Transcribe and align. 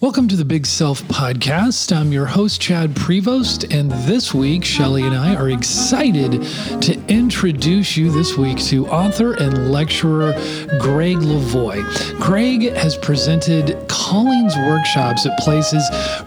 Welcome 0.00 0.28
to 0.28 0.36
the 0.36 0.44
Big 0.44 0.64
Self 0.64 1.02
Podcast. 1.08 1.90
I'm 1.90 2.12
your 2.12 2.26
host, 2.26 2.60
Chad 2.60 2.90
Prevost, 2.90 3.76
and 3.76 3.90
this 4.08 4.32
week, 4.32 4.64
Shelly 4.64 5.02
and 5.02 5.12
I 5.12 5.34
are 5.34 5.50
excited 5.50 6.40
to 6.82 7.04
introduce 7.08 7.96
you 7.96 8.08
this 8.12 8.36
week 8.36 8.58
to 8.66 8.86
author 8.86 9.34
and 9.34 9.72
lecturer 9.72 10.34
Gregg 10.78 11.16
Levoy. 11.16 11.82
Gregg 12.20 12.72
has 12.74 12.96
presented 12.96 13.88
Callings 13.88 14.54
workshops 14.68 15.26
at 15.26 15.36
places 15.40 15.82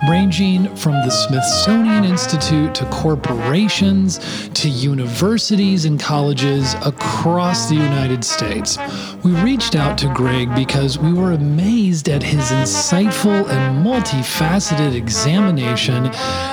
ranging 0.10 0.76
from 0.76 0.96
the 0.96 1.10
Smithsonian 1.10 2.04
Institute 2.04 2.76
to 2.76 2.84
corporations 2.88 4.50
to 4.50 4.68
universities 4.68 5.86
and 5.86 5.98
colleges 5.98 6.74
across 6.86 7.70
the 7.70 7.76
United 7.76 8.26
States. 8.26 8.78
We 9.24 9.32
reached 9.42 9.76
out 9.76 9.98
to 10.00 10.14
Gregg 10.14 10.54
because 10.56 11.00
we 11.00 11.14
were 11.14 11.32
amazed 11.32 12.10
at 12.10 12.22
his 12.22 12.52
insightful 12.52 13.48
and 13.48 13.61
multifaceted 13.70 14.96
examination 14.96 16.08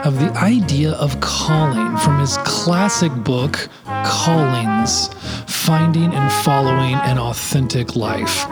of 0.04 0.18
the 0.20 0.32
idea 0.36 0.92
of 0.92 1.20
calling 1.20 1.96
from 1.98 2.20
his 2.20 2.36
classic 2.38 3.12
book, 3.24 3.68
Callings 3.84 5.08
Finding 5.46 6.12
and 6.14 6.32
Following 6.44 6.94
an 6.94 7.18
Authentic 7.18 7.96
Life. 7.96 8.46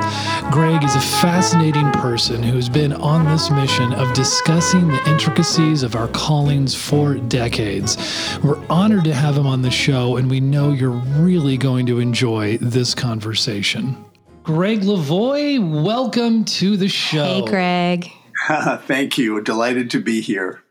Gregg 0.50 0.84
is 0.84 0.94
a 0.94 1.00
fascinating 1.00 1.90
person 1.92 2.42
who's 2.42 2.68
been 2.68 2.92
on 2.92 3.24
this 3.24 3.50
mission 3.50 3.92
of 3.94 4.12
discussing 4.14 4.88
the 4.88 5.10
intricacies 5.10 5.82
of 5.82 5.96
our 5.96 6.08
callings 6.08 6.74
for 6.74 7.14
decades. 7.14 7.96
We're 8.42 8.64
honored 8.68 9.04
to 9.04 9.14
have 9.14 9.36
him 9.36 9.46
on 9.46 9.62
the 9.62 9.70
show, 9.70 10.16
and 10.16 10.30
we 10.30 10.40
know 10.40 10.72
you're 10.72 10.90
really 10.90 11.56
going 11.56 11.86
to 11.86 12.00
enjoy 12.00 12.58
this 12.58 12.94
conversation. 12.94 14.04
Gregg 14.42 14.82
Levoy, 14.82 15.82
welcome 15.82 16.44
to 16.44 16.76
the 16.76 16.88
show. 16.88 17.24
Hey, 17.24 17.44
Gregg. 17.44 18.12
Thank 18.86 19.18
you. 19.18 19.40
Delighted 19.40 19.90
to 19.90 20.00
be 20.00 20.20
here. 20.20 20.62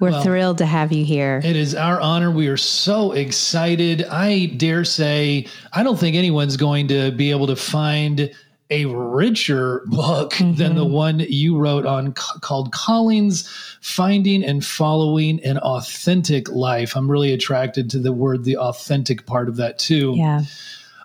We're 0.00 0.10
well, 0.10 0.22
thrilled 0.22 0.58
to 0.58 0.66
have 0.66 0.92
you 0.92 1.04
here. 1.04 1.40
It 1.42 1.56
is 1.56 1.74
our 1.74 2.00
honor. 2.00 2.30
We 2.30 2.46
are 2.46 2.56
so 2.56 3.12
excited. 3.12 4.04
I 4.04 4.46
dare 4.46 4.84
say, 4.84 5.48
I 5.72 5.82
don't 5.82 5.98
think 5.98 6.14
anyone's 6.14 6.56
going 6.56 6.86
to 6.88 7.10
be 7.10 7.32
able 7.32 7.48
to 7.48 7.56
find 7.56 8.30
a 8.70 8.84
richer 8.84 9.82
book 9.86 10.34
mm-hmm. 10.34 10.54
than 10.54 10.76
the 10.76 10.84
one 10.84 11.20
you 11.20 11.58
wrote 11.58 11.86
on 11.86 12.12
called 12.12 12.70
Callings 12.72 13.48
Finding 13.80 14.44
and 14.44 14.64
Following 14.64 15.42
an 15.42 15.58
Authentic 15.58 16.48
Life. 16.50 16.94
I'm 16.94 17.10
really 17.10 17.32
attracted 17.32 17.90
to 17.90 17.98
the 17.98 18.12
word 18.12 18.44
the 18.44 18.58
authentic 18.58 19.26
part 19.26 19.48
of 19.48 19.56
that 19.56 19.78
too. 19.78 20.14
Yeah. 20.16 20.42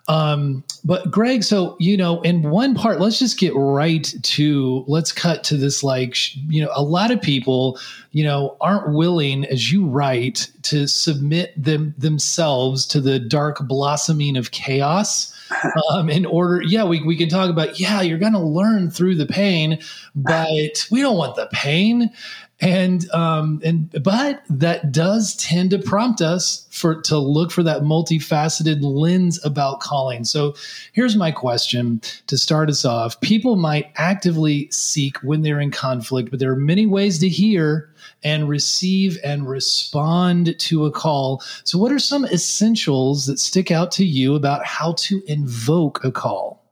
Um, 0.09 0.65
but 0.83 1.09
Gregg, 1.09 1.43
so 1.43 1.77
you 1.79 1.95
know, 1.95 2.21
in 2.21 2.49
one 2.49 2.75
part, 2.75 2.99
let's 2.99 3.19
just 3.19 3.39
get 3.39 3.53
right 3.55 4.13
to 4.23 4.83
let's 4.87 5.11
cut 5.11 5.43
to 5.45 5.57
this. 5.57 5.83
Like, 5.83 6.35
you 6.49 6.61
know, 6.61 6.71
a 6.75 6.83
lot 6.83 7.11
of 7.11 7.21
people, 7.21 7.79
you 8.11 8.23
know, 8.23 8.57
aren't 8.59 8.93
willing, 8.93 9.45
as 9.45 9.71
you 9.71 9.85
write, 9.85 10.49
to 10.63 10.87
submit 10.87 11.53
them 11.61 11.95
themselves 11.97 12.85
to 12.87 12.99
the 12.99 13.17
dark 13.17 13.59
blossoming 13.67 14.37
of 14.37 14.51
chaos. 14.51 15.31
Um, 15.91 16.09
in 16.09 16.25
order, 16.25 16.63
yeah, 16.63 16.83
we, 16.83 17.03
we 17.03 17.15
can 17.15 17.29
talk 17.29 17.47
about, 17.47 17.79
yeah, 17.79 18.01
you're 18.01 18.17
going 18.17 18.33
to 18.33 18.39
learn 18.39 18.89
through 18.89 19.15
the 19.15 19.27
pain, 19.27 19.77
but 20.15 20.87
we 20.89 20.99
don't 20.99 21.17
want 21.17 21.35
the 21.35 21.47
pain 21.51 22.09
and 22.63 23.11
um, 23.11 23.59
and 23.65 23.91
but 24.03 24.41
that 24.49 24.93
does 24.93 25.35
tend 25.35 25.71
to 25.71 25.79
prompt 25.79 26.21
us 26.21 26.65
for 26.71 27.01
to 27.01 27.17
look 27.17 27.51
for 27.51 27.61
that 27.61 27.81
multifaceted 27.81 28.81
lens 28.81 29.43
about 29.43 29.81
calling. 29.81 30.23
So 30.23 30.55
here's 30.93 31.17
my 31.17 31.29
question 31.29 32.01
to 32.27 32.37
start 32.37 32.69
us 32.69 32.85
off: 32.85 33.19
People 33.19 33.57
might 33.57 33.91
actively 33.97 34.71
seek 34.71 35.17
when 35.17 35.41
they're 35.41 35.59
in 35.59 35.71
conflict, 35.71 36.31
but 36.31 36.39
there 36.39 36.51
are 36.51 36.55
many 36.55 36.85
ways 36.85 37.19
to 37.19 37.27
hear 37.27 37.89
and 38.23 38.47
receive 38.47 39.19
and 39.25 39.49
respond 39.49 40.57
to 40.57 40.85
a 40.85 40.91
call. 40.91 41.43
So, 41.65 41.77
what 41.77 41.91
are 41.91 41.99
some 41.99 42.23
essentials 42.25 43.25
that 43.25 43.39
stick 43.39 43.71
out 43.71 43.91
to 43.93 44.05
you 44.05 44.35
about 44.35 44.65
how 44.65 44.93
to 44.99 45.21
invoke 45.27 46.01
a 46.05 46.13
call? 46.13 46.63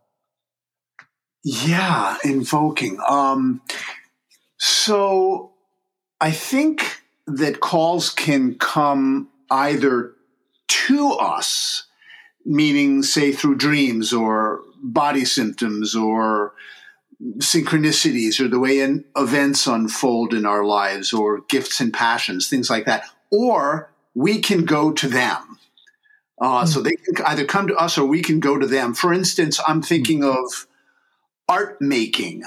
Yeah, 1.44 2.16
invoking. 2.24 2.98
Um, 3.10 3.62
so 4.58 5.51
I 6.22 6.30
think 6.30 7.02
that 7.26 7.60
calls 7.60 8.12
can 8.12 8.56
come 8.56 9.30
either 9.50 10.14
to 10.68 11.12
us, 11.14 11.88
meaning, 12.46 13.02
say, 13.02 13.32
through 13.32 13.56
dreams 13.56 14.14
or 14.14 14.62
body 14.84 15.26
symptoms 15.26 15.96
or 15.96 16.54
synchronicities 17.40 18.40
or 18.40 18.48
the 18.48 18.60
way 18.60 18.80
in 18.80 19.04
events 19.16 19.68
unfold 19.68 20.34
in 20.34 20.46
our 20.46 20.64
lives 20.64 21.12
or 21.12 21.42
gifts 21.42 21.80
and 21.80 21.94
passions, 21.94 22.48
things 22.48 22.70
like 22.70 22.86
that. 22.86 23.06
Or 23.32 23.92
we 24.14 24.40
can 24.40 24.66
go 24.66 24.92
to 24.92 25.08
them. 25.08 25.60
Uh, 26.40 26.64
mm. 26.64 26.68
So 26.68 26.82
they 26.82 26.96
can 26.96 27.26
either 27.26 27.46
come 27.46 27.68
to 27.68 27.76
us 27.76 27.98
or 27.98 28.06
we 28.06 28.22
can 28.22 28.40
go 28.40 28.58
to 28.58 28.68
them. 28.68 28.94
For 28.94 29.12
instance, 29.14 29.60
I'm 29.68 29.82
thinking 29.82 30.24
of 30.24 30.68
art 31.50 31.82
making, 31.82 32.44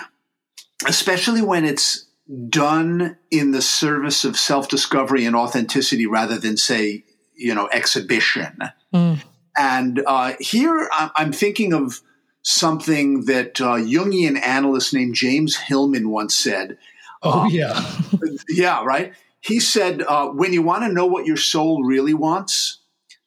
especially 0.87 1.43
when 1.43 1.65
it's 1.65 2.04
done 2.49 3.17
in 3.31 3.51
the 3.51 3.62
service 3.62 4.25
of 4.25 4.37
self 4.37 4.69
discovery 4.69 5.25
and 5.25 5.37
authenticity 5.37 6.07
rather 6.07 6.39
than, 6.39 6.57
say, 6.57 7.05
you 7.35 7.55
know, 7.55 7.69
exhibition. 7.73 8.59
Mm. 8.93 9.23
And 9.57 10.03
uh, 10.07 10.35
here 10.41 10.89
I'm 10.93 11.33
thinking 11.33 11.73
of 11.73 12.01
something 12.43 13.25
that 13.27 13.61
uh, 13.61 13.77
Jungian 13.77 14.41
analyst 14.41 14.93
named 14.93 15.15
James 15.15 15.57
Hillman 15.57 16.11
once 16.11 16.35
said. 16.35 16.79
Oh, 17.23 17.41
um, 17.41 17.51
yeah. 17.51 17.83
yeah, 18.49 18.85
right. 18.85 19.15
He 19.41 19.61
said, 19.61 20.03
uh, 20.03 20.29
when 20.29 20.53
you 20.53 20.62
want 20.62 20.85
to 20.85 20.93
know 20.93 21.06
what 21.06 21.27
your 21.27 21.37
soul 21.37 21.85
really 21.85 22.15
wants, 22.15 22.79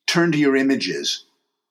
turn 0.05 0.31
to 0.31 0.37
your 0.37 0.55
images. 0.55 1.25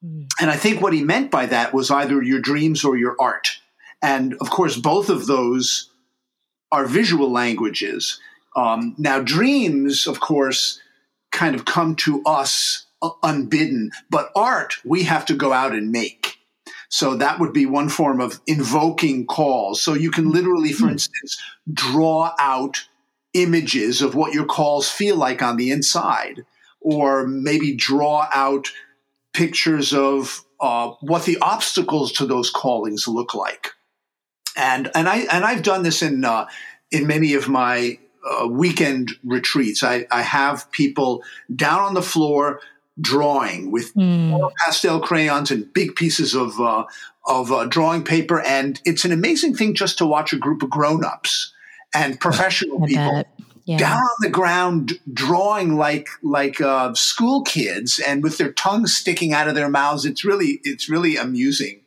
Mm. 0.04 0.28
And 0.40 0.50
I 0.50 0.56
think 0.56 0.80
what 0.80 0.92
he 0.92 1.02
meant 1.02 1.30
by 1.30 1.46
that 1.46 1.72
was 1.72 1.90
either 1.90 2.22
your 2.22 2.40
dreams 2.40 2.84
or 2.84 2.96
your 2.96 3.16
art. 3.18 3.58
And 4.02 4.34
of 4.40 4.50
course, 4.50 4.76
both 4.76 5.08
of 5.08 5.26
those 5.26 5.90
are 6.72 6.86
visual 6.86 7.30
languages. 7.30 8.20
Um, 8.54 8.94
now, 8.98 9.20
dreams, 9.20 10.06
of 10.06 10.20
course, 10.20 10.80
kind 11.32 11.54
of 11.54 11.64
come 11.64 11.96
to 11.96 12.22
us 12.24 12.86
unbidden, 13.22 13.90
but 14.10 14.30
art 14.34 14.74
we 14.84 15.04
have 15.04 15.26
to 15.26 15.34
go 15.34 15.52
out 15.52 15.72
and 15.72 15.92
make. 15.92 16.38
So 16.88 17.16
that 17.16 17.38
would 17.40 17.52
be 17.52 17.66
one 17.66 17.88
form 17.88 18.20
of 18.20 18.40
invoking 18.46 19.26
calls. 19.26 19.82
So 19.82 19.94
you 19.94 20.10
can 20.10 20.30
literally, 20.30 20.72
for 20.72 20.86
hmm. 20.86 20.92
instance, 20.92 21.40
draw 21.72 22.32
out 22.38 22.86
images 23.34 24.00
of 24.00 24.14
what 24.14 24.32
your 24.32 24.46
calls 24.46 24.88
feel 24.88 25.16
like 25.16 25.42
on 25.42 25.56
the 25.56 25.70
inside, 25.70 26.46
or 26.80 27.26
maybe 27.26 27.74
draw 27.74 28.28
out 28.32 28.68
pictures 29.34 29.92
of 29.92 30.42
uh, 30.60 30.92
what 31.00 31.24
the 31.24 31.36
obstacles 31.42 32.12
to 32.12 32.26
those 32.26 32.48
callings 32.48 33.06
look 33.06 33.34
like 33.34 33.72
and 34.56 34.90
and 34.94 35.08
I 35.08 35.18
and 35.30 35.44
I've 35.44 35.62
done 35.62 35.82
this 35.82 36.02
in 36.02 36.24
uh, 36.24 36.46
in 36.90 37.06
many 37.06 37.34
of 37.34 37.48
my 37.48 37.98
uh, 38.28 38.48
weekend 38.48 39.12
retreats. 39.24 39.82
I, 39.82 40.06
I 40.10 40.22
have 40.22 40.70
people 40.72 41.22
down 41.54 41.80
on 41.80 41.94
the 41.94 42.02
floor 42.02 42.60
drawing 43.00 43.70
with 43.70 43.94
mm. 43.94 44.50
pastel 44.58 45.00
crayons 45.00 45.50
and 45.50 45.72
big 45.72 45.94
pieces 45.94 46.34
of 46.34 46.60
uh, 46.60 46.84
of 47.26 47.52
uh, 47.52 47.66
drawing 47.66 48.04
paper, 48.04 48.40
and 48.40 48.80
it's 48.84 49.04
an 49.04 49.12
amazing 49.12 49.54
thing 49.54 49.74
just 49.74 49.98
to 49.98 50.06
watch 50.06 50.32
a 50.32 50.38
group 50.38 50.62
of 50.62 50.70
grown 50.70 51.04
ups 51.04 51.52
and 51.94 52.18
professional 52.20 52.80
people. 52.86 53.24
Yeah. 53.68 53.78
down 53.78 53.98
on 53.98 54.16
the 54.20 54.28
ground 54.28 55.00
drawing 55.12 55.74
like 55.74 56.06
like 56.22 56.60
uh, 56.60 56.94
school 56.94 57.42
kids 57.42 57.98
and 57.98 58.22
with 58.22 58.38
their 58.38 58.52
tongues 58.52 58.94
sticking 58.94 59.32
out 59.32 59.48
of 59.48 59.56
their 59.56 59.68
mouths 59.68 60.04
it's 60.04 60.24
really 60.24 60.60
it's 60.62 60.88
really 60.88 61.16
amusing 61.16 61.80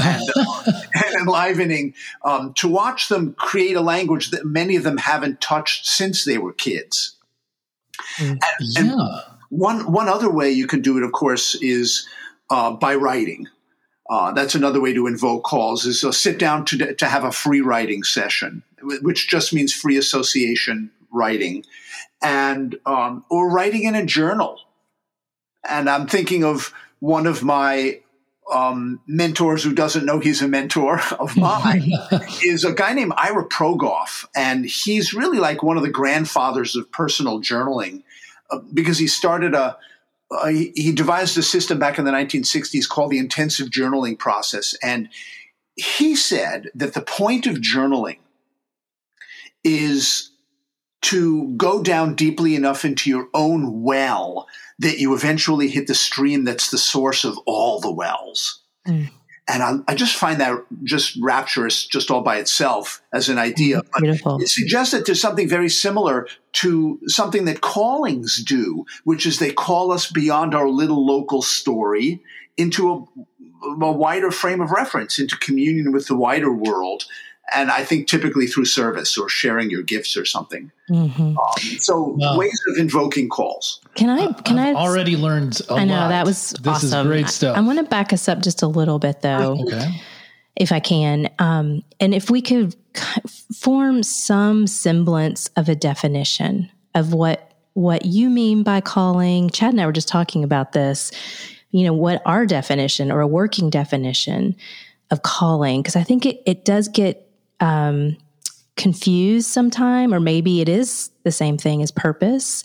and, 0.00 0.30
uh, 0.36 0.72
and 0.94 1.14
enlivening 1.20 1.94
um, 2.24 2.52
to 2.54 2.68
watch 2.68 3.08
them 3.08 3.34
create 3.34 3.76
a 3.76 3.80
language 3.80 4.30
that 4.30 4.44
many 4.44 4.76
of 4.76 4.82
them 4.82 4.98
haven't 4.98 5.40
touched 5.40 5.86
since 5.86 6.24
they 6.24 6.38
were 6.38 6.52
kids. 6.52 7.16
Mm, 8.16 8.30
and, 8.30 8.40
yeah. 8.60 8.80
And 8.80 9.00
one 9.50 9.92
one 9.92 10.08
other 10.08 10.30
way 10.30 10.50
you 10.50 10.66
can 10.66 10.80
do 10.80 10.96
it, 10.96 11.02
of 11.02 11.12
course, 11.12 11.54
is 11.56 12.08
uh, 12.48 12.72
by 12.72 12.94
writing. 12.94 13.46
Uh, 14.08 14.32
that's 14.32 14.54
another 14.54 14.80
way 14.80 14.92
to 14.92 15.06
invoke 15.06 15.44
calls. 15.44 15.84
Is 15.84 16.02
uh, 16.02 16.12
sit 16.12 16.38
down 16.38 16.64
to 16.66 16.94
to 16.94 17.06
have 17.06 17.24
a 17.24 17.32
free 17.32 17.60
writing 17.60 18.02
session, 18.02 18.62
which 18.80 19.28
just 19.28 19.52
means 19.52 19.72
free 19.72 19.96
association 19.96 20.90
writing, 21.12 21.64
and 22.22 22.78
um, 22.86 23.24
or 23.28 23.50
writing 23.50 23.84
in 23.84 23.94
a 23.94 24.06
journal. 24.06 24.60
And 25.68 25.90
I'm 25.90 26.06
thinking 26.06 26.42
of 26.42 26.72
one 27.00 27.26
of 27.26 27.42
my 27.42 28.00
um, 28.50 29.00
mentors 29.06 29.62
who 29.62 29.72
doesn't 29.72 30.04
know 30.04 30.18
he's 30.18 30.42
a 30.42 30.48
mentor 30.48 31.00
of 31.18 31.36
mine 31.36 31.92
is 32.42 32.64
a 32.64 32.72
guy 32.72 32.92
named 32.92 33.12
Ira 33.16 33.46
Progoff. 33.46 34.26
And 34.34 34.64
he's 34.64 35.14
really 35.14 35.38
like 35.38 35.62
one 35.62 35.76
of 35.76 35.82
the 35.82 35.90
grandfathers 35.90 36.76
of 36.76 36.90
personal 36.90 37.40
journaling 37.40 38.02
uh, 38.50 38.58
because 38.72 38.98
he 38.98 39.06
started 39.06 39.54
a, 39.54 39.76
uh, 40.30 40.48
he, 40.48 40.72
he 40.74 40.92
devised 40.92 41.36
a 41.38 41.42
system 41.42 41.78
back 41.78 41.98
in 41.98 42.04
the 42.04 42.12
1960s 42.12 42.88
called 42.88 43.10
the 43.10 43.18
intensive 43.18 43.68
journaling 43.68 44.18
process. 44.18 44.74
And 44.82 45.08
he 45.76 46.14
said 46.14 46.70
that 46.74 46.94
the 46.94 47.00
point 47.00 47.46
of 47.46 47.56
journaling 47.56 48.18
is 49.64 50.29
to 51.02 51.48
go 51.56 51.82
down 51.82 52.14
deeply 52.14 52.54
enough 52.54 52.84
into 52.84 53.08
your 53.08 53.28
own 53.32 53.82
well 53.82 54.46
that 54.78 54.98
you 54.98 55.14
eventually 55.14 55.68
hit 55.68 55.86
the 55.86 55.94
stream 55.94 56.44
that's 56.44 56.70
the 56.70 56.78
source 56.78 57.24
of 57.24 57.38
all 57.46 57.80
the 57.80 57.92
wells. 57.92 58.62
Mm. 58.86 59.10
And 59.48 59.62
I, 59.62 59.92
I, 59.92 59.94
just 59.96 60.14
find 60.14 60.40
that 60.40 60.64
just 60.84 61.18
rapturous, 61.20 61.84
just 61.84 62.10
all 62.10 62.20
by 62.20 62.36
itself 62.36 63.02
as 63.12 63.28
an 63.28 63.36
idea. 63.36 63.82
Mm, 63.82 64.00
beautiful. 64.00 64.40
It 64.40 64.48
suggests 64.48 64.92
that 64.92 65.06
there's 65.06 65.20
something 65.20 65.48
very 65.48 65.68
similar 65.68 66.28
to 66.52 67.00
something 67.06 67.46
that 67.46 67.60
callings 67.60 68.42
do, 68.44 68.84
which 69.04 69.26
is 69.26 69.38
they 69.38 69.52
call 69.52 69.90
us 69.90 70.10
beyond 70.10 70.54
our 70.54 70.68
little 70.68 71.04
local 71.04 71.42
story 71.42 72.22
into 72.56 72.92
a, 72.92 73.84
a 73.84 73.92
wider 73.92 74.30
frame 74.30 74.60
of 74.60 74.70
reference, 74.70 75.18
into 75.18 75.36
communion 75.36 75.90
with 75.90 76.06
the 76.06 76.16
wider 76.16 76.52
world 76.52 77.06
and 77.54 77.70
I 77.70 77.84
think 77.84 78.08
typically 78.08 78.46
through 78.46 78.66
service 78.66 79.16
or 79.18 79.28
sharing 79.28 79.70
your 79.70 79.82
gifts 79.82 80.16
or 80.16 80.24
something. 80.24 80.70
Mm-hmm. 80.90 81.38
Um, 81.38 81.78
so 81.78 82.16
ways 82.36 82.60
of 82.68 82.78
invoking 82.78 83.28
calls. 83.28 83.80
Can 83.94 84.10
I? 84.10 84.32
Can 84.42 84.58
I've 84.58 84.76
I? 84.76 84.78
Already 84.78 85.16
learned. 85.16 85.60
I 85.70 85.84
know 85.84 85.94
lot. 85.94 86.08
that 86.08 86.26
was 86.26 86.50
this 86.50 86.66
awesome. 86.66 87.06
is 87.06 87.06
great 87.06 87.28
stuff. 87.28 87.56
I, 87.56 87.60
I 87.60 87.62
want 87.62 87.78
to 87.78 87.84
back 87.84 88.12
us 88.12 88.28
up 88.28 88.40
just 88.40 88.62
a 88.62 88.66
little 88.66 88.98
bit 88.98 89.20
though, 89.22 89.58
okay. 89.60 90.00
if 90.56 90.72
I 90.72 90.80
can, 90.80 91.30
um, 91.38 91.82
and 92.00 92.14
if 92.14 92.30
we 92.30 92.42
could 92.42 92.76
form 93.54 94.02
some 94.02 94.66
semblance 94.66 95.48
of 95.56 95.68
a 95.68 95.74
definition 95.74 96.70
of 96.94 97.12
what 97.12 97.46
what 97.74 98.04
you 98.04 98.28
mean 98.28 98.62
by 98.62 98.80
calling. 98.80 99.48
Chad 99.50 99.72
and 99.72 99.80
I 99.80 99.86
were 99.86 99.92
just 99.92 100.08
talking 100.08 100.44
about 100.44 100.72
this. 100.72 101.12
You 101.70 101.84
know 101.84 101.92
what 101.92 102.20
our 102.26 102.46
definition 102.46 103.12
or 103.12 103.20
a 103.20 103.28
working 103.28 103.70
definition 103.70 104.56
of 105.10 105.22
calling 105.22 105.82
because 105.82 105.96
I 105.96 106.02
think 106.02 106.26
it, 106.26 106.42
it 106.46 106.64
does 106.64 106.88
get 106.88 107.29
um, 107.60 108.16
confused 108.76 109.46
sometime, 109.46 110.12
or 110.12 110.20
maybe 110.20 110.60
it 110.60 110.68
is 110.68 111.10
the 111.24 111.30
same 111.30 111.58
thing 111.58 111.82
as 111.82 111.90
purpose. 111.90 112.64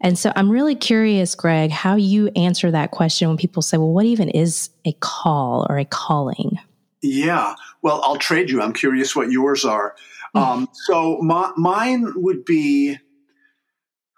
And 0.00 0.18
so 0.18 0.32
I'm 0.34 0.50
really 0.50 0.74
curious, 0.74 1.34
Gregg, 1.34 1.70
how 1.70 1.94
you 1.94 2.28
answer 2.34 2.70
that 2.70 2.90
question 2.90 3.28
when 3.28 3.36
people 3.36 3.62
say, 3.62 3.76
well, 3.76 3.92
what 3.92 4.06
even 4.06 4.28
is 4.30 4.70
a 4.84 4.92
call 4.94 5.66
or 5.68 5.78
a 5.78 5.84
calling? 5.84 6.58
Yeah. 7.02 7.54
Well, 7.82 8.00
I'll 8.02 8.16
trade 8.16 8.50
you. 8.50 8.62
I'm 8.62 8.72
curious 8.72 9.14
what 9.14 9.30
yours 9.30 9.64
are. 9.64 9.94
Hmm. 10.34 10.38
Um, 10.38 10.68
so 10.72 11.18
my, 11.18 11.52
mine 11.56 12.12
would 12.16 12.44
be, 12.44 12.98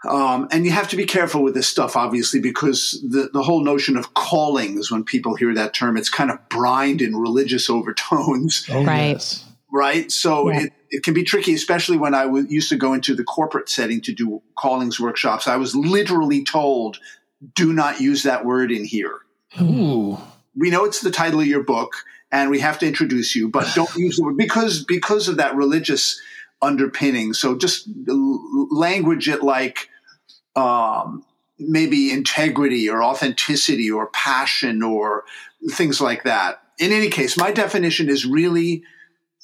um, 0.09 0.49
and 0.53 0.65
you 0.65 0.71
have 0.71 0.89
to 0.89 0.97
be 0.97 1.05
careful 1.05 1.43
with 1.43 1.55
this 1.55 1.67
stuff, 1.67 1.97
obviously, 1.97 2.41
because 2.41 3.05
the, 3.07 3.29
the 3.33 3.43
whole 3.43 3.63
notion 3.63 3.97
of 3.97 4.15
callings, 4.15 4.91
when 4.91 5.03
people 5.03 5.35
hear 5.35 5.53
that 5.55 5.75
term, 5.75 5.97
it's 5.97 6.11
kind 6.11 6.31
of 6.31 6.49
brined 6.49 7.03
in 7.03 7.17
religious 7.17 7.69
overtones. 7.71 8.67
Oh, 8.71 8.85
right. 8.85 9.13
Yes 9.13 9.44
right? 9.75 10.13
So 10.13 10.51
yeah. 10.51 10.63
it, 10.63 10.73
it 10.89 11.03
can 11.03 11.15
be 11.15 11.25
tricky, 11.25 11.53
especially 11.53 11.97
when 11.97 12.15
I 12.15 12.23
w- 12.23 12.47
used 12.49 12.69
to 12.69 12.77
go 12.77 12.95
into 12.95 13.13
the 13.13 13.25
corporate 13.25 13.69
setting 13.69 14.01
to 14.03 14.13
do 14.13 14.41
callings 14.57 15.01
workshops. 15.01 15.49
I 15.49 15.57
was 15.57 15.75
literally 15.75 16.45
told, 16.45 17.01
do 17.55 17.73
not 17.73 18.01
use 18.01 18.23
that 18.23 18.47
word 18.47 18.71
in 18.71 18.85
here. 18.85 19.19
Ooh. 19.61 20.17
We 20.55 20.71
know 20.71 20.85
it's 20.85 21.01
the 21.01 21.11
title 21.11 21.41
of 21.41 21.49
your 21.49 21.65
book 21.65 21.97
and 22.31 22.51
we 22.51 22.61
have 22.61 22.79
to 22.79 22.87
introduce 22.87 23.35
you, 23.35 23.49
but 23.49 23.69
don't 23.75 23.93
use 23.97 24.17
the 24.17 24.23
word 24.23 24.37
because, 24.37 24.85
because 24.85 25.27
of 25.27 25.39
that 25.39 25.57
religious 25.57 26.21
underpinning. 26.63 27.33
So 27.33 27.59
just 27.59 27.89
l- 28.09 28.69
language 28.71 29.29
it 29.29 29.43
like, 29.43 29.89
um, 30.55 31.25
maybe 31.59 32.13
integrity 32.13 32.89
or 32.89 33.03
authenticity 33.03 33.91
or 33.91 34.07
passion 34.11 34.85
or 34.85 35.25
things 35.73 36.01
like 36.01 36.23
that. 36.23 36.63
In 36.79 36.93
any 36.93 37.11
case, 37.11 37.37
my 37.37 37.51
definition 37.51 38.09
is 38.09 38.25
really 38.25 38.85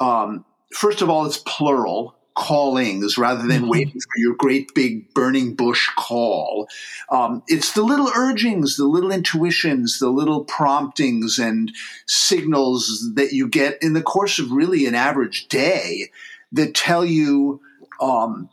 um, 0.00 0.44
first 0.72 1.02
of 1.02 1.10
all, 1.10 1.26
it's 1.26 1.42
plural 1.46 2.16
callings 2.34 3.18
rather 3.18 3.46
than 3.46 3.62
mm-hmm. 3.62 3.70
waiting 3.70 4.00
for 4.00 4.18
your 4.18 4.34
great 4.34 4.72
big 4.74 5.12
burning 5.12 5.54
bush 5.54 5.88
call. 5.96 6.68
Um, 7.10 7.42
it's 7.48 7.72
the 7.72 7.82
little 7.82 8.10
urgings, 8.16 8.76
the 8.76 8.86
little 8.86 9.12
intuitions, 9.12 9.98
the 9.98 10.08
little 10.08 10.44
promptings 10.44 11.38
and 11.38 11.70
signals 12.06 13.12
that 13.14 13.32
you 13.32 13.48
get 13.48 13.78
in 13.82 13.92
the 13.92 14.02
course 14.02 14.38
of 14.38 14.52
really 14.52 14.86
an 14.86 14.94
average 14.94 15.48
day 15.48 16.10
that 16.52 16.74
tell 16.74 17.04
you 17.04 17.60
um, 18.00 18.48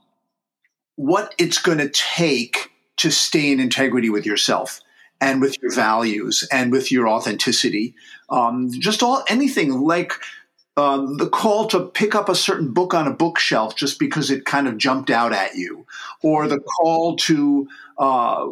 what 0.95 1.33
it's 1.37 1.59
going 1.59 1.77
to 1.77 1.89
take 1.89 2.71
to 2.97 3.11
stay 3.11 3.51
in 3.51 3.59
integrity 3.59 4.09
with 4.09 4.25
yourself 4.25 4.81
and 5.21 5.39
with 5.39 5.55
your 5.61 5.73
values 5.73 6.47
and 6.51 6.71
with 6.71 6.91
your 6.91 7.07
authenticity. 7.07 7.95
Um, 8.29 8.69
just 8.71 9.01
all 9.01 9.23
anything 9.29 9.81
like 9.81 10.13
um, 10.77 11.17
the 11.17 11.27
call 11.27 11.67
to 11.67 11.87
pick 11.87 12.13
up 12.13 12.29
a 12.29 12.35
certain 12.35 12.71
book 12.71 12.93
on 12.93 13.07
a 13.07 13.13
bookshelf 13.13 13.75
just 13.75 13.97
because 13.99 14.29
it 14.29 14.45
kind 14.45 14.67
of 14.67 14.77
jumped 14.77 15.09
out 15.09 15.33
at 15.33 15.55
you, 15.55 15.85
or 16.21 16.47
the 16.47 16.59
call 16.59 17.15
to 17.17 17.67
uh, 17.97 18.47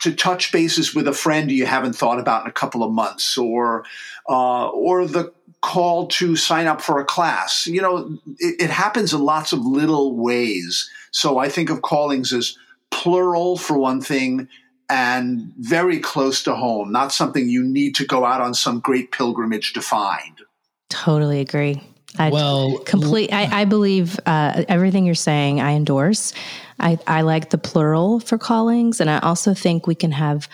to 0.00 0.14
touch 0.14 0.52
bases 0.52 0.94
with 0.94 1.08
a 1.08 1.12
friend 1.12 1.50
you 1.50 1.66
haven't 1.66 1.94
thought 1.94 2.20
about 2.20 2.44
in 2.44 2.48
a 2.48 2.52
couple 2.52 2.84
of 2.84 2.92
months, 2.92 3.36
or 3.36 3.84
uh, 4.28 4.68
or 4.68 5.06
the 5.06 5.32
call 5.60 6.06
to 6.06 6.36
sign 6.36 6.68
up 6.68 6.80
for 6.80 7.00
a 7.00 7.04
class. 7.04 7.66
You 7.66 7.82
know, 7.82 8.18
it, 8.38 8.62
it 8.62 8.70
happens 8.70 9.12
in 9.12 9.20
lots 9.20 9.52
of 9.52 9.58
little 9.60 10.16
ways. 10.16 10.88
So 11.10 11.38
I 11.38 11.48
think 11.48 11.68
of 11.68 11.82
callings 11.82 12.32
as 12.32 12.56
plural 12.90 13.56
for 13.56 13.76
one 13.76 14.00
thing, 14.00 14.48
and 14.88 15.52
very 15.58 15.98
close 15.98 16.44
to 16.44 16.54
home, 16.54 16.92
not 16.92 17.12
something 17.12 17.48
you 17.48 17.64
need 17.64 17.96
to 17.96 18.06
go 18.06 18.24
out 18.24 18.40
on 18.40 18.54
some 18.54 18.78
great 18.78 19.10
pilgrimage 19.10 19.72
to 19.72 19.82
find. 19.82 20.42
Totally 20.88 21.40
agree. 21.40 21.82
I 22.18 22.30
well, 22.30 22.78
complete. 22.78 23.32
I, 23.32 23.62
I 23.62 23.64
believe 23.64 24.20
uh, 24.24 24.64
everything 24.68 25.04
you're 25.04 25.16
saying. 25.16 25.60
I 25.60 25.72
endorse. 25.72 26.32
I, 26.78 26.98
I 27.06 27.22
like 27.22 27.50
the 27.50 27.58
plural 27.58 28.20
for 28.20 28.38
callings, 28.38 29.00
and 29.00 29.10
I 29.10 29.18
also 29.18 29.52
think 29.52 29.86
we 29.86 29.96
can 29.96 30.12
have 30.12 30.48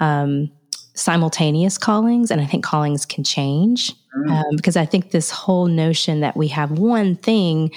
um, 0.00 0.50
simultaneous 0.94 1.78
callings, 1.78 2.30
and 2.30 2.40
I 2.40 2.46
think 2.46 2.64
callings 2.64 3.06
can 3.06 3.22
change 3.22 3.92
mm. 4.16 4.30
um, 4.30 4.56
because 4.56 4.76
I 4.76 4.84
think 4.84 5.12
this 5.12 5.30
whole 5.30 5.66
notion 5.66 6.20
that 6.20 6.36
we 6.36 6.48
have 6.48 6.72
one 6.72 7.14
thing 7.16 7.70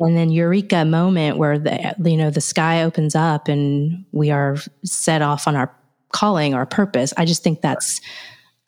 and 0.00 0.16
then 0.16 0.30
eureka 0.30 0.84
moment 0.84 1.36
where 1.36 1.58
the 1.58 1.94
you 2.04 2.16
know 2.16 2.30
the 2.30 2.40
sky 2.40 2.82
opens 2.82 3.14
up 3.14 3.48
and 3.48 4.04
we 4.12 4.30
are 4.30 4.56
set 4.84 5.22
off 5.22 5.46
on 5.46 5.56
our 5.56 5.74
calling 6.12 6.54
our 6.54 6.66
purpose. 6.66 7.14
I 7.16 7.24
just 7.24 7.42
think 7.42 7.62
that's 7.62 8.00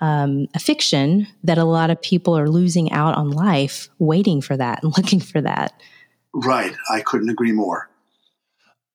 um, 0.04 0.48
a 0.52 0.58
fiction 0.58 1.26
that 1.44 1.56
a 1.56 1.64
lot 1.64 1.88
of 1.88 2.00
people 2.02 2.36
are 2.36 2.50
losing 2.50 2.92
out 2.92 3.14
on 3.14 3.30
life 3.30 3.88
waiting 3.98 4.42
for 4.42 4.54
that 4.54 4.82
and 4.82 4.94
looking 4.98 5.18
for 5.18 5.40
that. 5.40 5.72
Right. 6.34 6.76
I 6.92 7.00
couldn't 7.00 7.30
agree 7.30 7.52
more. 7.52 7.88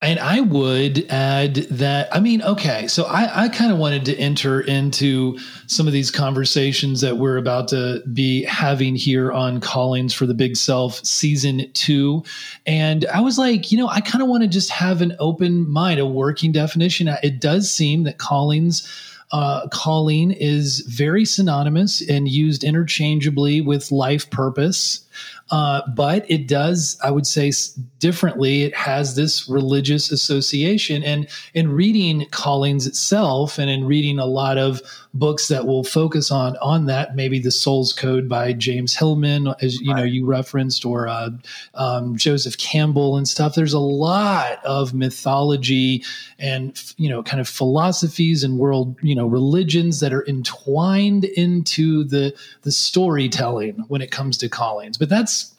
And 0.01 0.17
I 0.19 0.39
would 0.39 1.05
add 1.09 1.55
that, 1.55 2.07
I 2.15 2.21
mean, 2.21 2.41
okay, 2.43 2.87
so 2.87 3.03
I, 3.03 3.45
I 3.45 3.49
kind 3.49 3.69
of 3.69 3.79
wanted 3.79 4.05
to 4.05 4.15
enter 4.17 4.61
into 4.61 5.37
some 5.67 5.87
of 5.87 5.93
these 5.93 6.09
conversations 6.09 7.01
that 7.01 7.17
we're 7.17 7.35
about 7.35 7.67
to 7.69 8.01
be 8.13 8.43
having 8.43 8.95
here 8.95 9.29
on 9.29 9.59
Callings 9.59 10.13
for 10.13 10.25
the 10.25 10.33
Big 10.33 10.55
Self 10.55 11.03
season 11.03 11.69
two. 11.73 12.23
And 12.65 13.05
I 13.07 13.19
was 13.19 13.37
like, 13.37 13.73
you 13.73 13.77
know, 13.77 13.89
I 13.89 13.99
kind 13.99 14.21
of 14.21 14.29
want 14.29 14.43
to 14.43 14.47
just 14.47 14.69
have 14.69 15.01
an 15.01 15.17
open 15.19 15.69
mind, 15.69 15.99
a 15.99 16.05
working 16.05 16.53
definition. 16.53 17.09
It 17.21 17.41
does 17.41 17.69
seem 17.69 18.03
that 18.03 18.19
callings 18.19 18.87
uh, 19.31 19.67
calling 19.67 20.31
is 20.31 20.79
very 20.81 21.25
synonymous 21.25 22.07
and 22.07 22.27
used 22.27 22.63
interchangeably 22.63 23.61
with 23.61 23.91
life 23.91 24.29
purpose. 24.29 25.01
Uh, 25.51 25.81
but 25.95 26.29
it 26.29 26.47
does, 26.47 26.97
I 27.03 27.11
would 27.11 27.25
say, 27.25 27.51
differently. 27.97 28.63
It 28.63 28.75
has 28.75 29.15
this 29.15 29.49
religious 29.49 30.11
association, 30.11 31.03
and 31.03 31.27
in 31.53 31.71
reading 31.71 32.27
Callings 32.31 32.85
itself, 32.85 33.57
and 33.57 33.69
in 33.69 33.85
reading 33.85 34.19
a 34.19 34.25
lot 34.25 34.57
of 34.57 34.81
books 35.13 35.47
that 35.47 35.65
will 35.65 35.83
focus 35.83 36.29
on 36.29 36.55
on 36.57 36.85
that, 36.85 37.15
maybe 37.15 37.39
the 37.39 37.51
Soul's 37.51 37.93
Code 37.93 38.29
by 38.29 38.53
James 38.53 38.95
Hillman, 38.95 39.47
as 39.61 39.79
you 39.81 39.93
know 39.93 40.03
you 40.03 40.25
referenced, 40.25 40.85
or 40.85 41.07
uh, 41.07 41.31
um, 41.73 42.15
Joseph 42.15 42.57
Campbell 42.57 43.17
and 43.17 43.27
stuff. 43.27 43.55
There's 43.55 43.73
a 43.73 43.79
lot 43.79 44.63
of 44.63 44.93
mythology 44.93 46.03
and 46.37 46.79
you 46.97 47.09
know 47.09 47.23
kind 47.23 47.41
of 47.41 47.47
philosophies 47.47 48.43
and 48.43 48.59
world 48.59 48.95
you 49.01 49.15
know 49.15 49.25
religions 49.25 49.99
that 49.99 50.13
are 50.13 50.25
entwined 50.27 51.25
into 51.25 52.03
the 52.03 52.35
the 52.61 52.71
storytelling 52.71 53.83
when 53.87 54.01
it 54.01 54.11
comes 54.11 54.37
to 54.37 54.49
Callings. 54.49 54.97
But 54.97 55.08
that's 55.09 55.55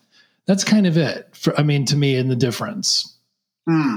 that's 0.46 0.64
kind 0.64 0.86
of 0.86 0.96
it. 0.96 1.28
For 1.32 1.58
I 1.58 1.62
mean, 1.62 1.84
to 1.86 1.96
me, 1.96 2.16
in 2.16 2.28
the 2.28 2.36
difference. 2.36 3.16
Hmm. 3.68 3.96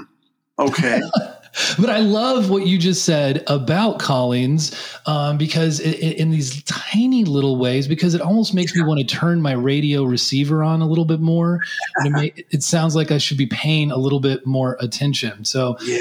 Okay. 0.60 1.01
but 1.79 1.89
I 1.89 2.00
love 2.00 2.50
what 2.50 2.65
you 2.65 2.77
just 2.77 3.05
said 3.05 3.43
about 3.48 4.00
Callings 4.00 4.75
um, 5.05 5.38
because 5.38 5.79
it, 5.79 6.00
it, 6.00 6.17
in 6.17 6.31
these 6.31 6.63
tiny 6.63 7.25
little 7.25 7.57
ways, 7.57 7.88
because 7.88 8.13
it 8.13 8.22
almost 8.22 8.53
makes 8.53 8.75
me 8.75 8.83
want 8.83 9.00
to 9.00 9.05
turn 9.05 9.41
my 9.41 9.53
radio 9.53 10.03
receiver 10.03 10.63
on 10.63 10.81
a 10.81 10.88
little 10.88 11.05
bit 11.05 11.19
more. 11.19 11.60
It, 12.05 12.12
may, 12.12 12.33
it, 12.50 12.63
sounds 12.63 12.95
like 12.95 13.12
I 13.12 13.17
should 13.17 13.38
be 13.38 13.45
paying 13.45 13.91
a 13.91 13.98
little 13.98 14.19
bit 14.19 14.45
more 14.45 14.77
attention. 14.79 15.45
So 15.45 15.77
yeah, 15.83 15.98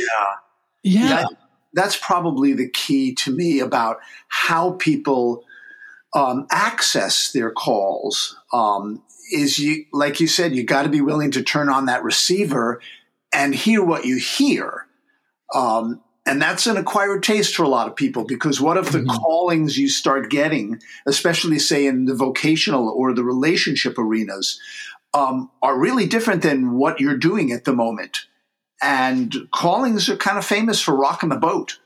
yeah, 0.83 1.09
that, 1.09 1.33
that's 1.75 1.97
probably 1.97 2.53
the 2.53 2.69
key 2.69 3.15
to 3.17 3.35
me 3.35 3.61
about 3.61 3.99
how 4.29 4.73
people 4.73 5.45
um, 6.15 6.47
access 6.51 7.33
their 7.33 7.51
calls. 7.51 8.37
Um, 8.53 9.03
is 9.33 9.59
you, 9.59 9.87
like 9.93 10.21
you 10.21 10.27
said, 10.27 10.55
you 10.55 10.65
got 10.65 10.83
to 10.83 10.89
be 10.89 11.01
willing 11.01 11.31
to 11.33 11.43
turn 11.43 11.69
on 11.69 11.87
that 11.87 12.05
receiver 12.05 12.81
and 13.33 13.55
hear 13.55 13.83
what 13.83 14.05
you 14.05 14.17
hear. 14.17 14.87
Um, 15.55 16.03
and 16.25 16.41
that's 16.41 16.67
an 16.67 16.77
acquired 16.77 17.23
taste 17.23 17.55
for 17.55 17.65
a 17.65 17.69
lot 17.69 17.89
of 17.89 17.97
people 17.97 18.25
because 18.25 18.61
what 18.61 18.77
if 18.77 18.93
the 18.93 18.99
mm-hmm. 18.99 19.17
callings 19.17 19.77
you 19.77 19.89
start 19.89 20.31
getting, 20.31 20.81
especially 21.07 21.59
say 21.59 21.87
in 21.87 22.05
the 22.05 22.15
vocational 22.15 22.89
or 22.89 23.13
the 23.13 23.25
relationship 23.25 23.99
arenas, 23.99 24.61
um, 25.15 25.51
are 25.63 25.79
really 25.79 26.07
different 26.07 26.43
than 26.43 26.73
what 26.73 27.01
you're 27.01 27.17
doing 27.17 27.51
at 27.51 27.65
the 27.65 27.73
moment? 27.73 28.27
And 28.81 29.35
callings 29.53 30.09
are 30.09 30.17
kind 30.17 30.39
of 30.39 30.45
famous 30.45 30.81
for 30.81 30.95
rocking 30.95 31.29
the 31.29 31.37
boat. 31.37 31.79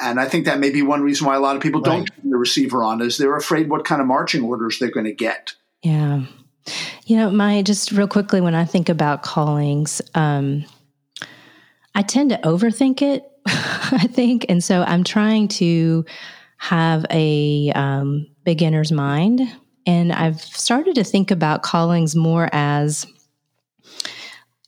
And 0.00 0.20
I 0.20 0.28
think 0.28 0.44
that 0.44 0.60
may 0.60 0.70
be 0.70 0.82
one 0.82 1.02
reason 1.02 1.26
why 1.26 1.36
a 1.36 1.40
lot 1.40 1.56
of 1.56 1.62
people 1.62 1.80
right. 1.80 1.90
don't 1.90 2.04
turn 2.06 2.30
the 2.30 2.36
receiver 2.36 2.82
on 2.82 3.00
is 3.00 3.18
they're 3.18 3.36
afraid 3.36 3.68
what 3.68 3.84
kind 3.84 4.00
of 4.00 4.06
marching 4.06 4.42
orders 4.42 4.78
they're 4.78 4.90
going 4.90 5.06
to 5.06 5.12
get. 5.12 5.54
Yeah. 5.82 6.22
You 7.06 7.16
know, 7.16 7.30
my 7.30 7.62
just 7.62 7.92
real 7.92 8.08
quickly 8.08 8.40
when 8.40 8.54
I 8.54 8.64
think 8.64 8.88
about 8.88 9.22
callings, 9.22 10.00
um, 10.14 10.64
I 11.94 12.02
tend 12.02 12.30
to 12.30 12.38
overthink 12.38 13.02
it, 13.02 13.24
I 13.46 14.06
think. 14.10 14.46
And 14.48 14.62
so 14.62 14.82
I'm 14.82 15.04
trying 15.04 15.48
to 15.48 16.04
have 16.58 17.06
a 17.10 17.72
um, 17.74 18.26
beginner's 18.44 18.92
mind. 18.92 19.40
And 19.86 20.12
I've 20.12 20.40
started 20.40 20.94
to 20.96 21.04
think 21.04 21.30
about 21.30 21.62
callings 21.62 22.14
more 22.14 22.48
as 22.52 23.06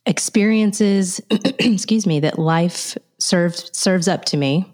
experiences, 0.05 1.21
excuse 1.31 2.05
me, 2.05 2.19
that 2.21 2.39
life 2.39 2.97
serves 3.19 3.69
serves 3.77 4.07
up 4.07 4.25
to 4.25 4.37
me 4.37 4.65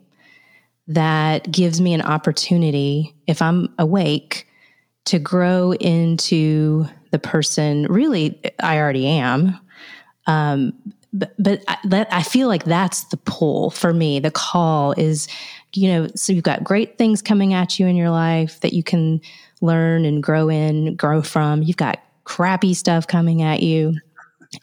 that 0.90 1.50
gives 1.52 1.80
me 1.80 1.94
an 1.94 2.02
opportunity, 2.02 3.16
if 3.28 3.42
I'm 3.42 3.74
awake, 3.78 4.48
to 5.10 5.18
grow 5.18 5.74
into 5.74 6.86
the 7.10 7.18
person 7.18 7.88
really 7.90 8.40
I 8.60 8.78
already 8.78 9.08
am. 9.08 9.60
Um, 10.28 10.74
but 11.12 11.34
but 11.40 11.64
I, 11.68 11.78
that, 11.86 12.14
I 12.14 12.22
feel 12.22 12.48
like 12.48 12.66
that's 12.66 13.06
the 13.06 13.18
pull 13.18 13.72
for 13.72 13.92
me. 13.92 14.20
The 14.20 14.30
call 14.30 14.92
is, 14.92 15.28
you 15.74 15.88
know, 15.92 16.08
so 16.16 16.32
you've 16.32 16.44
got 16.44 16.64
great 16.64 17.00
things 17.00 17.24
coming 17.24 17.56
at 17.56 17.80
you 17.80 17.88
in 17.88 17.96
your 17.96 18.12
life 18.12 18.60
that 18.60 18.74
you 18.74 18.84
can 18.84 19.20
learn 19.62 20.06
and 20.06 20.22
grow 20.22 20.48
in, 20.48 20.96
grow 20.96 21.24
from. 21.24 21.64
You've 21.64 21.78
got 21.78 22.00
crappy 22.26 22.76
stuff 22.76 23.08
coming 23.08 23.42
at 23.42 23.64
you. 23.64 23.96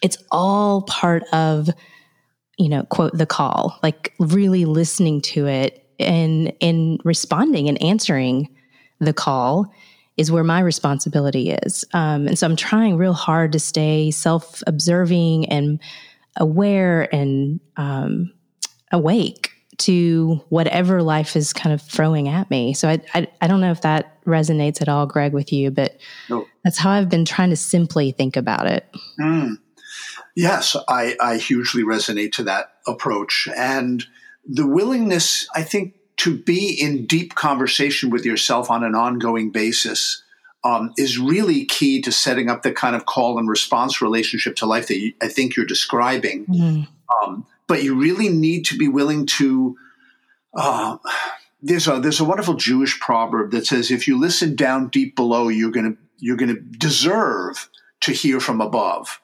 It's 0.00 0.18
all 0.30 0.82
part 0.82 1.24
of, 1.32 1.68
you 2.56 2.68
know, 2.68 2.84
quote 2.84 3.18
the 3.18 3.26
call, 3.26 3.76
like 3.82 4.14
really 4.20 4.64
listening 4.64 5.22
to 5.22 5.48
it 5.48 5.84
and 5.98 6.52
in 6.60 7.00
responding 7.02 7.68
and 7.68 7.82
answering 7.82 8.48
the 9.00 9.12
call 9.12 9.72
is 10.16 10.32
where 10.32 10.44
my 10.44 10.60
responsibility 10.60 11.50
is. 11.50 11.84
Um, 11.92 12.26
and 12.26 12.38
so 12.38 12.46
I'm 12.46 12.56
trying 12.56 12.96
real 12.96 13.12
hard 13.12 13.52
to 13.52 13.60
stay 13.60 14.10
self 14.10 14.62
observing 14.66 15.46
and 15.46 15.80
aware 16.36 17.14
and 17.14 17.60
um, 17.76 18.32
awake 18.92 19.52
to 19.78 20.40
whatever 20.48 21.02
life 21.02 21.36
is 21.36 21.52
kind 21.52 21.74
of 21.74 21.82
throwing 21.82 22.28
at 22.28 22.50
me. 22.50 22.72
So 22.72 22.88
I, 22.88 23.00
I, 23.14 23.28
I 23.42 23.46
don't 23.46 23.60
know 23.60 23.70
if 23.70 23.82
that 23.82 24.24
resonates 24.24 24.80
at 24.80 24.88
all, 24.88 25.06
Gregg, 25.06 25.32
with 25.32 25.52
you, 25.52 25.70
but 25.70 25.98
no. 26.30 26.46
that's 26.64 26.78
how 26.78 26.90
I've 26.90 27.10
been 27.10 27.24
trying 27.24 27.50
to 27.50 27.56
simply 27.56 28.12
think 28.12 28.36
about 28.36 28.66
it. 28.66 28.88
Mm. 29.20 29.58
Yes, 30.34 30.76
I, 30.88 31.16
I 31.20 31.36
hugely 31.36 31.82
resonate 31.82 32.32
to 32.32 32.44
that 32.44 32.72
approach. 32.86 33.48
And 33.56 34.04
the 34.46 34.66
willingness, 34.66 35.48
I 35.54 35.62
think, 35.62 35.94
to 36.18 36.36
be 36.36 36.70
in 36.70 37.06
deep 37.06 37.34
conversation 37.34 38.10
with 38.10 38.24
yourself 38.24 38.70
on 38.70 38.82
an 38.82 38.94
ongoing 38.94 39.50
basis 39.50 40.22
um, 40.64 40.92
is 40.96 41.18
really 41.18 41.64
key 41.64 42.00
to 42.02 42.10
setting 42.10 42.50
up 42.50 42.62
the 42.62 42.72
kind 42.72 42.96
of 42.96 43.06
call 43.06 43.38
and 43.38 43.48
response 43.48 44.02
relationship 44.02 44.56
to 44.56 44.66
life 44.66 44.88
that 44.88 44.98
you, 44.98 45.12
I 45.22 45.28
think 45.28 45.56
you're 45.56 45.66
describing. 45.66 46.46
Mm. 46.46 46.88
Um, 47.22 47.46
but 47.68 47.82
you 47.82 47.94
really 47.94 48.28
need 48.28 48.64
to 48.66 48.78
be 48.78 48.88
willing 48.88 49.26
to. 49.26 49.76
Uh, 50.54 50.96
there's 51.62 51.86
a 51.86 52.00
there's 52.00 52.20
a 52.20 52.24
wonderful 52.24 52.54
Jewish 52.54 52.98
proverb 52.98 53.52
that 53.52 53.66
says, 53.66 53.90
"If 53.90 54.08
you 54.08 54.18
listen 54.18 54.56
down 54.56 54.88
deep 54.88 55.14
below, 55.14 55.48
you're 55.48 55.70
gonna 55.70 55.94
you're 56.18 56.36
gonna 56.36 56.58
deserve 56.58 57.68
to 58.00 58.12
hear 58.12 58.40
from 58.40 58.60
above." 58.60 59.20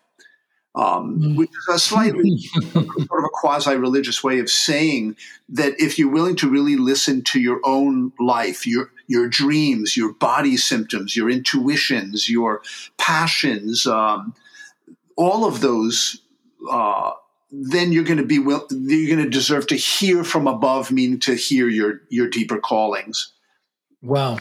Um, 0.75 1.21
mm. 1.21 1.37
which 1.37 1.51
is 1.51 1.75
a 1.75 1.79
slightly 1.79 2.39
sort 2.73 2.87
of 2.87 3.25
a 3.25 3.29
quasi 3.33 3.77
religious 3.77 4.25
way 4.25 4.39
of 4.39 4.49
saying 4.49 5.17
that 5.49 5.75
if 5.79 5.99
you're 5.99 6.11
willing 6.11 6.37
to 6.37 6.49
really 6.49 6.77
listen 6.77 7.23
to 7.25 7.41
your 7.41 7.61
own 7.65 8.13
life, 8.19 8.67
your 8.67 8.91
your 9.07 9.29
dreams, 9.29 9.97
your 9.97 10.15
body 10.15 10.57
symptoms, 10.57 11.15
your 11.15 11.29
intuitions, 11.29 12.31
your 12.31 12.63
passions, 12.97 13.87
um, 13.87 14.35
all 15.17 15.45
of 15.45 15.61
those, 15.61 16.23
uh, 16.71 17.13
then 17.51 17.93
you're 17.93 18.05
going 18.05 18.19
to 18.19 18.25
be 18.25 18.39
will- 18.39 18.67
you're 18.71 19.15
going 19.15 19.25
to 19.25 19.31
deserve 19.31 19.67
to 19.67 19.77
hear 19.77 20.25
from 20.25 20.47
above, 20.47 20.91
meaning 20.91 21.21
to 21.21 21.35
hear 21.35 21.69
your 21.69 22.01
your 22.09 22.29
deeper 22.29 22.59
callings. 22.59 23.33
Wow, 24.01 24.39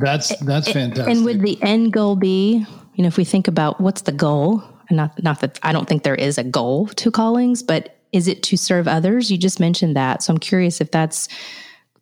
that's 0.00 0.34
that's 0.38 0.72
fantastic. 0.72 1.14
And 1.14 1.24
would 1.26 1.42
the 1.42 1.62
end 1.62 1.92
goal 1.92 2.16
be, 2.16 2.64
you 2.94 3.02
know, 3.02 3.08
if 3.08 3.18
we 3.18 3.24
think 3.24 3.46
about 3.46 3.80
what's 3.80 4.02
the 4.02 4.12
goal, 4.12 4.64
and 4.64 4.75
not 4.90 5.22
not 5.22 5.40
that 5.40 5.58
I 5.62 5.72
don't 5.72 5.88
think 5.88 6.02
there 6.02 6.14
is 6.14 6.38
a 6.38 6.44
goal 6.44 6.86
to 6.88 7.10
callings, 7.10 7.62
but 7.62 7.96
is 8.12 8.28
it 8.28 8.42
to 8.44 8.56
serve 8.56 8.88
others? 8.88 9.30
You 9.30 9.38
just 9.38 9.60
mentioned 9.60 9.96
that, 9.96 10.22
so 10.22 10.32
I'm 10.32 10.38
curious 10.38 10.80
if 10.80 10.90
that's 10.90 11.28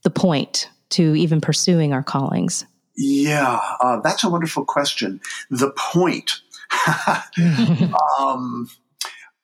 the 0.02 0.10
point 0.10 0.68
to 0.90 1.14
even 1.14 1.40
pursuing 1.40 1.92
our 1.92 2.02
callings. 2.02 2.66
Yeah, 2.96 3.60
uh, 3.80 4.00
that's 4.00 4.22
a 4.22 4.28
wonderful 4.28 4.64
question. 4.64 5.20
The 5.50 5.70
point. 5.70 6.40
um, 8.18 8.68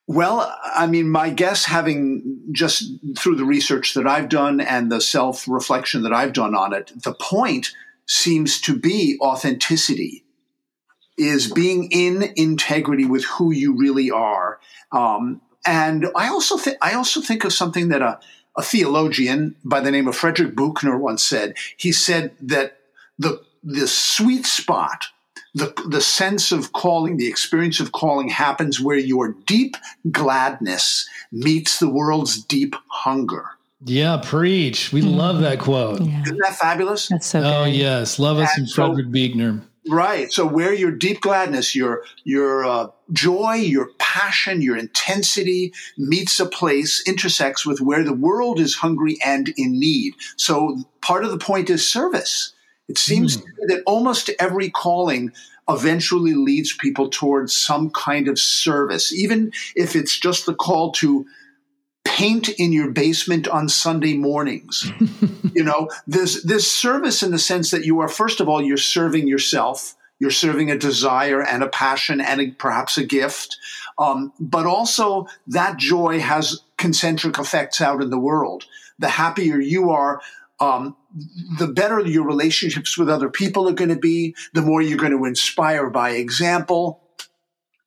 well, 0.07 0.53
I 0.75 0.87
mean, 0.87 1.09
my 1.09 1.31
guess, 1.31 1.65
having 1.65 2.41
just 2.53 2.91
through 3.17 3.37
the 3.37 3.45
research 3.45 3.95
that 3.95 4.07
I've 4.07 4.29
done 4.29 4.61
and 4.61 4.91
the 4.91 5.01
self 5.01 5.47
reflection 5.47 6.03
that 6.03 6.13
I've 6.13 6.33
done 6.33 6.55
on 6.55 6.73
it, 6.73 6.93
the 7.03 7.15
point 7.15 7.73
seems 8.07 8.61
to 8.63 8.77
be 8.77 9.17
authenticity 9.21 10.25
is 11.21 11.53
being 11.53 11.91
in 11.91 12.33
integrity 12.37 13.05
with 13.05 13.25
who 13.25 13.53
you 13.53 13.77
really 13.77 14.11
are. 14.11 14.59
Um, 14.91 15.43
and 15.67 16.07
I 16.17 16.29
also 16.29 16.57
think 16.57 16.79
I 16.81 16.95
also 16.95 17.21
think 17.21 17.45
of 17.45 17.53
something 17.53 17.89
that 17.89 18.01
a, 18.01 18.19
a 18.57 18.63
theologian 18.63 19.57
by 19.65 19.81
the 19.81 19.91
name 19.91 20.09
of 20.09 20.17
Frederick 20.17 20.57
Buechner 20.57 20.99
once 20.99 21.23
said. 21.23 21.57
He 21.77 21.93
said 21.93 22.33
that 22.41 22.79
the 23.19 23.43
the 23.63 23.87
sweet 23.87 24.47
spot, 24.47 25.05
the 25.55 25.75
the 25.87 26.01
sense 26.01 26.51
of 26.51 26.73
calling, 26.73 27.19
the 27.19 27.29
experience 27.29 27.79
of 27.79 27.93
calling 27.93 28.29
happens 28.29 28.81
where 28.81 28.97
your 28.97 29.35
deep 29.47 29.77
gladness 30.11 31.07
meets 31.31 31.79
the 31.79 31.91
world's 31.91 32.43
deep 32.43 32.75
hunger. 32.89 33.45
Yeah, 33.85 34.21
preach. 34.23 34.93
We 34.93 35.01
mm-hmm. 35.01 35.17
love 35.17 35.41
that 35.41 35.59
quote. 35.59 36.03
Yeah. 36.03 36.23
Isn't 36.23 36.39
that 36.43 36.57
fabulous? 36.57 37.09
That's 37.09 37.27
so 37.27 37.41
Oh, 37.41 37.65
good. 37.65 37.75
yes. 37.75 38.19
Love 38.19 38.39
us 38.39 38.57
and 38.57 38.69
some 38.69 38.89
Frederick 38.89 39.07
so, 39.07 39.13
Buechner. 39.13 39.63
Right. 39.89 40.31
So 40.31 40.47
where 40.47 40.75
your 40.75 40.91
deep 40.91 41.23
gladness, 41.23 41.75
your 41.75 42.03
your 42.25 42.67
uh, 42.67 42.89
joy, 43.13 43.55
your 43.55 43.91
passion, 43.99 44.61
your 44.61 44.77
intensity 44.77 45.73
meets 45.97 46.39
a 46.39 46.47
place, 46.47 47.03
intersects 47.07 47.65
with 47.65 47.81
where 47.81 48.05
the 48.05 48.13
world 48.13 48.61
is 48.61 48.75
hungry 48.75 49.17
and 49.25 49.49
in 49.57 49.81
need. 49.81 50.15
So 50.37 50.85
part 51.01 51.25
of 51.25 51.31
the 51.31 51.39
point 51.39 51.71
is 51.71 51.89
service. 51.89 52.53
It 52.89 52.99
seems 52.99 53.39
mm. 53.39 53.45
that 53.69 53.83
almost 53.87 54.31
every 54.39 54.69
calling 54.69 55.33
eventually 55.69 56.35
leads 56.35 56.75
people 56.75 57.09
towards 57.09 57.55
some 57.55 57.91
kind 57.91 58.29
of 58.29 58.39
service, 58.39 59.13
even 59.13 59.53
if 59.77 59.97
it's 59.97 60.19
just 60.19 60.45
the 60.45 60.55
call 60.55 60.93
to 60.93 61.25
paint 62.11 62.49
in 62.49 62.73
your 62.73 62.91
basement 62.91 63.47
on 63.47 63.69
Sunday 63.69 64.15
mornings. 64.15 64.91
you 65.55 65.63
know, 65.63 65.89
there's 66.09 66.43
this 66.43 66.71
service 66.71 67.23
in 67.23 67.31
the 67.31 67.39
sense 67.39 67.71
that 67.71 67.85
you 67.85 68.01
are, 68.01 68.09
first 68.09 68.41
of 68.41 68.49
all, 68.49 68.61
you're 68.61 68.77
serving 68.77 69.29
yourself. 69.29 69.95
You're 70.19 70.33
serving 70.33 70.71
a 70.71 70.77
desire 70.77 71.41
and 71.41 71.63
a 71.63 71.69
passion 71.69 72.21
and 72.21 72.41
a, 72.41 72.51
perhaps 72.51 72.99
a 72.99 73.05
gift. 73.05 73.57
Um, 73.97 74.33
but 74.41 74.67
also 74.67 75.29
that 75.47 75.79
joy 75.79 76.19
has 76.19 76.61
concentric 76.77 77.39
effects 77.39 77.81
out 77.81 78.03
in 78.03 78.11
the 78.11 78.19
world. 78.19 78.65
The 78.99 79.09
happier 79.09 79.61
you 79.61 79.91
are, 79.91 80.21
um, 80.59 80.97
the 81.59 81.69
better 81.69 82.01
your 82.01 82.27
relationships 82.27 82.99
with 82.99 83.09
other 83.09 83.31
people 83.31 83.69
are 83.69 83.73
going 83.73 83.89
to 83.89 83.97
be, 83.97 84.35
the 84.53 84.63
more 84.63 84.83
you're 84.83 84.99
going 84.99 85.17
to 85.17 85.25
inspire 85.27 85.89
by 85.89 86.11
example. 86.11 87.03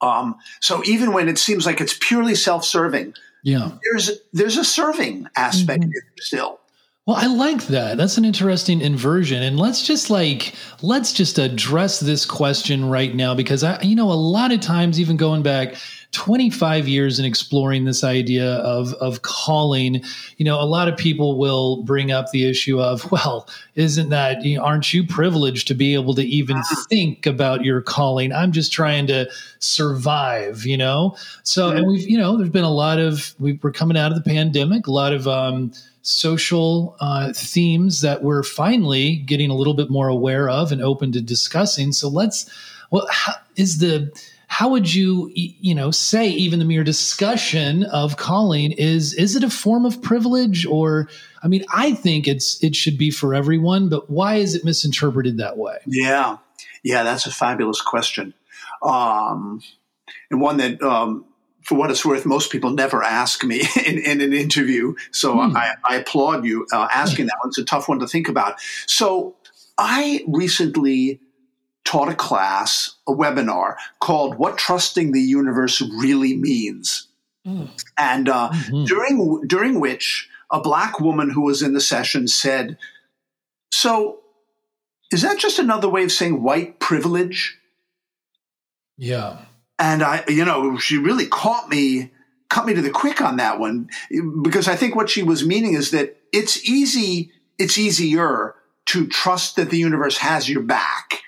Um, 0.01 0.36
so 0.62 0.82
even 0.86 1.13
when 1.13 1.27
it 1.27 1.38
seems 1.38 1.65
like 1.65 1.82
it's 1.82 1.98
purely 2.00 2.36
self-serving, 2.36 3.15
yeah. 3.43 3.71
There's 3.83 4.12
there's 4.31 4.57
a 4.57 4.63
serving 4.63 5.27
aspect 5.35 5.83
mm-hmm. 5.83 6.19
still. 6.19 6.59
Well, 7.05 7.17
I 7.17 7.27
like 7.27 7.67
that. 7.67 7.97
That's 7.97 8.17
an 8.17 8.23
interesting 8.23 8.79
inversion. 8.79 9.43
And 9.43 9.59
let's 9.59 9.85
just 9.85 10.09
like 10.09 10.55
let's 10.81 11.12
just 11.12 11.38
address 11.38 12.00
this 12.00 12.25
question 12.25 12.85
right 12.85 13.13
now 13.13 13.35
because 13.35 13.63
I 13.63 13.81
you 13.81 13.95
know 13.95 14.12
a 14.12 14.13
lot 14.13 14.53
of 14.53 14.62
times 14.62 15.00
even 15.00 15.17
going 15.17 15.43
back 15.43 15.75
25 16.13 16.88
years 16.88 17.20
in 17.20 17.25
exploring 17.25 17.86
this 17.86 18.03
idea 18.03 18.55
of 18.58 18.93
of 18.96 19.24
calling, 19.24 20.01
you 20.38 20.46
know, 20.46 20.60
a 20.62 20.63
lot 20.63 20.88
of 20.88 20.96
people 20.96 21.38
will 21.38 21.84
bring 21.84 22.12
up 22.12 22.29
the 22.32 22.46
issue 22.46 22.79
of, 22.79 23.12
well, 23.12 23.50
isn't 23.75 24.10
that 24.10 24.43
you 24.46 24.58
know, 24.58 24.63
aren't 24.63 24.93
you 24.93 25.05
privileged 25.05 25.67
to 25.67 25.74
be 25.74 25.93
able 25.93 26.13
to 26.13 26.24
even 26.24 26.62
think 26.89 27.25
about 27.25 27.65
your 27.65 27.82
calling? 27.82 28.32
I'm 28.32 28.51
just 28.51 28.72
trying 28.72 29.08
to 29.08 29.29
survive, 29.60 30.65
you 30.65 30.77
know. 30.77 31.17
So, 31.43 31.70
and 31.70 31.88
we've, 31.88 32.08
you 32.08 32.17
know, 32.17 32.38
there's 32.38 32.50
been 32.50 32.63
a 32.63 32.72
lot 32.72 33.00
of 33.00 33.36
we, 33.39 33.60
we're 33.62 33.72
coming 33.72 33.98
out 33.98 34.12
of 34.12 34.24
the 34.24 34.29
pandemic, 34.29 34.88
a 34.88 34.91
lot 34.91 35.13
of 35.13 35.27
um 35.27 35.74
social 36.03 36.98
uh, 37.00 37.32
themes 37.34 38.01
that 38.01 38.24
we're 38.24 38.43
finally 38.43 39.15
getting 39.15 39.50
a 39.50 39.55
little 39.55 39.74
bit 39.74 39.89
more 39.89 40.10
aware 40.10 40.50
of 40.50 40.72
and 40.72 40.82
open 40.82 41.13
to 41.13 41.22
discussing. 41.22 41.93
So 41.93 42.10
let's, 42.10 42.50
well, 42.91 43.08
how, 43.10 43.36
is 43.55 43.79
the, 43.79 44.12
how 44.53 44.69
would 44.69 44.93
you, 44.93 45.31
you 45.33 45.74
know, 45.74 45.89
say 45.89 46.29
even 46.29 46.60
the 46.60 46.65
mere 46.65 46.83
discussion 46.83 47.81
of 47.86 48.17
calling 48.17 48.72
is, 48.74 49.15
is 49.15 49.36
it 49.36 49.43
a 49.43 49.50
form 49.50 49.83
of 49.83 50.00
privilege 50.00 50.63
or, 50.67 51.10
I 51.41 51.48
mean, 51.48 51.65
I 51.74 51.93
think 51.93 52.27
it's, 52.27 52.63
it 52.63 52.75
should 52.75 52.95
be 52.95 53.10
for 53.10 53.33
everyone, 53.33 53.89
but 53.89 54.12
why 54.12 54.36
is 54.36 54.53
it 54.53 54.63
misinterpreted 54.63 55.39
that 55.39 55.57
way? 55.57 55.79
Yeah. 55.88 56.38
Yeah. 56.83 57.01
That's 57.01 57.25
a 57.25 57.31
fabulous 57.31 57.81
question. 57.81 58.36
Um, 58.83 59.63
and 60.29 60.39
one 60.39 60.57
that, 60.57 60.79
um, 60.83 61.25
for 61.63 61.74
what 61.74 61.89
it's 61.89 62.05
worth, 62.05 62.24
most 62.24 62.51
people 62.51 62.69
never 62.69 63.01
ask 63.01 63.43
me 63.43 63.63
in, 63.88 63.98
in 63.98 64.22
an 64.22 64.33
interview. 64.33 64.93
So 65.10 65.33
hmm. 65.33 65.57
I, 65.57 65.74
I, 65.83 65.95
applaud 65.95 66.45
you 66.45 66.67
uh, 66.72 66.88
asking 66.93 67.25
that 67.25 67.38
one. 67.41 67.50
It's 67.50 67.57
a 67.57 67.65
tough 67.65 67.89
one 67.89 67.98
to 68.01 68.07
think 68.07 68.29
about. 68.29 68.60
So 68.86 69.36
I 69.79 70.24
recently 70.27 71.22
taught 71.86 72.10
a 72.10 72.16
class, 72.16 72.96
a 73.08 73.12
webinar 73.12 73.75
called 74.00 74.36
"What 74.36 74.58
Trusting 74.58 75.12
the 75.12 75.22
Universe 75.22 75.82
Really 75.82 76.36
Means," 76.36 77.08
mm. 77.46 77.70
and 77.98 78.30
uh, 78.30 78.50
mm-hmm. 78.52 78.86
during 78.86 79.48
during 79.48 79.80
which 79.80 80.30
a 80.52 80.62
black 80.62 81.00
woman 81.00 81.30
who 81.30 81.42
was 81.42 81.62
in 81.62 81.74
the 81.74 81.82
session 81.82 82.28
said, 82.28 82.78
"So." 83.72 84.20
Is 85.12 85.22
that 85.22 85.38
just 85.38 85.60
another 85.60 85.88
way 85.88 86.04
of 86.04 86.12
saying 86.12 86.42
white 86.42 86.80
privilege? 86.80 87.60
Yeah 88.98 89.38
and 89.80 90.04
I, 90.04 90.24
you 90.28 90.46
know, 90.46 90.78
she 90.78 90.98
really 90.98 91.25
caught 91.25 91.70
me, 91.70 92.12
cut 92.50 92.66
me 92.66 92.74
to 92.74 92.82
the 92.82 92.90
quick 92.90 93.22
on 93.22 93.38
that 93.38 93.60
one 93.60 93.90
because 94.42 94.68
I 94.68 94.75
think 94.75 94.96
what 94.96 95.10
she 95.10 95.24
was 95.24 95.46
meaning 95.46 95.74
is 95.74 95.92
that 95.92 96.18
it's 96.32 96.68
easy, 96.68 97.32
it's 97.58 97.78
easier 97.78 98.56
to 98.86 99.08
trust 99.08 99.56
that 99.56 99.70
the 99.70 99.78
universe 99.78 100.18
has 100.18 100.50
your 100.50 100.62
back 100.62 101.22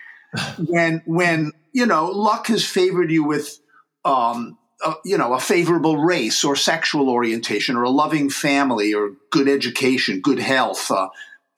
when, 0.68 1.02
when, 1.06 1.52
you 1.74 1.86
know, 1.86 2.08
luck 2.08 2.48
has 2.48 2.66
favored 2.66 3.12
you 3.12 3.24
with, 3.24 3.60
um, 4.04 4.58
a, 4.84 4.94
you 5.04 5.18
know, 5.18 5.34
a 5.34 5.40
favorable 5.40 5.98
race 5.98 6.44
or 6.44 6.56
sexual 6.56 7.10
orientation 7.10 7.76
or 7.76 7.84
a 7.84 7.90
loving 7.90 8.30
family 8.30 8.94
or 8.94 9.12
good 9.32 9.48
education, 9.48 10.22
good 10.22 10.40
health, 10.40 10.92
uh, 10.92 11.08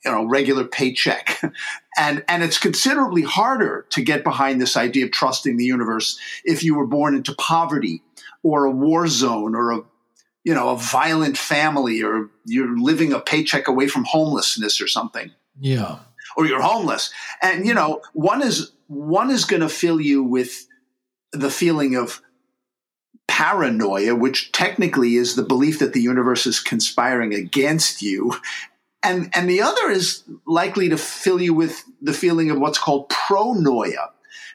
you 0.07 0.11
know 0.11 0.25
regular 0.25 0.65
paycheck. 0.65 1.41
And 1.99 2.23
and 2.27 2.43
it's 2.43 2.59
considerably 2.59 3.23
harder 3.23 3.87
to 3.89 4.03
get 4.03 4.23
behind 4.23 4.61
this 4.61 4.77
idea 4.77 5.05
of 5.05 5.11
trusting 5.11 5.57
the 5.57 5.65
universe 5.65 6.19
if 6.45 6.63
you 6.63 6.75
were 6.75 6.85
born 6.85 7.15
into 7.15 7.33
poverty 7.33 8.03
or 8.43 8.65
a 8.65 8.71
war 8.71 9.07
zone 9.07 9.55
or 9.55 9.71
a 9.71 9.81
you 10.43 10.53
know 10.53 10.69
a 10.69 10.77
violent 10.77 11.39
family 11.39 12.03
or 12.03 12.29
you're 12.45 12.77
living 12.77 13.13
a 13.13 13.19
paycheck 13.19 13.67
away 13.67 13.87
from 13.87 14.03
homelessness 14.03 14.79
or 14.79 14.87
something. 14.87 15.31
Yeah 15.59 15.97
or 16.37 16.45
you're 16.45 16.61
homeless 16.61 17.11
and 17.41 17.65
you 17.65 17.73
know 17.73 18.01
one 18.13 18.41
is 18.41 18.71
one 18.87 19.29
is 19.29 19.43
going 19.43 19.61
to 19.61 19.69
fill 19.69 19.99
you 19.99 20.23
with 20.23 20.65
the 21.33 21.49
feeling 21.49 21.95
of 21.95 22.21
paranoia, 23.27 24.15
which 24.15 24.53
technically 24.53 25.15
is 25.15 25.35
the 25.35 25.43
belief 25.43 25.79
that 25.79 25.91
the 25.91 26.01
universe 26.01 26.45
is 26.45 26.61
conspiring 26.61 27.33
against 27.33 28.01
you 28.01 28.31
and 29.03 29.29
and 29.33 29.49
the 29.49 29.61
other 29.61 29.89
is 29.89 30.23
likely 30.45 30.89
to 30.89 30.97
fill 30.97 31.41
you 31.41 31.53
with 31.53 31.83
the 32.01 32.13
feeling 32.13 32.51
of 32.51 32.59
what's 32.59 32.79
called 32.79 33.09
pronoia, 33.09 34.09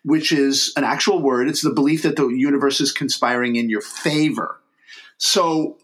which 0.05 0.33
is 0.33 0.73
an 0.77 0.85
actual 0.85 1.23
word. 1.23 1.49
It's 1.49 1.63
the 1.63 1.71
belief 1.71 2.03
that 2.03 2.17
the 2.17 2.29
universe 2.29 2.81
is 2.81 2.93
conspiring 2.93 3.57
in 3.57 3.71
your 3.71 3.81
favor. 3.81 4.61
So, 5.17 5.79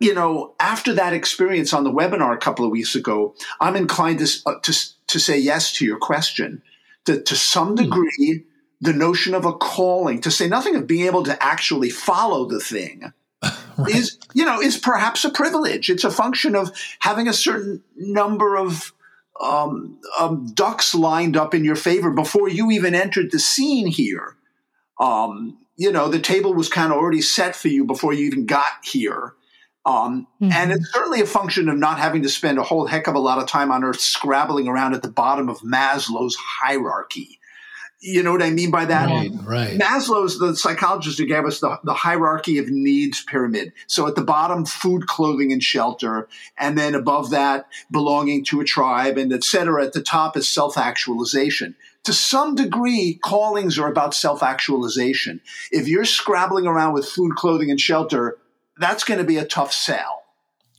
you 0.00 0.14
know, 0.14 0.54
after 0.58 0.92
that 0.94 1.12
experience 1.12 1.72
on 1.72 1.84
the 1.84 1.92
webinar 1.92 2.34
a 2.34 2.38
couple 2.38 2.64
of 2.64 2.72
weeks 2.72 2.94
ago, 2.94 3.34
I'm 3.60 3.76
inclined 3.76 4.18
to 4.18 4.40
uh, 4.46 4.58
to, 4.60 4.93
to 5.14 5.20
say 5.20 5.38
yes 5.38 5.72
to 5.74 5.84
your 5.84 5.96
question. 5.96 6.62
That 7.06 7.26
to 7.26 7.36
some 7.36 7.70
hmm. 7.70 7.84
degree, 7.84 8.44
the 8.80 8.92
notion 8.92 9.34
of 9.34 9.44
a 9.44 9.52
calling, 9.52 10.20
to 10.22 10.30
say 10.30 10.48
nothing 10.48 10.74
of 10.74 10.86
being 10.86 11.06
able 11.06 11.22
to 11.24 11.42
actually 11.42 11.90
follow 11.90 12.46
the 12.46 12.60
thing, 12.60 13.12
right. 13.42 13.94
is 13.94 14.18
you 14.34 14.44
know 14.44 14.60
is 14.60 14.76
perhaps 14.76 15.24
a 15.24 15.30
privilege. 15.30 15.88
It's 15.88 16.04
a 16.04 16.10
function 16.10 16.56
of 16.56 16.72
having 16.98 17.28
a 17.28 17.32
certain 17.32 17.82
number 17.96 18.56
of 18.56 18.92
um, 19.40 19.98
um, 20.18 20.46
ducks 20.54 20.94
lined 20.94 21.36
up 21.36 21.54
in 21.54 21.64
your 21.64 21.76
favor 21.76 22.10
before 22.10 22.48
you 22.48 22.70
even 22.70 22.94
entered 22.94 23.30
the 23.30 23.38
scene 23.38 23.86
here. 23.86 24.36
Um, 24.98 25.58
you 25.76 25.92
know, 25.92 26.08
the 26.08 26.20
table 26.20 26.54
was 26.54 26.68
kind 26.68 26.92
of 26.92 26.98
already 26.98 27.20
set 27.20 27.56
for 27.56 27.68
you 27.68 27.84
before 27.84 28.12
you 28.12 28.26
even 28.26 28.46
got 28.46 28.84
here. 28.84 29.34
Um, 29.86 30.26
mm-hmm. 30.40 30.52
And 30.52 30.72
it's 30.72 30.90
certainly 30.92 31.20
a 31.20 31.26
function 31.26 31.68
of 31.68 31.76
not 31.76 31.98
having 31.98 32.22
to 32.22 32.28
spend 32.28 32.58
a 32.58 32.62
whole 32.62 32.86
heck 32.86 33.06
of 33.06 33.14
a 33.14 33.18
lot 33.18 33.38
of 33.38 33.46
time 33.46 33.70
on 33.70 33.84
earth 33.84 34.00
scrabbling 34.00 34.66
around 34.66 34.94
at 34.94 35.02
the 35.02 35.10
bottom 35.10 35.48
of 35.48 35.60
Maslow's 35.60 36.36
hierarchy. 36.36 37.38
You 38.00 38.22
know 38.22 38.32
what 38.32 38.42
I 38.42 38.50
mean 38.50 38.70
by 38.70 38.84
that? 38.84 39.08
Right, 39.08 39.30
right. 39.44 39.80
Maslow's 39.80 40.38
the 40.38 40.54
psychologist 40.54 41.18
who 41.18 41.24
gave 41.24 41.46
us 41.46 41.60
the, 41.60 41.78
the 41.84 41.94
hierarchy 41.94 42.58
of 42.58 42.68
needs 42.68 43.24
pyramid. 43.24 43.72
So 43.86 44.06
at 44.06 44.14
the 44.14 44.24
bottom, 44.24 44.66
food, 44.66 45.06
clothing, 45.06 45.52
and 45.52 45.62
shelter. 45.62 46.28
And 46.58 46.76
then 46.76 46.94
above 46.94 47.30
that, 47.30 47.66
belonging 47.90 48.44
to 48.46 48.60
a 48.60 48.64
tribe, 48.64 49.16
and 49.16 49.32
et 49.32 49.42
cetera. 49.42 49.84
At 49.84 49.94
the 49.94 50.02
top 50.02 50.36
is 50.36 50.46
self 50.46 50.76
actualization. 50.76 51.76
To 52.02 52.12
some 52.12 52.54
degree, 52.54 53.18
callings 53.22 53.78
are 53.78 53.88
about 53.88 54.14
self 54.14 54.42
actualization. 54.42 55.40
If 55.72 55.88
you're 55.88 56.04
scrabbling 56.04 56.66
around 56.66 56.92
with 56.92 57.08
food, 57.08 57.36
clothing, 57.36 57.70
and 57.70 57.80
shelter, 57.80 58.36
that's 58.78 59.04
going 59.04 59.18
to 59.18 59.24
be 59.24 59.36
a 59.36 59.44
tough 59.44 59.72
sell. 59.72 60.22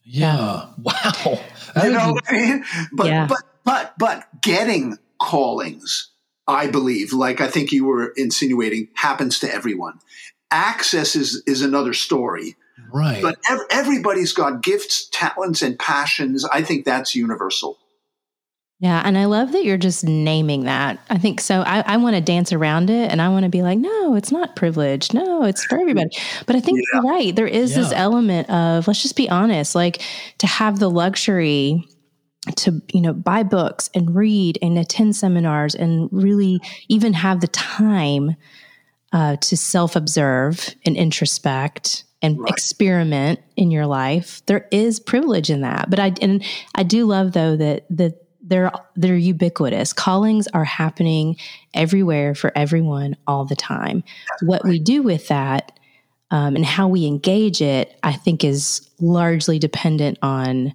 Yeah. 0.04 0.68
Wow. 0.78 1.40
you 1.84 1.92
know 1.92 2.14
what 2.14 2.24
I 2.28 2.32
mean? 2.32 2.66
But, 2.94 3.08
yeah. 3.08 3.28
but, 3.28 3.42
but, 3.64 3.94
but 3.98 4.42
getting 4.42 4.98
callings 5.20 6.12
I 6.48 6.68
believe, 6.68 7.12
like 7.12 7.42
I 7.42 7.48
think 7.48 7.72
you 7.72 7.86
were 7.86 8.14
insinuating, 8.16 8.90
happens 8.94 9.40
to 9.40 9.54
everyone. 9.54 10.00
Access 10.52 11.16
is 11.16 11.42
is 11.48 11.62
another 11.62 11.94
story. 11.94 12.56
Right. 12.94 13.22
But 13.22 13.40
ev- 13.50 13.66
everybody's 13.72 14.32
got 14.32 14.62
gifts, 14.62 15.10
talents, 15.12 15.62
and 15.62 15.78
passions. 15.78 16.46
I 16.46 16.62
think 16.62 16.86
that's 16.86 17.16
universal. 17.16 17.80
Yeah. 18.80 19.02
And 19.06 19.18
I 19.18 19.26
love 19.26 19.54
that 19.54 19.64
you're 19.64 19.78
just 19.78 20.04
naming 20.04 20.66
that. 20.66 21.00
I 21.10 21.18
think 21.18 21.40
so. 21.40 21.62
I, 21.62 21.80
I 21.82 21.98
want 21.98 22.16
to 22.16 22.22
dance 22.22 22.52
around 22.52 22.90
it 22.90 23.10
and 23.10 23.22
I 23.22 23.30
want 23.30 23.44
to 23.44 23.50
be 23.50 23.62
like, 23.62 23.80
no, 23.80 24.16
it's 24.16 24.34
not 24.34 24.56
privilege. 24.58 25.14
No, 25.14 25.44
it's 25.44 25.64
for 25.64 25.80
everybody. 25.82 26.10
But 26.46 26.58
I 26.58 26.60
think 26.60 26.80
yeah. 26.80 27.02
you're 27.02 27.12
right. 27.12 27.36
There 27.36 27.48
is 27.48 27.72
yeah. 27.72 27.84
this 27.84 27.94
element 27.94 28.50
of, 28.50 28.88
let's 28.88 29.02
just 29.02 29.16
be 29.16 29.30
honest, 29.30 29.76
like 29.76 30.02
to 30.40 30.48
have 30.48 30.80
the 30.80 30.90
luxury 30.90 31.86
to 32.54 32.82
you 32.94 33.02
know 33.02 33.14
buy 33.14 33.44
books 33.44 33.90
and 33.94 34.16
read 34.16 34.60
and 34.62 34.78
attend 34.78 35.16
seminars 35.16 35.76
and 35.76 36.10
really 36.12 36.60
even 36.90 37.14
have 37.14 37.42
the 37.42 37.48
time 37.48 38.36
uh, 39.14 39.36
to 39.38 39.58
self-observe 39.58 40.76
and 40.86 40.96
introspect 40.96 42.04
and 42.22 42.40
right. 42.40 42.50
experiment 42.50 43.40
in 43.56 43.72
your 43.72 43.86
life 43.86 44.46
there 44.46 44.68
is 44.72 45.00
privilege 45.00 45.50
in 45.50 45.62
that 45.62 45.90
but 45.90 46.00
i 46.00 46.14
and 46.22 46.44
i 46.76 46.84
do 46.84 47.06
love 47.06 47.32
though 47.32 47.56
that 47.56 47.86
that 47.90 48.25
they're 48.46 48.72
they're 48.96 49.16
ubiquitous 49.16 49.94
callings 49.94 50.48
are 50.54 50.64
happening 50.64 51.36
everywhere 51.74 52.36
for 52.36 52.52
everyone 52.56 53.16
all 53.28 53.46
the 53.46 53.56
time 53.56 54.04
what 54.42 54.64
we 54.64 54.80
do 54.80 55.02
with 55.02 55.28
that 55.28 55.78
um, 56.32 56.56
and 56.56 56.66
how 56.66 56.88
we 56.88 57.06
engage 57.06 57.62
it 57.62 57.98
i 58.04 58.14
think 58.14 58.44
is 58.44 58.90
largely 59.00 59.60
dependent 59.60 60.18
on 60.22 60.74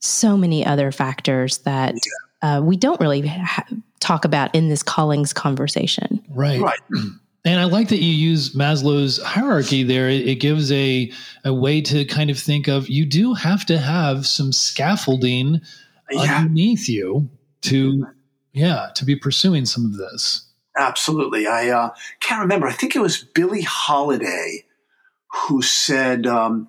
so 0.00 0.36
many 0.36 0.64
other 0.64 0.90
factors 0.90 1.58
that 1.58 1.94
uh, 2.42 2.60
we 2.62 2.76
don't 2.76 3.00
really 3.00 3.26
ha- 3.26 3.66
talk 4.00 4.24
about 4.24 4.54
in 4.54 4.68
this 4.68 4.82
callings 4.82 5.32
conversation. 5.32 6.24
Right. 6.30 6.60
Right. 6.60 6.80
And 7.42 7.58
I 7.58 7.64
like 7.64 7.88
that 7.88 8.02
you 8.02 8.12
use 8.12 8.54
Maslow's 8.54 9.18
hierarchy 9.22 9.82
there. 9.82 10.10
It, 10.10 10.28
it 10.28 10.34
gives 10.40 10.70
a, 10.70 11.10
a 11.42 11.54
way 11.54 11.80
to 11.80 12.04
kind 12.04 12.28
of 12.28 12.38
think 12.38 12.68
of 12.68 12.90
you 12.90 13.06
do 13.06 13.32
have 13.32 13.64
to 13.64 13.78
have 13.78 14.26
some 14.26 14.52
scaffolding 14.52 15.62
yeah. 16.10 16.38
underneath 16.38 16.88
you 16.88 17.30
to, 17.62 18.06
yeah, 18.52 18.88
to 18.94 19.04
be 19.04 19.16
pursuing 19.16 19.64
some 19.64 19.84
of 19.84 19.96
this. 19.96 20.46
Absolutely. 20.76 21.46
I 21.46 21.68
uh, 21.68 21.90
can't 22.20 22.40
remember. 22.40 22.66
I 22.66 22.72
think 22.72 22.94
it 22.94 23.00
was 23.00 23.22
Billie 23.22 23.62
Holiday 23.62 24.64
who 25.48 25.62
said, 25.62 26.26
um, 26.26 26.68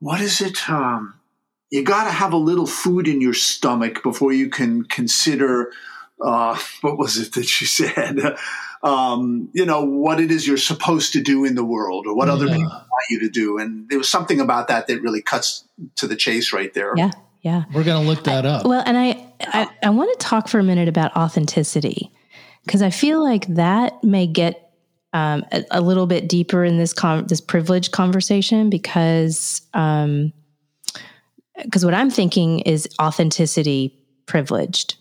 what 0.00 0.20
is 0.20 0.40
it? 0.40 0.68
Um, 0.68 1.14
you 1.70 1.82
got 1.82 2.04
to 2.04 2.10
have 2.10 2.32
a 2.32 2.38
little 2.38 2.66
food 2.66 3.08
in 3.08 3.20
your 3.20 3.34
stomach 3.34 4.02
before 4.02 4.32
you 4.32 4.48
can 4.48 4.84
consider 4.84 5.72
uh, 6.22 6.56
what 6.82 6.98
was 6.98 7.16
it 7.18 7.34
that 7.34 7.46
she 7.46 7.66
said? 7.66 8.18
Um, 8.84 9.48
you 9.54 9.64
know, 9.64 9.82
what 9.82 10.20
it 10.20 10.30
is 10.30 10.46
you're 10.46 10.58
supposed 10.58 11.14
to 11.14 11.22
do 11.22 11.46
in 11.46 11.54
the 11.54 11.64
world 11.64 12.06
or 12.06 12.14
what 12.14 12.28
yeah. 12.28 12.34
other 12.34 12.48
people 12.48 12.68
want 12.68 13.04
you 13.08 13.18
to 13.20 13.30
do. 13.30 13.56
And 13.56 13.88
there 13.88 13.96
was 13.96 14.10
something 14.10 14.40
about 14.40 14.68
that 14.68 14.88
that 14.88 15.00
really 15.00 15.22
cuts 15.22 15.64
to 15.94 16.06
the 16.06 16.14
chase 16.14 16.52
right 16.52 16.70
there. 16.74 16.92
Yeah. 16.94 17.12
Yeah. 17.44 17.64
We're 17.74 17.84
going 17.84 18.02
to 18.02 18.08
look 18.08 18.24
that 18.24 18.46
up. 18.46 18.64
Well, 18.64 18.82
and 18.86 18.96
I, 18.96 19.22
I, 19.40 19.68
I 19.82 19.90
want 19.90 20.18
to 20.18 20.26
talk 20.26 20.48
for 20.48 20.58
a 20.58 20.62
minute 20.62 20.88
about 20.88 21.14
authenticity 21.14 22.10
because 22.64 22.80
I 22.80 22.88
feel 22.88 23.22
like 23.22 23.46
that 23.48 24.02
may 24.02 24.26
get 24.26 24.72
um, 25.12 25.44
a, 25.52 25.62
a, 25.70 25.80
little 25.82 26.06
bit 26.06 26.26
deeper 26.26 26.64
in 26.64 26.78
this 26.78 26.94
con- 26.94 27.26
this 27.26 27.42
privilege 27.42 27.90
conversation 27.90 28.70
because 28.70 29.60
um, 29.74 30.32
because 31.62 31.84
what 31.84 31.94
I'm 31.94 32.10
thinking 32.10 32.60
is 32.60 32.88
authenticity 33.00 33.94
privileged. 34.26 34.96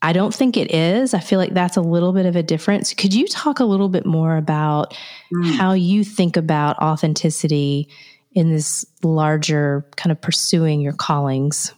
I 0.00 0.12
don't 0.12 0.32
think 0.32 0.56
it 0.56 0.72
is. 0.72 1.12
I 1.12 1.18
feel 1.18 1.40
like 1.40 1.52
that's 1.52 1.76
a 1.76 1.82
little 1.82 2.12
bit 2.12 2.26
of 2.26 2.36
a 2.36 2.42
difference. 2.44 2.94
Could 2.94 3.12
you 3.12 3.26
talk 3.26 3.58
a 3.58 3.64
little 3.64 3.88
bit 3.88 4.06
more 4.06 4.36
about 4.36 4.96
mm. 5.34 5.56
how 5.56 5.72
you 5.72 6.04
think 6.04 6.36
about 6.36 6.78
authenticity 6.78 7.88
in 8.32 8.52
this 8.52 8.86
larger 9.02 9.84
kind 9.96 10.12
of 10.12 10.20
pursuing 10.20 10.80
your 10.80 10.92
callings 10.92 11.74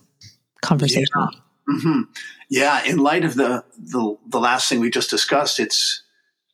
conversation? 0.62 1.07
Yeah. 1.16 1.27
Mm-hmm. 1.68 2.01
yeah. 2.49 2.85
In 2.85 2.99
light 2.99 3.25
of 3.25 3.35
the, 3.37 3.64
the 3.79 4.16
the 4.27 4.40
last 4.40 4.68
thing 4.68 4.81
we 4.81 4.90
just 4.90 5.11
discussed, 5.11 5.61
it's 5.61 6.03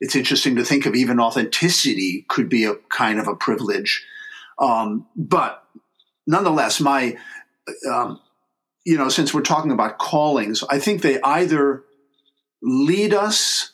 it's 0.00 0.14
interesting 0.14 0.56
to 0.56 0.64
think 0.64 0.84
of 0.86 0.94
even 0.94 1.20
authenticity 1.20 2.26
could 2.28 2.48
be 2.48 2.64
a 2.64 2.74
kind 2.90 3.18
of 3.18 3.28
a 3.28 3.34
privilege. 3.34 4.04
Um, 4.58 5.06
but 5.16 5.62
nonetheless, 6.26 6.80
my 6.80 7.16
um, 7.90 8.20
you 8.84 8.96
know, 8.96 9.08
since 9.08 9.34
we're 9.34 9.42
talking 9.42 9.72
about 9.72 9.98
callings, 9.98 10.62
I 10.70 10.78
think 10.78 11.02
they 11.02 11.20
either 11.20 11.82
lead 12.62 13.12
us 13.12 13.72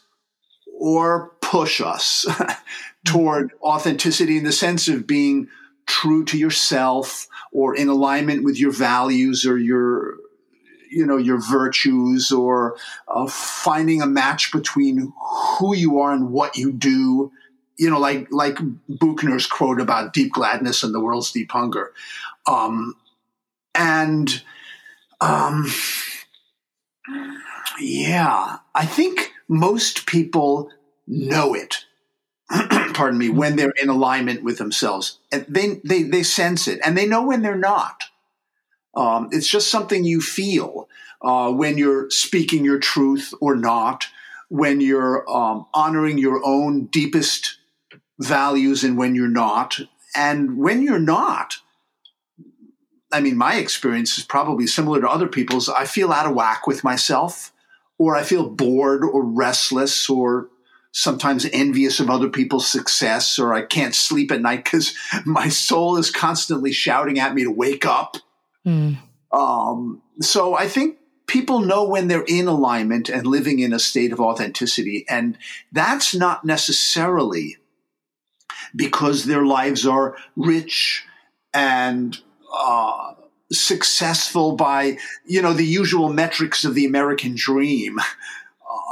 or 0.81 1.33
push 1.40 1.81
us 1.81 2.27
toward 3.07 3.53
authenticity 3.62 4.38
in 4.38 4.45
the 4.45 4.53
sense 4.53 4.88
of 4.88 5.07
being 5.07 5.49
true 5.87 6.25
to 6.25 6.38
yourself 6.38 7.27
or 7.53 7.77
in 7.77 7.88
alignment 7.88 8.42
with 8.42 8.59
your 8.59 8.73
values 8.73 9.45
or 9.45 9.59
your 9.59 10.16
you 10.92 11.07
know 11.07 11.16
your 11.16 11.40
virtues 11.40 12.31
or 12.31 12.76
uh, 13.09 13.26
finding 13.26 14.02
a 14.02 14.07
match 14.07 14.52
between 14.52 15.12
who 15.59 15.74
you 15.74 15.98
are 15.98 16.12
and 16.12 16.31
what 16.31 16.57
you 16.57 16.72
do 16.72 17.33
you 17.78 17.90
know 17.90 17.98
like 17.98 18.28
like 18.31 18.59
Buechner's 18.88 19.46
quote 19.46 19.81
about 19.81 20.12
deep 20.12 20.33
gladness 20.33 20.83
and 20.83 20.94
the 20.94 21.00
world's 21.00 21.33
deep 21.33 21.50
hunger 21.50 21.92
um, 22.46 22.94
and 23.74 24.42
um, 25.20 25.66
yeah, 27.81 28.59
I 28.74 28.87
think 28.87 29.33
most 29.48 30.07
people 30.07 30.70
know 31.07 31.55
it. 31.55 31.85
pardon 32.94 33.18
me, 33.18 33.28
when 33.28 33.57
they're 33.57 33.72
in 33.81 33.88
alignment 33.88 34.42
with 34.42 34.59
themselves, 34.59 35.18
and 35.31 35.46
they 35.48 35.81
they 35.85 36.02
they 36.02 36.22
sense 36.22 36.68
it, 36.68 36.81
and 36.85 36.98
they 36.98 37.07
know 37.07 37.24
when 37.24 37.42
they're 37.42 37.57
not. 37.57 38.02
Um, 38.94 39.28
it's 39.33 39.48
just 39.48 39.70
something 39.70 40.05
you 40.05 40.20
feel 40.20 40.88
uh, 41.22 41.50
when 41.50 41.78
you're 41.78 42.11
speaking 42.11 42.64
your 42.64 42.78
truth 42.78 43.33
or 43.40 43.57
not, 43.57 44.07
when 44.48 44.81
you're 44.81 45.28
um, 45.31 45.66
honoring 45.72 46.18
your 46.18 46.44
own 46.44 46.87
deepest 46.87 47.59
values 48.18 48.85
and 48.85 48.98
when 48.98 49.14
you're 49.14 49.28
not, 49.28 49.81
and 50.14 50.59
when 50.59 50.83
you're 50.83 50.98
not, 50.98 51.57
I 53.12 53.20
mean, 53.20 53.37
my 53.37 53.57
experience 53.57 54.16
is 54.18 54.24
probably 54.24 54.66
similar 54.66 55.00
to 55.00 55.09
other 55.09 55.28
people's. 55.28 55.68
I 55.68 55.85
feel 55.85 56.12
out 56.12 56.26
of 56.26 56.35
whack 56.35 56.66
with 56.66 56.83
myself, 56.83 57.52
or 57.98 58.16
I 58.16 58.22
feel 58.22 58.48
bored 58.48 59.05
or 59.05 59.22
restless, 59.24 60.09
or 60.09 60.48
sometimes 60.92 61.46
envious 61.52 62.00
of 62.00 62.11
other 62.11 62.28
people's 62.28 62.66
success, 62.66 63.38
or 63.38 63.52
I 63.52 63.62
can't 63.62 63.94
sleep 63.94 64.33
at 64.33 64.40
night 64.40 64.64
because 64.64 64.94
my 65.26 65.48
soul 65.48 65.98
is 65.98 66.11
constantly 66.11 66.72
shouting 66.72 67.18
at 67.18 67.35
me 67.35 67.44
to 67.44 67.50
wake 67.50 67.85
up. 67.85 68.16
Mm. 68.66 68.98
Um, 69.33 70.03
so 70.20 70.55
I 70.55 70.68
think 70.68 70.98
people 71.27 71.61
know 71.61 71.85
when 71.85 72.09
they're 72.09 72.25
in 72.29 72.46
alignment 72.46 73.09
and 73.09 73.27
living 73.27 73.59
in 73.59 73.72
a 73.72 73.79
state 73.79 74.12
of 74.12 74.20
authenticity. 74.20 75.05
And 75.09 75.38
that's 75.72 76.14
not 76.14 76.44
necessarily 76.44 77.57
because 78.77 79.25
their 79.25 79.44
lives 79.44 79.87
are 79.87 80.16
rich 80.37 81.05
and 81.55 82.18
uh, 82.55 83.14
successful 83.51 84.53
by 84.57 84.98
you 85.27 85.42
know 85.42 85.53
the 85.53 85.64
usual 85.64 86.12
metrics 86.12 86.64
of 86.64 86.75
the 86.75 86.87
American 86.87 87.35
dream. 87.35 87.98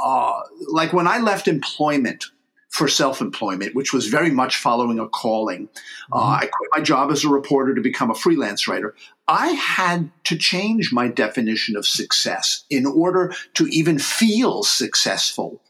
Uh, 0.03 0.41
like 0.67 0.93
when 0.93 1.07
I 1.07 1.19
left 1.19 1.47
employment 1.47 2.25
for 2.71 2.87
self-employment, 2.87 3.75
which 3.75 3.91
was 3.91 4.07
very 4.07 4.31
much 4.31 4.55
following 4.55 4.97
a 4.97 5.07
calling, 5.07 5.67
uh, 6.11 6.17
mm-hmm. 6.17 6.29
uh, 6.29 6.35
I 6.37 6.39
quit 6.39 6.69
my 6.73 6.81
job 6.81 7.11
as 7.11 7.23
a 7.23 7.29
reporter 7.29 7.75
to 7.75 7.81
become 7.81 8.09
a 8.09 8.15
freelance 8.15 8.67
writer. 8.67 8.95
I 9.27 9.49
had 9.49 10.09
to 10.25 10.37
change 10.37 10.93
my 10.93 11.09
definition 11.09 11.75
of 11.75 11.85
success 11.85 12.63
in 12.69 12.85
order 12.85 13.33
to 13.55 13.67
even 13.67 13.99
feel 13.99 14.63
successful. 14.63 15.61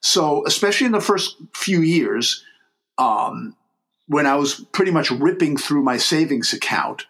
So, 0.00 0.44
especially 0.44 0.86
in 0.86 0.92
the 0.92 1.00
first 1.00 1.36
few 1.54 1.82
years, 1.82 2.44
um, 2.98 3.56
when 4.08 4.26
I 4.26 4.34
was 4.34 4.64
pretty 4.72 4.90
much 4.90 5.12
ripping 5.12 5.56
through 5.56 5.84
my 5.84 5.98
savings 5.98 6.52
account, 6.52 7.06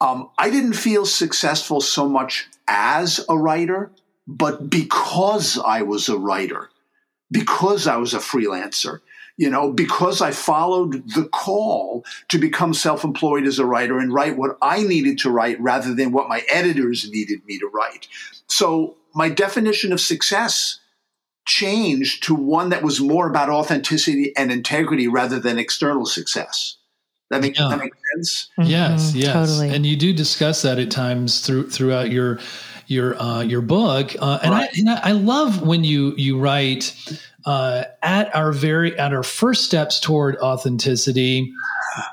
um, 0.00 0.28
I 0.38 0.50
didn't 0.50 0.72
feel 0.72 1.06
successful 1.06 1.80
so 1.80 2.08
much 2.08 2.48
as 2.66 3.24
a 3.28 3.38
writer, 3.38 3.92
but 4.26 4.68
because 4.68 5.56
I 5.56 5.82
was 5.82 6.08
a 6.08 6.18
writer, 6.18 6.68
because 7.32 7.86
I 7.86 7.96
was 7.96 8.14
a 8.14 8.18
freelancer, 8.18 9.00
you 9.36 9.50
know, 9.50 9.72
because 9.72 10.20
I 10.20 10.30
followed 10.30 11.08
the 11.14 11.28
call 11.32 12.04
to 12.28 12.38
become 12.38 12.74
self 12.74 13.02
employed 13.02 13.46
as 13.46 13.58
a 13.58 13.66
writer 13.66 13.98
and 13.98 14.12
write 14.12 14.36
what 14.36 14.56
I 14.62 14.82
needed 14.82 15.18
to 15.20 15.30
write 15.30 15.60
rather 15.60 15.94
than 15.94 16.12
what 16.12 16.28
my 16.28 16.44
editors 16.48 17.10
needed 17.10 17.44
me 17.46 17.58
to 17.58 17.66
write. 17.66 18.06
So 18.46 18.96
my 19.14 19.28
definition 19.28 19.92
of 19.92 20.00
success 20.00 20.78
changed 21.44 22.22
to 22.24 22.34
one 22.34 22.68
that 22.68 22.82
was 22.82 23.00
more 23.00 23.28
about 23.28 23.48
authenticity 23.48 24.36
and 24.36 24.52
integrity 24.52 25.08
rather 25.08 25.40
than 25.40 25.58
external 25.58 26.06
success. 26.06 26.76
That 27.30 27.40
makes, 27.40 27.58
yeah. 27.58 27.68
that 27.68 27.78
makes 27.78 27.96
sense. 28.14 28.50
Mm-hmm. 28.58 28.70
Yes, 28.70 29.14
yes, 29.14 29.32
totally. 29.32 29.74
and 29.74 29.86
you 29.86 29.96
do 29.96 30.12
discuss 30.12 30.62
that 30.62 30.78
at 30.78 30.90
times 30.90 31.40
through 31.40 31.70
throughout 31.70 32.10
your 32.10 32.38
your 32.86 33.20
uh, 33.20 33.42
your 33.42 33.60
book. 33.60 34.14
Uh, 34.18 34.38
and, 34.42 34.52
right. 34.52 34.70
I, 34.72 34.78
and 34.78 34.90
I 34.90 35.12
love 35.12 35.62
when 35.62 35.84
you 35.84 36.14
you 36.16 36.38
write 36.38 36.94
uh, 37.44 37.84
at 38.02 38.34
our 38.34 38.52
very 38.52 38.98
at 38.98 39.12
our 39.12 39.22
first 39.22 39.64
steps 39.64 40.00
toward 40.00 40.36
authenticity 40.38 41.52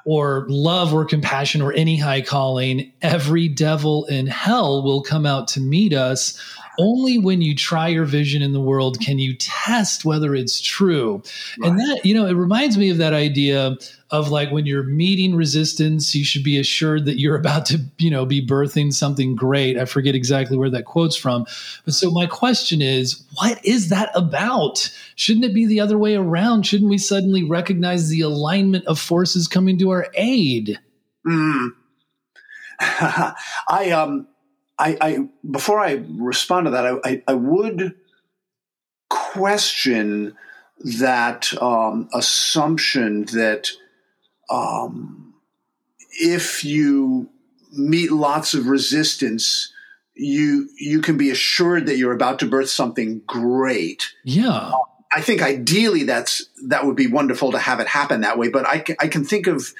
or 0.05 0.45
love 0.49 0.93
or 0.93 1.05
compassion 1.05 1.61
or 1.61 1.73
any 1.73 1.97
high 1.97 2.21
calling. 2.21 2.91
Every 3.01 3.47
devil 3.47 4.05
in 4.05 4.27
hell 4.27 4.83
will 4.83 5.01
come 5.01 5.25
out 5.25 5.47
to 5.49 5.61
meet 5.61 5.93
us 5.93 6.39
only 6.79 7.19
when 7.19 7.41
you 7.41 7.53
try 7.53 7.89
your 7.89 8.05
vision 8.05 8.41
in 8.41 8.53
the 8.53 8.61
world 8.61 8.99
can 8.99 9.19
you 9.19 9.35
test 9.35 10.05
whether 10.05 10.33
it's 10.33 10.61
true. 10.61 11.21
Right. 11.59 11.69
And 11.69 11.79
that, 11.79 12.01
you 12.03 12.13
know, 12.13 12.25
it 12.25 12.33
reminds 12.33 12.77
me 12.77 12.89
of 12.89 12.97
that 12.97 13.13
idea 13.13 13.77
of 14.11 14.29
like 14.29 14.51
when 14.51 14.65
you're 14.65 14.83
meeting 14.83 15.35
resistance, 15.35 16.15
you 16.15 16.23
should 16.23 16.43
be 16.43 16.57
assured 16.57 17.05
that 17.05 17.19
you're 17.19 17.35
about 17.35 17.65
to, 17.67 17.79
you 17.97 18.09
know, 18.09 18.25
be 18.25 18.45
birthing 18.45 18.91
something 18.91 19.35
great. 19.35 19.77
I 19.77 19.85
forget 19.85 20.15
exactly 20.15 20.57
where 20.57 20.69
that 20.71 20.85
quote's 20.85 21.15
from. 21.15 21.45
But 21.85 21.93
so 21.93 22.09
my 22.09 22.25
question 22.25 22.81
is, 22.81 23.23
what 23.35 23.63
is 23.63 23.89
that 23.89 24.09
about? 24.15 24.89
Shouldn't 25.15 25.45
it 25.45 25.53
be 25.53 25.65
the 25.65 25.81
other 25.81 25.97
way 25.97 26.15
around? 26.15 26.65
Shouldn't 26.65 26.89
we 26.89 26.97
suddenly 26.97 27.43
recognize 27.43 28.09
the 28.09 28.21
alignment 28.21 28.85
of 28.85 28.99
forces 28.99 29.47
coming 29.47 29.77
to 29.79 29.91
our 29.91 30.07
aid? 30.15 30.79
Mm. 31.27 31.69
I 32.79 33.91
um 33.93 34.27
I, 34.79 34.97
I 35.01 35.27
before 35.49 35.79
I 35.79 36.03
respond 36.09 36.65
to 36.65 36.71
that, 36.71 36.85
I, 36.85 36.95
I, 37.03 37.23
I 37.27 37.33
would 37.33 37.95
question 39.09 40.35
that 40.79 41.53
um, 41.61 42.07
assumption 42.13 43.25
that 43.25 43.69
um, 44.49 45.33
if 46.11 46.63
you 46.63 47.29
meet 47.73 48.11
lots 48.11 48.53
of 48.53 48.67
resistance, 48.67 49.73
you 50.15 50.69
you 50.77 51.01
can 51.01 51.17
be 51.17 51.29
assured 51.29 51.85
that 51.87 51.97
you're 51.97 52.13
about 52.13 52.39
to 52.39 52.45
birth 52.45 52.69
something 52.69 53.21
great. 53.27 54.13
Yeah. 54.23 54.71
I 55.11 55.21
think 55.21 55.41
ideally 55.41 56.03
that's 56.03 56.45
that 56.67 56.85
would 56.85 56.95
be 56.95 57.07
wonderful 57.07 57.51
to 57.51 57.59
have 57.59 57.79
it 57.79 57.87
happen 57.87 58.21
that 58.21 58.37
way, 58.37 58.49
but 58.49 58.67
I 58.67 58.79
can, 58.79 58.95
I 58.99 59.07
can 59.07 59.25
think 59.25 59.47
of 59.47 59.73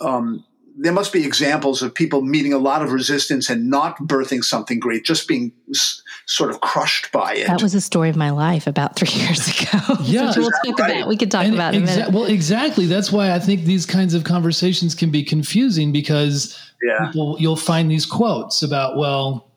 um, 0.00 0.44
there 0.80 0.92
must 0.92 1.12
be 1.12 1.24
examples 1.24 1.82
of 1.82 1.92
people 1.92 2.22
meeting 2.22 2.52
a 2.52 2.58
lot 2.58 2.82
of 2.82 2.92
resistance 2.92 3.50
and 3.50 3.68
not 3.68 3.98
birthing 3.98 4.44
something 4.44 4.78
great, 4.78 5.04
just 5.04 5.26
being 5.26 5.52
s- 5.70 6.00
sort 6.26 6.50
of 6.50 6.60
crushed 6.60 7.10
by 7.10 7.34
it. 7.34 7.48
That 7.48 7.60
was 7.60 7.72
the 7.72 7.80
story 7.80 8.08
of 8.08 8.16
my 8.16 8.30
life 8.30 8.68
about 8.68 8.94
three 8.94 9.08
years 9.12 9.48
ago. 9.48 9.96
Yeah, 10.02 10.32
we'll 10.36 10.50
talk 10.50 10.78
right? 10.78 10.98
about. 10.98 11.08
We 11.08 11.16
could 11.16 11.32
talk 11.32 11.44
and 11.46 11.54
about 11.54 11.74
exa- 11.74 12.08
it. 12.08 12.12
Well, 12.12 12.26
exactly. 12.26 12.86
That's 12.86 13.10
why 13.10 13.32
I 13.32 13.40
think 13.40 13.64
these 13.64 13.86
kinds 13.86 14.14
of 14.14 14.22
conversations 14.22 14.94
can 14.94 15.10
be 15.10 15.24
confusing 15.24 15.90
because 15.90 16.56
yeah. 16.82 17.06
people 17.06 17.36
you'll 17.40 17.56
find 17.56 17.90
these 17.90 18.06
quotes 18.06 18.62
about 18.62 18.96
well, 18.96 19.50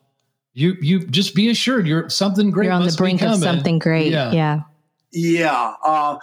you 0.54 0.76
you 0.80 1.06
just 1.06 1.36
be 1.36 1.50
assured 1.50 1.86
you're 1.86 2.10
something 2.10 2.50
great. 2.50 2.66
You're 2.66 2.74
on 2.74 2.86
the 2.86 2.94
brink 2.98 3.22
of 3.22 3.38
something 3.38 3.78
great. 3.78 4.10
Yeah. 4.10 4.32
Yeah. 4.32 4.60
Yeah. 5.12 5.74
Uh, 5.84 6.18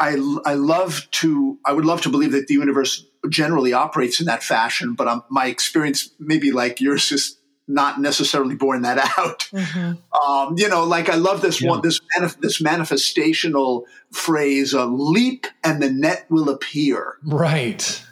I, 0.00 0.12
I 0.46 0.54
love 0.54 1.06
to, 1.12 1.58
I 1.64 1.72
would 1.72 1.84
love 1.84 2.00
to 2.02 2.08
believe 2.08 2.32
that 2.32 2.46
the 2.46 2.54
universe 2.54 3.06
generally 3.28 3.72
operates 3.72 4.18
in 4.18 4.26
that 4.26 4.42
fashion, 4.42 4.94
but 4.94 5.06
um, 5.06 5.22
my 5.30 5.46
experience, 5.46 6.10
maybe 6.18 6.50
like 6.52 6.80
yours, 6.80 7.12
is 7.12 7.36
not 7.68 8.00
necessarily 8.00 8.54
borne 8.54 8.82
that 8.82 8.98
out. 9.18 9.48
Mm-hmm. 9.52 10.30
Um, 10.30 10.54
you 10.56 10.68
know, 10.68 10.84
like 10.84 11.08
I 11.08 11.14
love 11.14 11.42
this 11.42 11.60
yeah. 11.60 11.70
one, 11.70 11.82
this 11.82 12.00
manif- 12.16 12.40
this 12.40 12.60
manifestational 12.60 13.84
phrase: 14.10 14.74
uh, 14.74 14.86
"Leap 14.86 15.46
and 15.62 15.82
the 15.82 15.90
net 15.90 16.26
will 16.28 16.48
appear." 16.48 17.18
Right. 17.24 18.02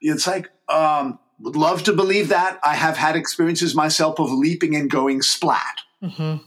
It's 0.00 0.26
like 0.26 0.50
um, 0.68 1.18
would 1.38 1.56
love 1.56 1.84
to 1.84 1.92
believe 1.92 2.28
that. 2.28 2.60
I 2.62 2.74
have 2.74 2.96
had 2.96 3.16
experiences 3.16 3.74
myself 3.74 4.18
of 4.18 4.30
leaping 4.30 4.76
and 4.76 4.90
going 4.90 5.22
splat. 5.22 5.80
Mm-hmm. 6.02 6.44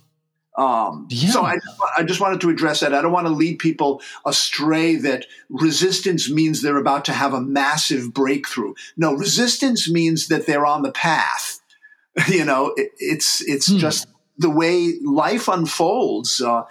Um, 0.58 1.08
yeah. 1.10 1.30
So 1.30 1.44
I, 1.44 1.58
I 1.98 2.04
just 2.04 2.20
wanted 2.20 2.42
to 2.42 2.50
address 2.50 2.82
that. 2.82 2.94
I 2.94 3.02
don't 3.02 3.12
want 3.12 3.28
to 3.28 3.34
lead 3.34 3.60
people 3.60 4.02
astray 4.26 4.96
that 4.98 5.26
resistance 5.50 6.30
means 6.30 6.62
they're 6.62 6.78
about 6.78 7.06
to 7.06 7.14
have 7.14 7.34
a 7.34 7.42
massive 7.42 8.14
breakthrough. 8.14 8.74
No, 8.98 9.14
resistance 9.14 9.90
means 9.90 10.28
that 10.28 10.46
they're 10.46 10.66
on 10.66 10.82
the 10.82 10.92
path. 10.92 11.62
you 12.28 12.44
know, 12.44 12.74
it, 12.76 12.92
it's 12.98 13.42
it's 13.48 13.72
hmm. 13.72 13.78
just 13.78 14.08
the 14.38 14.50
way 14.50 14.96
life 15.04 15.48
unfolds. 15.48 16.42
Uh, 16.42 16.64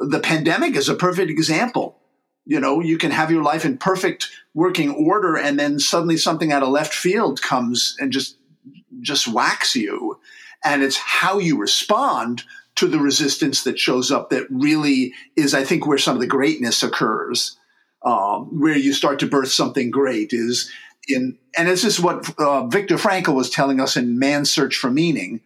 the 0.00 0.20
pandemic 0.20 0.74
is 0.76 0.88
a 0.88 0.94
perfect 0.94 1.30
example. 1.30 1.98
You 2.44 2.60
know, 2.60 2.80
you 2.80 2.98
can 2.98 3.10
have 3.10 3.30
your 3.30 3.42
life 3.42 3.64
in 3.64 3.78
perfect 3.78 4.30
working 4.54 4.90
order, 4.90 5.36
and 5.36 5.58
then 5.58 5.78
suddenly 5.78 6.16
something 6.16 6.52
out 6.52 6.62
of 6.62 6.68
left 6.68 6.94
field 6.94 7.42
comes 7.42 7.96
and 8.00 8.12
just 8.12 8.38
just 9.00 9.28
whacks 9.28 9.74
you. 9.76 10.18
And 10.64 10.82
it's 10.82 10.96
how 10.96 11.38
you 11.38 11.58
respond 11.58 12.44
to 12.76 12.86
the 12.86 12.98
resistance 12.98 13.64
that 13.64 13.78
shows 13.78 14.10
up 14.10 14.30
that 14.30 14.46
really 14.50 15.12
is, 15.34 15.54
I 15.54 15.64
think, 15.64 15.86
where 15.86 15.98
some 15.98 16.14
of 16.14 16.20
the 16.20 16.26
greatness 16.26 16.82
occurs, 16.82 17.58
um, 18.02 18.60
where 18.60 18.76
you 18.76 18.92
start 18.92 19.18
to 19.20 19.26
birth 19.26 19.50
something 19.50 19.90
great 19.90 20.32
is 20.32 20.70
in, 21.08 21.38
and 21.56 21.68
this 21.68 21.84
is 21.84 22.00
what 22.00 22.38
uh, 22.38 22.66
Viktor 22.66 22.96
Frankl 22.96 23.34
was 23.34 23.50
telling 23.50 23.80
us 23.80 23.96
in 23.96 24.18
Man's 24.18 24.50
Search 24.50 24.76
for 24.76 24.90
Meaning. 24.90 25.40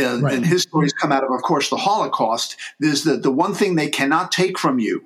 Uh, 0.00 0.20
right. 0.20 0.34
And 0.34 0.46
his 0.46 0.62
stories 0.62 0.94
come 0.94 1.12
out 1.12 1.22
of, 1.22 1.30
of 1.30 1.42
course, 1.42 1.68
the 1.68 1.76
Holocaust. 1.76 2.56
Is 2.80 3.04
that 3.04 3.22
the 3.22 3.30
one 3.30 3.52
thing 3.52 3.74
they 3.74 3.90
cannot 3.90 4.32
take 4.32 4.58
from 4.58 4.78
you 4.78 5.04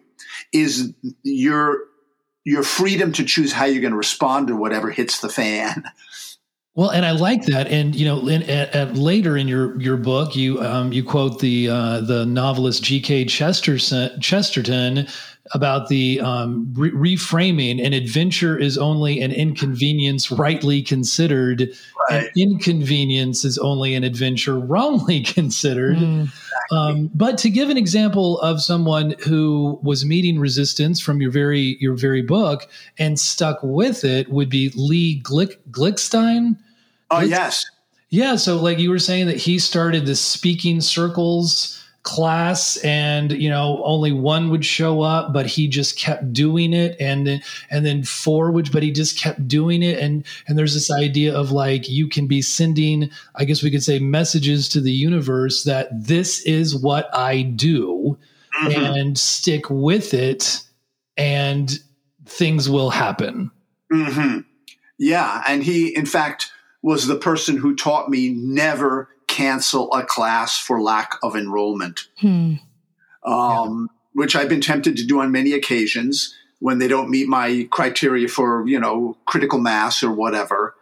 is 0.52 0.92
your 1.24 1.80
your 2.44 2.62
freedom 2.62 3.10
to 3.12 3.24
choose 3.24 3.52
how 3.52 3.64
you're 3.64 3.80
going 3.80 3.90
to 3.90 3.96
respond 3.96 4.46
to 4.46 4.56
whatever 4.56 4.90
hits 4.90 5.20
the 5.20 5.28
fan. 5.28 5.84
Well, 6.76 6.90
and 6.90 7.06
I 7.06 7.12
like 7.12 7.46
that, 7.46 7.68
and 7.68 7.96
you 7.96 8.04
know, 8.04 8.28
in, 8.28 8.42
at, 8.42 8.74
at 8.74 8.96
later 8.96 9.34
in 9.34 9.48
your 9.48 9.80
your 9.80 9.96
book, 9.96 10.36
you 10.36 10.60
um, 10.60 10.92
you 10.92 11.02
quote 11.02 11.40
the 11.40 11.70
uh, 11.70 12.00
the 12.02 12.26
novelist 12.26 12.82
G.K. 12.82 13.24
Chesterton, 13.24 14.20
Chesterton 14.20 15.08
about 15.54 15.88
the 15.88 16.20
um, 16.20 16.70
re- 16.74 17.16
reframing 17.16 17.82
an 17.82 17.92
adventure 17.92 18.58
is 18.58 18.76
only 18.76 19.20
an 19.20 19.32
inconvenience 19.32 20.30
rightly 20.30 20.82
considered 20.82 21.70
right. 22.10 22.24
an 22.24 22.30
inconvenience 22.36 23.44
is 23.44 23.56
only 23.58 23.94
an 23.94 24.04
adventure 24.04 24.58
wrongly 24.58 25.20
considered 25.24 25.96
mm. 25.96 26.28
um, 26.72 27.08
but 27.14 27.38
to 27.38 27.48
give 27.48 27.70
an 27.70 27.76
example 27.76 28.40
of 28.40 28.60
someone 28.60 29.14
who 29.24 29.78
was 29.82 30.04
meeting 30.04 30.38
resistance 30.38 31.00
from 31.00 31.20
your 31.20 31.30
very 31.30 31.76
your 31.80 31.94
very 31.94 32.22
book 32.22 32.68
and 32.98 33.18
stuck 33.18 33.58
with 33.62 34.04
it 34.04 34.28
would 34.30 34.48
be 34.48 34.72
lee 34.74 35.22
Glick, 35.22 35.56
glickstein 35.70 36.56
oh 37.10 37.20
yes 37.20 37.64
yeah 38.10 38.36
so 38.36 38.56
like 38.56 38.78
you 38.78 38.90
were 38.90 38.98
saying 38.98 39.26
that 39.26 39.36
he 39.36 39.58
started 39.58 40.06
the 40.06 40.16
speaking 40.16 40.80
circles 40.80 41.76
class 42.06 42.76
and 42.78 43.32
you 43.32 43.50
know 43.50 43.82
only 43.84 44.12
one 44.12 44.48
would 44.48 44.64
show 44.64 45.02
up 45.02 45.32
but 45.32 45.44
he 45.44 45.66
just 45.66 45.98
kept 45.98 46.32
doing 46.32 46.72
it 46.72 46.96
and 47.00 47.26
then 47.26 47.42
and 47.68 47.84
then 47.84 48.04
four 48.04 48.52
would 48.52 48.70
but 48.70 48.84
he 48.84 48.92
just 48.92 49.18
kept 49.18 49.48
doing 49.48 49.82
it 49.82 49.98
and 49.98 50.24
and 50.46 50.56
there's 50.56 50.72
this 50.72 50.88
idea 50.88 51.34
of 51.34 51.50
like 51.50 51.88
you 51.88 52.08
can 52.08 52.28
be 52.28 52.40
sending 52.40 53.10
i 53.34 53.44
guess 53.44 53.60
we 53.60 53.72
could 53.72 53.82
say 53.82 53.98
messages 53.98 54.68
to 54.68 54.80
the 54.80 54.92
universe 54.92 55.64
that 55.64 55.88
this 55.92 56.42
is 56.42 56.80
what 56.80 57.12
i 57.12 57.42
do 57.42 58.16
mm-hmm. 58.62 58.80
and 58.80 59.18
stick 59.18 59.68
with 59.68 60.14
it 60.14 60.60
and 61.16 61.80
things 62.24 62.70
will 62.70 62.90
happen 62.90 63.50
mm-hmm. 63.92 64.38
yeah 64.96 65.42
and 65.48 65.64
he 65.64 65.88
in 65.96 66.06
fact 66.06 66.52
was 66.86 67.08
the 67.08 67.16
person 67.16 67.56
who 67.56 67.74
taught 67.74 68.08
me 68.08 68.28
never 68.28 69.08
cancel 69.26 69.92
a 69.92 70.04
class 70.04 70.56
for 70.56 70.80
lack 70.80 71.16
of 71.20 71.34
enrollment, 71.34 72.06
hmm. 72.20 72.54
um, 73.24 73.90
yeah. 73.90 73.96
which 74.12 74.36
I've 74.36 74.48
been 74.48 74.60
tempted 74.60 74.96
to 74.96 75.04
do 75.04 75.18
on 75.20 75.32
many 75.32 75.52
occasions 75.52 76.32
when 76.60 76.78
they 76.78 76.86
don't 76.86 77.10
meet 77.10 77.26
my 77.26 77.66
criteria 77.72 78.28
for 78.28 78.64
you 78.68 78.78
know 78.78 79.16
critical 79.26 79.58
mass 79.58 80.04
or 80.04 80.12
whatever, 80.12 80.76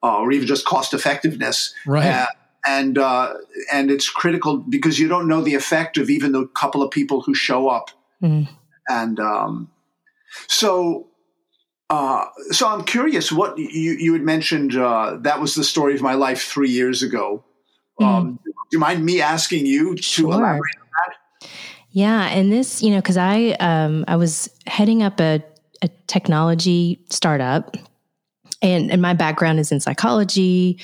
uh, 0.00 0.18
or 0.18 0.30
even 0.30 0.46
just 0.46 0.64
cost 0.64 0.94
effectiveness. 0.94 1.74
Right. 1.88 2.06
Uh, 2.06 2.26
and 2.64 2.96
uh, 2.96 3.34
and 3.72 3.90
it's 3.90 4.08
critical 4.08 4.58
because 4.58 5.00
you 5.00 5.08
don't 5.08 5.26
know 5.26 5.40
the 5.40 5.56
effect 5.56 5.98
of 5.98 6.08
even 6.08 6.30
the 6.30 6.46
couple 6.46 6.84
of 6.84 6.92
people 6.92 7.22
who 7.22 7.34
show 7.34 7.68
up. 7.68 7.90
Mm. 8.22 8.48
And 8.88 9.18
um, 9.18 9.72
so 10.46 11.08
uh, 11.90 12.26
so 12.50 12.68
I'm 12.68 12.84
curious. 12.84 13.32
What 13.32 13.56
you 13.58 13.92
you 13.92 14.12
had 14.12 14.22
mentioned 14.22 14.76
uh, 14.76 15.16
that 15.20 15.40
was 15.40 15.54
the 15.54 15.64
story 15.64 15.94
of 15.94 16.02
my 16.02 16.14
life 16.14 16.42
three 16.42 16.70
years 16.70 17.02
ago. 17.02 17.44
Mm. 18.00 18.06
Um, 18.06 18.40
do 18.44 18.52
you 18.72 18.78
mind 18.78 19.04
me 19.04 19.20
asking 19.20 19.66
you 19.66 19.94
to 19.94 20.02
sure. 20.02 20.32
elaborate 20.32 20.76
on 20.80 20.88
that? 21.06 21.48
Yeah, 21.90 22.28
and 22.28 22.52
this, 22.52 22.82
you 22.82 22.90
know, 22.90 22.98
because 22.98 23.16
I 23.16 23.52
um, 23.60 24.04
I 24.06 24.16
was 24.16 24.50
heading 24.66 25.02
up 25.02 25.18
a, 25.20 25.42
a 25.80 25.88
technology 26.06 27.02
startup, 27.10 27.76
and 28.60 28.90
and 28.90 29.00
my 29.00 29.14
background 29.14 29.58
is 29.58 29.72
in 29.72 29.80
psychology. 29.80 30.78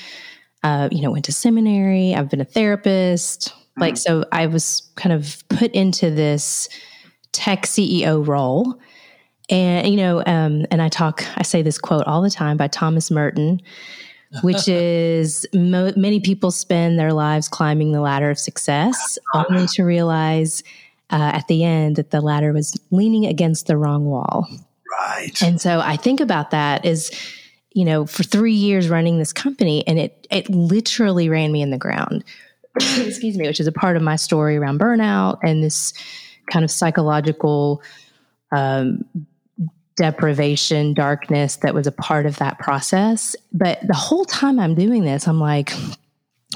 Uh, 0.63 0.89
you 0.91 1.01
know, 1.01 1.11
went 1.11 1.25
to 1.25 1.31
seminary. 1.31 2.15
I've 2.15 2.29
been 2.29 2.41
a 2.41 2.45
therapist. 2.45 3.49
Mm-hmm. 3.49 3.81
Like, 3.81 3.97
so 3.97 4.25
I 4.31 4.47
was 4.47 4.89
kind 4.95 5.13
of 5.13 5.43
put 5.49 5.71
into 5.73 6.09
this 6.09 6.67
tech 7.33 7.63
CEO 7.63 8.25
role. 8.25 8.79
And, 9.49 9.87
you 9.87 9.97
know, 9.97 10.23
um, 10.25 10.65
and 10.71 10.81
I 10.81 10.89
talk, 10.89 11.23
I 11.37 11.43
say 11.43 11.61
this 11.61 11.77
quote 11.77 12.05
all 12.07 12.21
the 12.21 12.29
time 12.29 12.57
by 12.57 12.67
Thomas 12.67 13.11
Merton 13.11 13.61
which 14.41 14.67
is 14.67 15.45
mo- 15.53 15.93
many 15.95 16.19
people 16.19 16.51
spend 16.51 16.99
their 16.99 17.13
lives 17.13 17.47
climbing 17.47 17.91
the 17.91 18.01
ladder 18.01 18.29
of 18.29 18.39
success 18.39 19.17
only 19.33 19.67
to 19.67 19.83
realize 19.83 20.63
uh, 21.11 21.31
at 21.33 21.47
the 21.47 21.63
end 21.63 21.95
that 21.97 22.11
the 22.11 22.21
ladder 22.21 22.51
was 22.51 22.79
leaning 22.91 23.25
against 23.25 23.67
the 23.67 23.77
wrong 23.77 24.05
wall. 24.05 24.47
Right. 24.99 25.41
And 25.41 25.61
so 25.61 25.79
I 25.79 25.97
think 25.97 26.19
about 26.19 26.51
that 26.51 26.85
is, 26.85 27.11
you 27.73 27.85
know, 27.85 28.05
for 28.05 28.23
three 28.23 28.53
years 28.53 28.89
running 28.89 29.19
this 29.19 29.33
company, 29.33 29.85
and 29.87 29.99
it 29.99 30.27
it 30.31 30.49
literally 30.49 31.29
ran 31.29 31.51
me 31.51 31.61
in 31.61 31.69
the 31.69 31.77
ground. 31.77 32.23
Excuse 32.75 33.37
me, 33.37 33.47
which 33.47 33.59
is 33.59 33.67
a 33.67 33.71
part 33.71 33.97
of 33.97 34.03
my 34.03 34.15
story 34.15 34.57
around 34.57 34.79
burnout 34.79 35.39
and 35.43 35.63
this 35.63 35.93
kind 36.51 36.63
of 36.63 36.71
psychological 36.71 37.81
um, 38.51 39.03
deprivation, 39.97 40.93
darkness 40.93 41.57
that 41.57 41.73
was 41.73 41.87
a 41.87 41.91
part 41.91 42.25
of 42.25 42.37
that 42.37 42.59
process. 42.59 43.35
But 43.53 43.79
the 43.87 43.93
whole 43.93 44.25
time 44.25 44.59
I'm 44.59 44.75
doing 44.75 45.03
this, 45.03 45.27
I'm 45.27 45.39
like, 45.39 45.73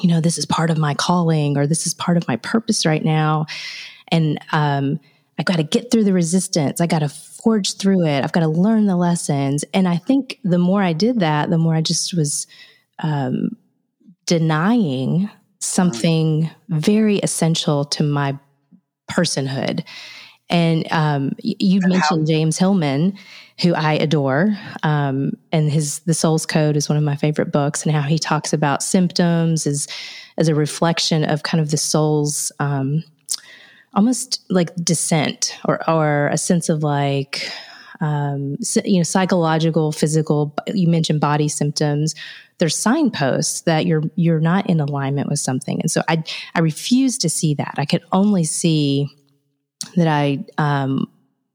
you 0.01 0.09
know, 0.09 0.21
this 0.21 0.37
is 0.37 0.45
part 0.45 0.69
of 0.69 0.77
my 0.77 0.93
calling 0.93 1.57
or 1.57 1.65
this 1.65 1.87
is 1.87 1.93
part 1.93 2.17
of 2.17 2.27
my 2.27 2.35
purpose 2.37 2.85
right 2.85 3.03
now. 3.03 3.45
And 4.09 4.39
um, 4.51 4.99
I 5.37 5.43
got 5.43 5.57
to 5.57 5.63
get 5.63 5.91
through 5.91 6.03
the 6.03 6.13
resistance. 6.13 6.81
I 6.81 6.87
got 6.87 6.99
to 6.99 7.09
forge 7.09 7.75
through 7.75 8.05
it. 8.05 8.23
I've 8.23 8.31
got 8.31 8.41
to 8.41 8.47
learn 8.47 8.85
the 8.85 8.97
lessons. 8.97 9.63
And 9.73 9.87
I 9.87 9.97
think 9.97 10.39
the 10.43 10.57
more 10.57 10.83
I 10.83 10.93
did 10.93 11.19
that, 11.21 11.49
the 11.49 11.57
more 11.57 11.75
I 11.75 11.81
just 11.81 12.13
was 12.13 12.45
um, 12.99 13.55
denying 14.25 15.29
something 15.59 16.49
very 16.69 17.17
essential 17.19 17.85
to 17.85 18.03
my 18.03 18.37
personhood. 19.09 19.83
And 20.49 20.91
um, 20.91 21.33
you 21.39 21.79
mentioned 21.81 22.27
James 22.27 22.57
Hillman, 22.57 23.17
who 23.61 23.75
I 23.75 23.93
adore, 23.93 24.57
um, 24.83 25.33
and 25.51 25.69
his 25.69 25.99
The 25.99 26.13
Soul's 26.13 26.45
Code 26.45 26.75
is 26.75 26.89
one 26.89 26.97
of 26.97 27.03
my 27.03 27.15
favorite 27.15 27.51
books, 27.51 27.83
and 27.83 27.93
how 27.93 28.01
he 28.01 28.17
talks 28.17 28.51
about 28.51 28.81
symptoms 28.81 29.67
as 29.67 29.87
as 30.37 30.47
a 30.47 30.55
reflection 30.55 31.23
of 31.23 31.43
kind 31.43 31.61
of 31.61 31.69
the 31.69 31.77
soul's 31.77 32.51
um, 32.59 33.03
almost 33.93 34.43
like 34.49 34.73
descent 34.77 35.57
or 35.65 35.87
or 35.89 36.29
a 36.29 36.37
sense 36.37 36.69
of 36.69 36.81
like 36.81 37.51
um, 38.01 38.55
you 38.85 38.97
know, 38.97 39.03
psychological, 39.03 39.91
physical. 39.91 40.55
You 40.67 40.87
mentioned 40.87 41.19
body 41.19 41.49
symptoms. 41.49 42.15
There's 42.57 42.75
signposts 42.75 43.61
that 43.61 43.85
you're 43.85 44.03
you're 44.15 44.39
not 44.39 44.69
in 44.69 44.79
alignment 44.79 45.29
with 45.29 45.39
something, 45.39 45.79
and 45.81 45.91
so 45.91 46.01
I 46.07 46.23
I 46.55 46.59
refuse 46.59 47.17
to 47.19 47.29
see 47.29 47.53
that. 47.55 47.75
I 47.77 47.85
could 47.85 48.03
only 48.11 48.43
see 48.43 49.09
that 49.99 50.07
I 50.07 50.45
um, 50.57 51.09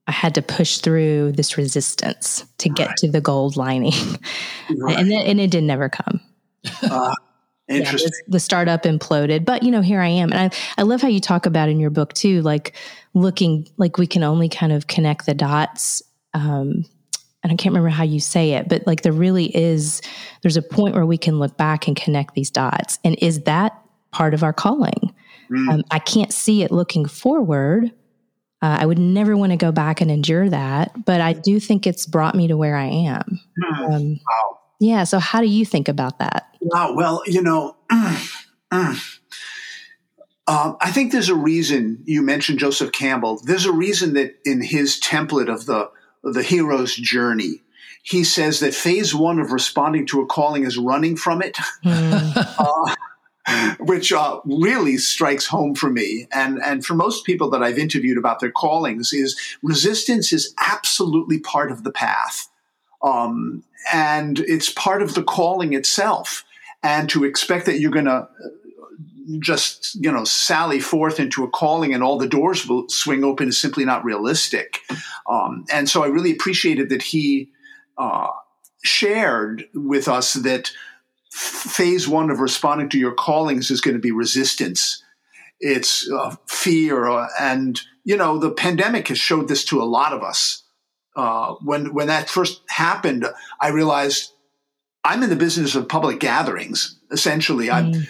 I 0.07 0.13
had 0.13 0.35
to 0.35 0.43
push 0.43 0.79
through 0.79 1.33
this 1.33 1.57
resistance 1.57 2.45
to 2.59 2.69
get 2.69 2.89
right. 2.89 2.97
to 2.99 3.11
the 3.11 3.21
gold 3.21 3.57
lining, 3.57 3.93
right. 4.79 4.99
and 4.99 5.11
then, 5.11 5.27
and 5.27 5.41
it 5.41 5.51
did 5.51 5.65
never 5.65 5.89
come. 5.89 6.21
Uh, 6.83 7.15
interesting. 7.69 8.11
Yeah, 8.27 8.33
the 8.33 8.41
startup 8.41 8.83
imploded, 8.83 9.45
but 9.45 9.63
you 9.63 9.71
know, 9.71 9.83
here 9.83 10.01
I 10.01 10.09
am, 10.09 10.33
and 10.33 10.53
I 10.53 10.57
I 10.79 10.83
love 10.83 11.03
how 11.03 11.09
you 11.09 11.21
talk 11.21 11.47
about 11.47 11.69
in 11.69 11.79
your 11.79 11.91
book 11.91 12.13
too, 12.13 12.43
like 12.43 12.75
looking 13.15 13.69
like 13.77 13.99
we 13.99 14.07
can 14.07 14.23
only 14.23 14.49
kind 14.49 14.73
of 14.73 14.87
connect 14.87 15.27
the 15.27 15.35
dots. 15.35 16.03
Um, 16.35 16.85
and 17.45 17.53
I 17.53 17.57
can't 17.57 17.75
remember 17.75 17.91
how 17.91 18.05
you 18.05 18.21
say 18.21 18.53
it, 18.53 18.69
but 18.69 18.87
like 18.87 19.03
there 19.03 19.13
really 19.13 19.55
is, 19.55 20.01
there's 20.41 20.57
a 20.57 20.63
point 20.63 20.95
where 20.95 21.05
we 21.05 21.19
can 21.19 21.39
look 21.39 21.59
back 21.59 21.87
and 21.87 21.95
connect 21.95 22.35
these 22.35 22.51
dots. 22.51 22.99
And 23.05 23.17
is 23.21 23.43
that 23.43 23.79
part 24.13 24.33
of 24.33 24.43
our 24.43 24.55
calling? 24.55 25.15
Mm. 25.51 25.69
Um, 25.71 25.83
I 25.91 25.99
can't 25.99 26.33
see 26.33 26.63
it 26.63 26.73
looking 26.73 27.05
forward, 27.05 27.93
uh, 28.65 28.79
I 28.81 28.87
would 28.87 28.99
never 28.99 29.37
want 29.37 29.53
to 29.53 29.59
go 29.59 29.73
back 29.73 30.01
and 30.01 30.11
endure 30.11 30.49
that, 30.49 31.05
but 31.05 31.21
I 31.21 31.35
do 31.35 31.61
think 31.61 31.87
it's 31.87 32.07
brought 32.07 32.35
me 32.35 32.49
to 32.49 32.57
where 32.57 32.79
I 32.79 32.87
am. 32.87 33.39
Hmm. 33.63 33.85
Um, 33.85 34.21
wow. 34.27 34.59
Yeah. 34.81 35.05
So, 35.05 35.19
how 35.19 35.43
do 35.43 35.47
you 35.47 35.67
think 35.67 35.87
about 35.87 36.19
that? 36.21 36.49
Wow. 36.63 36.95
Well, 36.95 37.23
you 37.27 37.43
know, 37.43 37.77
uh, 37.91 38.95
I 40.49 40.91
think 40.93 41.13
there's 41.13 41.29
a 41.29 41.35
reason 41.35 42.03
you 42.07 42.23
mentioned 42.23 42.59
Joseph 42.59 42.93
Campbell. 42.93 43.39
There's 43.45 43.67
a 43.67 43.73
reason 43.73 44.15
that 44.15 44.37
in 44.47 44.63
his 44.63 44.99
template 44.99 45.53
of 45.53 45.67
the 45.67 45.91
the 46.23 46.43
hero's 46.43 46.97
journey, 46.97 47.61
he 48.03 48.25
says 48.25 48.61
that 48.61 48.73
phase 48.73 49.15
one 49.15 49.41
of 49.41 49.53
responding 49.53 50.07
to 50.07 50.23
a 50.23 50.27
calling 50.27 50.65
is 50.65 50.79
running 50.79 51.17
from 51.17 51.43
it. 51.43 51.59
Mm. 51.85 52.35
uh, 52.59 52.95
which 53.79 54.13
uh, 54.13 54.41
really 54.45 54.97
strikes 54.97 55.47
home 55.47 55.75
for 55.75 55.91
me 55.91 56.27
and 56.33 56.59
and 56.65 56.85
for 56.85 56.95
most 56.95 57.25
people 57.25 57.51
that 57.51 57.63
I've 57.63 57.79
interviewed 57.79 58.17
about 58.17 58.41
their 58.41 58.51
callings 58.51 59.13
is 59.13 59.39
resistance 59.63 60.33
is 60.33 60.55
absolutely 60.59 61.39
part 61.39 61.71
of 61.71 61.85
the 61.85 61.93
path, 61.93 62.49
um, 63.03 63.63
and 63.93 64.39
it's 64.41 64.71
part 64.71 65.03
of 65.03 65.15
the 65.15 65.23
calling 65.23 65.75
itself. 65.75 66.45
And 66.83 67.09
to 67.11 67.25
expect 67.25 67.65
that 67.67 67.81
you're 67.81 67.91
going 67.91 68.05
to 68.05 68.13
uh, 68.13 68.29
just 69.39 69.95
you 69.97 70.11
know 70.11 70.25
sally 70.25 70.81
forth 70.81 71.21
into 71.21 71.45
a 71.45 71.51
calling 71.51 71.95
and 71.95 72.03
all 72.03 72.19
the 72.19 72.29
doors 72.29 72.67
will 72.67 72.89
swing 72.89 73.25
open 73.25 73.49
is 73.49 73.59
simply 73.59 73.85
not 73.85 74.05
realistic. 74.05 74.81
Um, 75.29 75.65
and 75.71 75.89
so 75.89 76.03
I 76.03 76.09
really 76.09 76.33
appreciated 76.33 76.89
that 76.91 77.03
he 77.03 77.51
uh, 77.99 78.29
shared 78.83 79.69
with 79.75 80.09
us 80.09 80.35
that 80.35 80.71
phase 81.35 82.07
one 82.07 82.31
of 82.31 82.39
responding 82.39 82.89
to 82.89 82.99
your 82.99 83.13
callings 83.13 83.69
is 83.69 83.81
going 83.81 83.97
to 83.97 84.01
be 84.01 84.13
resistance. 84.13 85.03
It's 85.59 86.09
uh, 86.09 86.37
fear, 86.47 87.09
uh, 87.09 87.27
and 87.41 87.81
you 88.05 88.17
know 88.17 88.39
the 88.39 88.53
pandemic 88.53 89.09
has 89.09 89.19
showed 89.19 89.49
this 89.49 89.65
to 89.67 89.83
a 89.83 89.85
lot 89.85 90.13
of 90.13 90.23
us. 90.23 90.63
Uh, 91.17 91.55
when 91.63 91.93
when 91.93 92.07
that 92.07 92.29
first 92.29 92.63
happened, 92.69 93.27
I 93.61 93.69
realized 93.69 94.31
I'm 95.03 95.25
in 95.25 95.31
the 95.31 95.37
business 95.37 95.75
of 95.75 95.89
public 95.89 96.21
gatherings. 96.21 97.01
Essentially, 97.11 97.67
mm. 97.67 97.73
I'm 97.73 98.07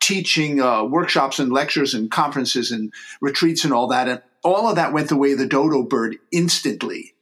teaching 0.00 0.60
uh, 0.60 0.84
workshops 0.84 1.38
and 1.38 1.50
lectures 1.50 1.94
and 1.94 2.10
conferences 2.10 2.70
and 2.70 2.92
retreats 3.22 3.64
and 3.64 3.72
all 3.72 3.86
that, 3.88 4.08
and 4.08 4.20
all 4.44 4.68
of 4.68 4.76
that 4.76 4.92
went 4.92 5.08
the 5.08 5.16
way 5.16 5.32
of 5.32 5.38
the 5.38 5.46
dodo 5.46 5.82
bird 5.84 6.16
instantly. 6.32 7.14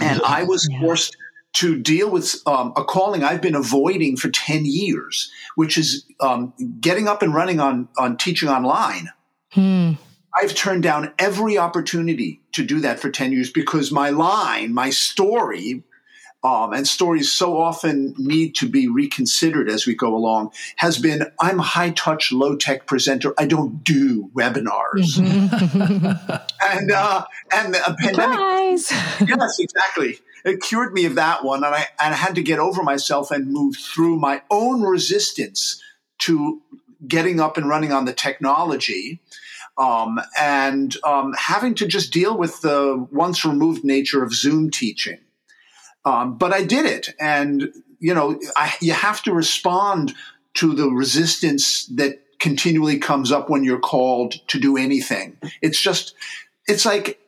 And 0.00 0.20
I 0.22 0.42
was 0.42 0.66
yeah. 0.68 0.80
forced 0.80 1.16
to 1.54 1.78
deal 1.78 2.10
with 2.10 2.36
um, 2.46 2.72
a 2.76 2.84
calling 2.84 3.22
I've 3.22 3.42
been 3.42 3.54
avoiding 3.54 4.16
for 4.16 4.30
10 4.30 4.64
years, 4.64 5.30
which 5.54 5.76
is 5.76 6.04
um, 6.20 6.54
getting 6.80 7.08
up 7.08 7.22
and 7.22 7.34
running 7.34 7.60
on, 7.60 7.88
on 7.98 8.16
teaching 8.16 8.48
online. 8.48 9.10
Hmm. 9.50 9.92
I've 10.34 10.54
turned 10.54 10.82
down 10.82 11.12
every 11.18 11.58
opportunity 11.58 12.40
to 12.52 12.64
do 12.64 12.80
that 12.80 13.00
for 13.00 13.10
10 13.10 13.32
years 13.32 13.50
because 13.50 13.92
my 13.92 14.08
line, 14.08 14.72
my 14.72 14.88
story, 14.88 15.82
um, 16.42 16.72
and 16.72 16.88
stories 16.88 17.30
so 17.30 17.58
often 17.58 18.14
need 18.18 18.54
to 18.56 18.68
be 18.68 18.88
reconsidered 18.88 19.68
as 19.68 19.86
we 19.86 19.94
go 19.94 20.16
along, 20.16 20.52
has 20.76 20.98
been 20.98 21.24
I'm 21.38 21.60
a 21.60 21.62
high 21.62 21.90
touch, 21.90 22.32
low 22.32 22.56
tech 22.56 22.86
presenter. 22.86 23.32
I 23.38 23.46
don't 23.46 23.84
do 23.84 24.28
webinars. 24.34 25.18
Mm-hmm. 25.18 26.76
and 26.76 26.90
uh, 26.90 27.24
and 27.52 27.74
the 27.74 27.96
pandemic. 28.00 28.38
yes, 29.28 29.58
exactly 29.60 30.18
it 30.44 30.62
cured 30.62 30.92
me 30.92 31.04
of 31.04 31.14
that 31.16 31.44
one, 31.44 31.64
and 31.64 31.74
I 31.74 31.86
and 32.00 32.14
I 32.14 32.16
had 32.16 32.34
to 32.36 32.42
get 32.42 32.58
over 32.58 32.82
myself 32.82 33.30
and 33.30 33.52
move 33.52 33.76
through 33.76 34.18
my 34.18 34.42
own 34.50 34.82
resistance 34.82 35.82
to 36.20 36.60
getting 37.06 37.40
up 37.40 37.56
and 37.56 37.68
running 37.68 37.92
on 37.92 38.04
the 38.04 38.12
technology. 38.12 39.20
Um, 39.78 40.20
and 40.38 40.94
um, 41.02 41.32
having 41.38 41.74
to 41.76 41.86
just 41.86 42.12
deal 42.12 42.36
with 42.36 42.60
the 42.60 43.06
once 43.10 43.42
removed 43.42 43.84
nature 43.84 44.22
of 44.22 44.34
Zoom 44.34 44.70
teaching. 44.70 45.18
Um, 46.04 46.36
but 46.36 46.52
I 46.52 46.62
did 46.62 46.84
it, 46.84 47.14
and 47.18 47.72
you 47.98 48.12
know, 48.12 48.38
I, 48.56 48.74
you 48.80 48.92
have 48.92 49.22
to 49.22 49.32
respond 49.32 50.12
to 50.54 50.74
the 50.74 50.88
resistance 50.88 51.86
that 51.86 52.20
continually 52.40 52.98
comes 52.98 53.30
up 53.30 53.48
when 53.48 53.62
you're 53.62 53.78
called 53.78 54.34
to 54.48 54.58
do 54.58 54.76
anything. 54.76 55.38
It's 55.62 55.80
just, 55.80 56.14
it's 56.66 56.84
like 56.84 57.20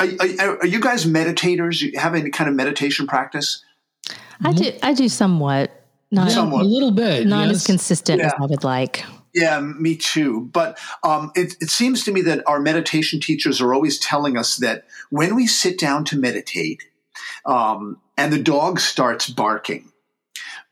are, 0.00 0.08
are, 0.40 0.58
are, 0.58 0.66
you 0.66 0.80
guys 0.80 1.06
meditators? 1.06 1.80
You 1.80 1.98
have 1.98 2.14
any 2.14 2.30
kind 2.30 2.48
of 2.48 2.56
meditation 2.56 3.06
practice? 3.06 3.64
I 4.42 4.52
do. 4.52 4.72
I 4.82 4.92
do 4.92 5.08
somewhat. 5.08 5.70
Not 6.10 6.30
somewhat. 6.30 6.62
a 6.62 6.64
little 6.64 6.92
bit. 6.92 7.26
Not 7.26 7.48
yes. 7.48 7.56
as 7.56 7.66
consistent 7.66 8.20
yeah. 8.20 8.26
as 8.26 8.32
I 8.38 8.46
would 8.46 8.64
like. 8.64 9.04
Yeah, 9.34 9.58
me 9.60 9.96
too. 9.96 10.48
But 10.52 10.78
um, 11.02 11.32
it, 11.34 11.56
it 11.60 11.70
seems 11.70 12.04
to 12.04 12.12
me 12.12 12.22
that 12.22 12.42
our 12.46 12.60
meditation 12.60 13.20
teachers 13.20 13.60
are 13.60 13.74
always 13.74 13.98
telling 13.98 14.36
us 14.36 14.56
that 14.58 14.84
when 15.10 15.34
we 15.34 15.46
sit 15.46 15.78
down 15.78 16.04
to 16.06 16.16
meditate, 16.16 16.84
um, 17.44 18.00
and 18.16 18.32
the 18.32 18.42
dog 18.42 18.78
starts 18.78 19.28
barking, 19.28 19.92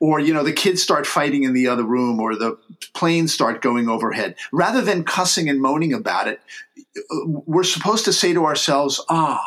or 0.03 0.21
you 0.21 0.35
know 0.35 0.43
the 0.43 0.53
kids 0.53 0.83
start 0.83 1.07
fighting 1.07 1.45
in 1.45 1.55
the 1.55 1.67
other 1.67 1.85
room 1.85 2.21
or 2.21 2.37
the 2.37 2.57
planes 2.95 3.33
start 3.33 3.63
going 3.63 3.89
overhead 3.89 4.35
rather 4.53 4.81
than 4.81 5.05
cussing 5.05 5.49
and 5.49 5.61
moaning 5.61 5.93
about 5.93 6.29
it 6.29 6.41
we're 7.47 7.65
supposed 7.65 8.05
to 8.05 8.13
say 8.13 8.33
to 8.33 8.45
ourselves 8.45 9.01
ah 9.09 9.43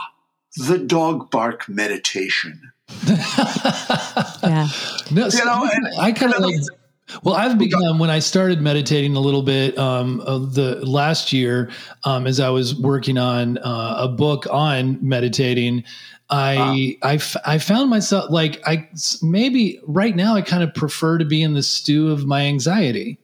the 0.57 0.77
dog 0.77 1.29
bark 1.29 1.67
meditation 1.67 2.59
yeah 3.07 4.67
no, 5.11 5.29
so 5.29 5.39
you 5.39 5.45
know, 5.45 5.69
and, 5.71 5.87
i 5.99 6.11
kind 6.11 6.33
of 6.33 6.41
like 6.41 6.55
well, 7.23 7.35
I've 7.35 7.57
become 7.57 7.99
when 7.99 8.09
I 8.09 8.19
started 8.19 8.61
meditating 8.61 9.15
a 9.15 9.19
little 9.19 9.43
bit 9.43 9.77
um, 9.77 10.17
the 10.17 10.79
last 10.85 11.31
year 11.31 11.69
um, 12.03 12.25
as 12.25 12.39
I 12.39 12.49
was 12.49 12.79
working 12.79 13.17
on 13.17 13.57
uh, 13.59 13.95
a 13.99 14.07
book 14.07 14.47
on 14.49 14.97
meditating. 15.07 15.83
I, 16.29 16.97
wow. 17.03 17.09
I, 17.09 17.19
I 17.45 17.57
found 17.59 17.91
myself 17.91 18.31
like 18.31 18.59
I 18.67 18.89
maybe 19.21 19.79
right 19.85 20.15
now 20.15 20.35
I 20.35 20.41
kind 20.41 20.63
of 20.63 20.73
prefer 20.73 21.19
to 21.19 21.25
be 21.25 21.43
in 21.43 21.53
the 21.53 21.61
stew 21.61 22.09
of 22.09 22.25
my 22.25 22.41
anxiety. 22.41 23.19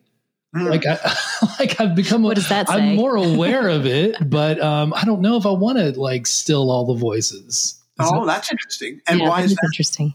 Mm. 0.55 0.69
Like 0.69 0.85
I, 0.85 1.15
like 1.59 1.79
I've 1.79 1.95
become. 1.95 2.23
What 2.23 2.35
does 2.35 2.49
that 2.49 2.67
say? 2.67 2.75
I'm 2.75 2.95
more 2.95 3.15
aware 3.15 3.69
of 3.69 3.85
it, 3.85 4.17
but 4.29 4.61
um, 4.61 4.93
I 4.93 5.05
don't 5.05 5.21
know 5.21 5.37
if 5.37 5.45
I 5.45 5.51
want 5.51 5.77
to 5.77 5.99
like 5.99 6.27
still 6.27 6.69
all 6.69 6.85
the 6.85 6.99
voices. 6.99 7.47
Is 7.47 7.77
oh, 7.99 8.25
that, 8.25 8.33
that's 8.33 8.51
interesting. 8.51 9.01
And 9.07 9.19
yeah, 9.19 9.29
why 9.29 9.41
is 9.41 9.55
that 9.55 9.63
interesting? 9.65 10.13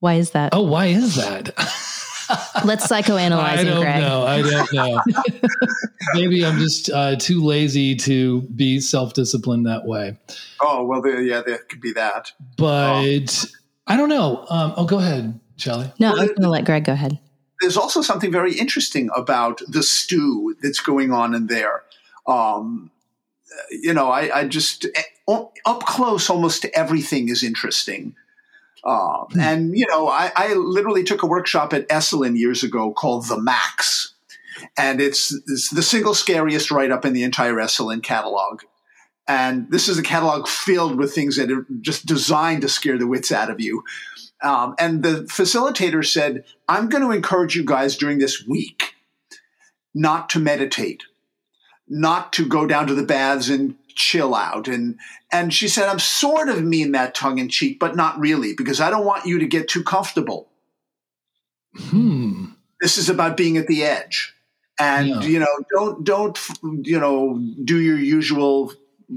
Why 0.00 0.14
is 0.14 0.30
that? 0.30 0.50
Oh, 0.52 0.62
why 0.62 0.86
is 0.86 1.16
that? 1.16 1.50
Let's 2.64 2.86
psychoanalyze 2.86 3.58
I 3.58 3.64
don't 3.64 3.82
Gregg. 3.82 4.00
know. 4.00 4.24
I 4.24 4.42
don't 4.42 4.72
know. 4.72 5.00
Maybe 6.14 6.46
I'm 6.46 6.58
just 6.58 6.88
uh, 6.90 7.16
too 7.16 7.44
lazy 7.44 7.94
to 7.96 8.42
be 8.42 8.80
self-disciplined 8.80 9.66
that 9.66 9.84
way. 9.84 10.18
Oh 10.60 10.84
well, 10.84 11.02
there, 11.02 11.20
yeah, 11.20 11.42
there 11.44 11.58
could 11.58 11.80
be 11.80 11.92
that. 11.92 12.32
But 12.56 13.46
oh. 13.46 13.58
I 13.86 13.96
don't 13.96 14.08
know. 14.08 14.46
Um, 14.48 14.72
oh, 14.76 14.86
go 14.86 14.98
ahead, 14.98 15.38
Shelley. 15.56 15.92
No, 15.98 16.12
well, 16.12 16.20
I'm 16.22 16.28
going 16.28 16.42
to 16.42 16.48
let 16.48 16.64
Gregg 16.64 16.84
go 16.84 16.92
ahead. 16.92 17.18
There's 17.62 17.76
also 17.76 18.02
something 18.02 18.30
very 18.30 18.54
interesting 18.54 19.08
about 19.16 19.62
the 19.66 19.82
stew 19.82 20.56
that's 20.62 20.80
going 20.80 21.12
on 21.12 21.34
in 21.34 21.46
there. 21.46 21.84
Um, 22.26 22.90
you 23.70 23.94
know, 23.94 24.10
I, 24.10 24.40
I 24.40 24.48
just 24.48 24.86
eh, 24.94 25.02
up 25.64 25.84
close, 25.86 26.28
almost 26.28 26.66
everything 26.74 27.28
is 27.28 27.42
interesting. 27.42 28.14
Um, 28.84 29.26
hmm. 29.30 29.40
and 29.40 29.78
you 29.78 29.86
know, 29.86 30.08
I, 30.08 30.32
I, 30.34 30.54
literally 30.54 31.04
took 31.04 31.22
a 31.22 31.28
workshop 31.28 31.72
at 31.72 31.88
Esalen 31.88 32.36
years 32.36 32.64
ago 32.64 32.92
called 32.92 33.28
The 33.28 33.40
Max, 33.40 34.14
and 34.76 35.00
it's, 35.00 35.32
it's 35.46 35.70
the 35.70 35.84
single 35.84 36.14
scariest 36.14 36.72
write 36.72 36.90
up 36.90 37.04
in 37.04 37.12
the 37.12 37.22
entire 37.22 37.54
Esalen 37.54 38.02
catalog. 38.02 38.62
And 39.28 39.70
this 39.70 39.88
is 39.88 39.98
a 39.98 40.02
catalog 40.02 40.48
filled 40.48 40.98
with 40.98 41.14
things 41.14 41.36
that 41.36 41.50
are 41.52 41.64
just 41.80 42.06
designed 42.06 42.62
to 42.62 42.68
scare 42.68 42.98
the 42.98 43.06
wits 43.06 43.30
out 43.30 43.50
of 43.50 43.60
you. 43.60 43.84
Um, 44.42 44.74
and 44.78 45.02
the 45.02 45.24
facilitator 45.24 46.04
said, 46.04 46.44
"I'm 46.68 46.88
going 46.88 47.02
to 47.02 47.10
encourage 47.10 47.56
you 47.56 47.64
guys 47.64 47.96
during 47.96 48.18
this 48.18 48.46
week 48.46 48.94
not 49.94 50.28
to 50.30 50.38
meditate." 50.38 51.02
not 51.92 52.32
to 52.32 52.46
go 52.46 52.66
down 52.66 52.86
to 52.86 52.94
the 52.94 53.02
baths 53.02 53.50
and 53.50 53.74
chill 53.88 54.34
out. 54.34 54.66
And 54.66 54.98
and 55.30 55.52
she 55.52 55.68
said, 55.68 55.88
I'm 55.88 55.98
sort 55.98 56.48
of 56.48 56.64
mean 56.64 56.92
that 56.92 57.14
tongue 57.14 57.38
in 57.38 57.48
cheek, 57.48 57.78
but 57.78 57.94
not 57.94 58.18
really, 58.18 58.54
because 58.54 58.80
I 58.80 58.90
don't 58.90 59.04
want 59.04 59.26
you 59.26 59.38
to 59.38 59.46
get 59.46 59.68
too 59.68 59.84
comfortable. 59.84 60.48
Hmm. 61.76 62.46
This 62.80 62.98
is 62.98 63.08
about 63.08 63.36
being 63.36 63.56
at 63.58 63.66
the 63.66 63.84
edge. 63.84 64.34
And 64.80 65.08
yeah. 65.08 65.22
you 65.22 65.38
know, 65.38 65.64
don't 65.74 66.04
don't 66.04 66.38
you 66.62 66.98
know 66.98 67.40
do 67.62 67.78
your 67.78 67.98
usual 67.98 68.72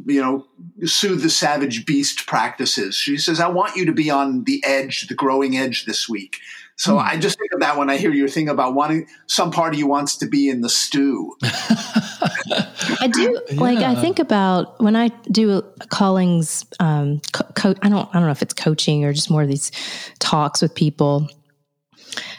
you 0.06 0.22
know 0.22 0.46
soothe 0.86 1.22
the 1.22 1.30
savage 1.30 1.86
beast 1.86 2.28
practices. 2.28 2.96
She 2.96 3.18
says, 3.18 3.40
I 3.40 3.48
want 3.48 3.76
you 3.76 3.86
to 3.86 3.94
be 3.94 4.10
on 4.10 4.44
the 4.44 4.64
edge, 4.66 5.08
the 5.08 5.16
growing 5.16 5.58
edge 5.58 5.86
this 5.86 6.10
week. 6.10 6.40
So 6.78 6.94
hmm. 6.94 7.00
I 7.00 7.18
just 7.18 7.40
think 7.40 7.54
of 7.54 7.62
that 7.62 7.78
when 7.78 7.90
I 7.90 7.98
hear 7.98 8.12
your 8.12 8.28
thing 8.28 8.50
about 8.50 8.74
wanting 8.74 9.08
some 9.28 9.52
part 9.52 9.74
of 9.74 9.80
you 9.80 9.88
wants 9.88 10.18
to 10.18 10.28
be 10.28 10.50
in 10.50 10.62
the 10.62 10.70
stew. 10.70 11.36
I 11.44 13.10
do 13.12 13.40
yeah. 13.50 13.62
like 13.62 13.78
I 13.80 13.96
think 13.96 14.20
about 14.20 14.82
when 14.82 14.96
I 14.96 15.10
do 15.32 15.62
callings. 15.90 16.66
Um, 16.80 17.22
co- 17.32 17.48
co- 17.56 17.76
I 17.82 17.90
don't 17.90 18.10
I 18.10 18.14
don't 18.14 18.26
know 18.26 18.32
if 18.32 18.42
it's 18.42 18.54
coaching 18.54 19.06
or 19.06 19.14
just 19.14 19.32
more 19.32 19.44
of 19.44 19.48
these 19.48 19.72
talks 20.20 20.62
with 20.62 20.76
people. 20.76 21.28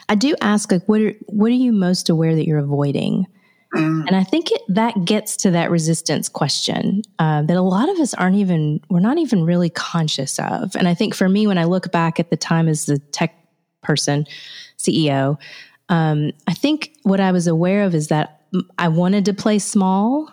I 0.08 0.14
do 0.14 0.34
ask 0.40 0.70
like 0.70 0.86
what 0.86 1.00
are 1.00 1.14
what 1.26 1.48
are 1.48 1.54
you 1.54 1.72
most 1.72 2.08
aware 2.08 2.34
that 2.34 2.46
you're 2.46 2.58
avoiding? 2.58 3.26
Mm. 3.74 4.06
And 4.06 4.16
I 4.16 4.24
think 4.24 4.52
it, 4.52 4.62
that 4.68 5.04
gets 5.04 5.36
to 5.38 5.50
that 5.50 5.70
resistance 5.70 6.28
question 6.28 7.02
uh, 7.18 7.42
that 7.42 7.56
a 7.56 7.62
lot 7.62 7.88
of 7.88 7.98
us 7.98 8.14
aren't 8.14 8.36
even, 8.36 8.80
we're 8.88 9.00
not 9.00 9.18
even 9.18 9.44
really 9.44 9.70
conscious 9.70 10.38
of. 10.38 10.74
And 10.76 10.86
I 10.88 10.94
think 10.94 11.14
for 11.14 11.28
me, 11.28 11.46
when 11.46 11.58
I 11.58 11.64
look 11.64 11.90
back 11.90 12.20
at 12.20 12.30
the 12.30 12.36
time 12.36 12.68
as 12.68 12.86
the 12.86 12.98
tech 12.98 13.34
person, 13.82 14.26
CEO. 14.78 15.38
Um, 15.88 16.32
I 16.46 16.54
think 16.54 16.92
what 17.02 17.20
I 17.20 17.32
was 17.32 17.46
aware 17.46 17.84
of 17.84 17.94
is 17.94 18.08
that 18.08 18.42
I 18.78 18.88
wanted 18.88 19.24
to 19.26 19.34
play 19.34 19.58
small 19.58 20.30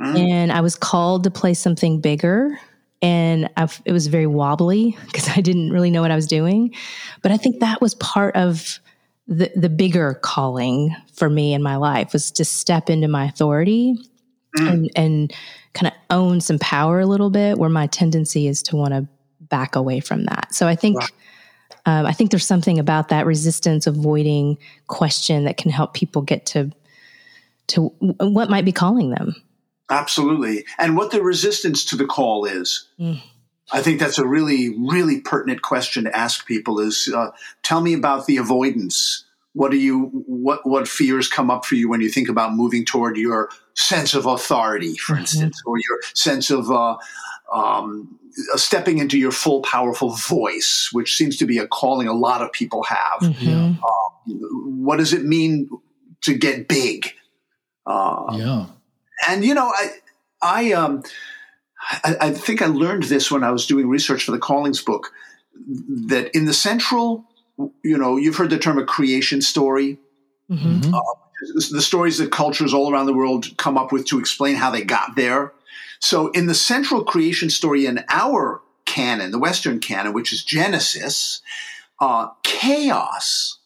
mm. 0.00 0.18
and 0.18 0.52
I 0.52 0.60
was 0.60 0.74
called 0.74 1.24
to 1.24 1.30
play 1.30 1.54
something 1.54 2.00
bigger. 2.00 2.58
And 3.00 3.50
I've, 3.56 3.80
it 3.84 3.92
was 3.92 4.06
very 4.08 4.26
wobbly 4.26 4.96
because 5.06 5.28
I 5.28 5.40
didn't 5.40 5.70
really 5.70 5.90
know 5.90 6.02
what 6.02 6.10
I 6.10 6.16
was 6.16 6.26
doing. 6.26 6.74
But 7.22 7.32
I 7.32 7.36
think 7.36 7.60
that 7.60 7.80
was 7.80 7.94
part 7.96 8.34
of 8.36 8.80
the, 9.26 9.50
the 9.56 9.68
bigger 9.68 10.14
calling 10.22 10.94
for 11.14 11.30
me 11.30 11.54
in 11.54 11.62
my 11.62 11.76
life 11.76 12.12
was 12.12 12.30
to 12.32 12.44
step 12.44 12.90
into 12.90 13.08
my 13.08 13.24
authority 13.24 13.96
mm. 14.56 14.68
and, 14.68 14.90
and 14.96 15.32
kind 15.72 15.86
of 15.86 15.94
own 16.10 16.40
some 16.40 16.58
power 16.58 17.00
a 17.00 17.06
little 17.06 17.30
bit 17.30 17.58
where 17.58 17.70
my 17.70 17.86
tendency 17.86 18.46
is 18.46 18.62
to 18.64 18.76
want 18.76 18.92
to 18.92 19.08
back 19.40 19.76
away 19.76 20.00
from 20.00 20.24
that. 20.24 20.54
So 20.54 20.66
I 20.68 20.74
think 20.74 21.00
wow. 21.00 21.06
Um, 21.86 22.06
I 22.06 22.12
think 22.12 22.30
there's 22.30 22.46
something 22.46 22.78
about 22.78 23.08
that 23.10 23.26
resistance 23.26 23.86
avoiding 23.86 24.56
question 24.86 25.44
that 25.44 25.56
can 25.56 25.70
help 25.70 25.94
people 25.94 26.22
get 26.22 26.46
to 26.46 26.70
to 27.66 27.88
what 28.20 28.50
might 28.50 28.64
be 28.64 28.72
calling 28.72 29.10
them. 29.10 29.34
Absolutely, 29.90 30.64
and 30.78 30.96
what 30.96 31.10
the 31.10 31.22
resistance 31.22 31.84
to 31.86 31.96
the 31.96 32.06
call 32.06 32.46
is. 32.46 32.88
Mm. 32.98 33.22
I 33.72 33.82
think 33.82 33.98
that's 33.98 34.18
a 34.18 34.26
really, 34.26 34.74
really 34.78 35.20
pertinent 35.20 35.62
question 35.62 36.04
to 36.04 36.16
ask 36.16 36.46
people. 36.46 36.80
Is 36.80 37.12
uh, 37.14 37.30
tell 37.62 37.80
me 37.80 37.94
about 37.94 38.26
the 38.26 38.36
avoidance. 38.36 39.24
What 39.52 39.70
do 39.70 39.76
you 39.76 40.06
what 40.26 40.66
what 40.66 40.88
fears 40.88 41.28
come 41.28 41.50
up 41.50 41.64
for 41.64 41.76
you 41.76 41.88
when 41.88 42.00
you 42.00 42.08
think 42.08 42.28
about 42.28 42.54
moving 42.54 42.84
toward 42.84 43.16
your 43.16 43.50
sense 43.74 44.14
of 44.14 44.26
authority, 44.26 44.96
for 44.96 45.12
mm-hmm. 45.12 45.20
instance, 45.20 45.62
or 45.64 45.76
your 45.78 46.00
sense 46.14 46.50
of 46.50 46.70
uh, 46.70 46.96
um, 47.52 48.18
stepping 48.54 48.98
into 48.98 49.18
your 49.18 49.32
full 49.32 49.62
powerful 49.62 50.10
voice, 50.10 50.90
which 50.92 51.16
seems 51.16 51.36
to 51.36 51.46
be 51.46 51.58
a 51.58 51.66
calling 51.66 52.08
a 52.08 52.12
lot 52.12 52.42
of 52.42 52.52
people 52.52 52.82
have. 52.82 53.20
Mm-hmm. 53.20 53.74
Uh, 53.82 54.34
what 54.66 54.98
does 54.98 55.12
it 55.12 55.24
mean 55.24 55.68
to 56.22 56.34
get 56.34 56.68
big? 56.68 57.12
Uh, 57.86 58.24
yeah. 58.32 58.66
And 59.28 59.44
you 59.44 59.54
know, 59.54 59.68
I, 59.68 59.88
I, 60.42 60.72
um, 60.72 61.02
I, 61.90 62.16
I 62.20 62.30
think 62.30 62.62
I 62.62 62.66
learned 62.66 63.04
this 63.04 63.30
when 63.30 63.44
I 63.44 63.50
was 63.50 63.66
doing 63.66 63.88
research 63.88 64.24
for 64.24 64.32
the 64.32 64.38
Callings 64.38 64.82
book. 64.82 65.12
That 66.06 66.34
in 66.34 66.46
the 66.46 66.54
central, 66.54 67.24
you 67.82 67.96
know, 67.96 68.16
you've 68.16 68.36
heard 68.36 68.50
the 68.50 68.58
term 68.58 68.78
a 68.78 68.84
creation 68.84 69.40
story. 69.40 69.98
Mm-hmm. 70.50 70.94
Uh, 70.94 71.00
the 71.70 71.82
stories 71.82 72.18
that 72.18 72.32
cultures 72.32 72.72
all 72.72 72.92
around 72.92 73.06
the 73.06 73.14
world 73.14 73.56
come 73.56 73.76
up 73.76 73.92
with 73.92 74.06
to 74.06 74.18
explain 74.18 74.56
how 74.56 74.70
they 74.70 74.82
got 74.82 75.16
there. 75.16 75.52
So 76.00 76.28
in 76.28 76.46
the 76.46 76.54
central 76.54 77.04
creation 77.04 77.50
story 77.50 77.86
in 77.86 78.04
our 78.08 78.62
canon, 78.84 79.30
the 79.30 79.38
Western 79.38 79.80
canon, 79.80 80.12
which 80.12 80.32
is 80.32 80.44
Genesis, 80.44 81.40
uh, 82.00 82.28
chaos 82.42 83.58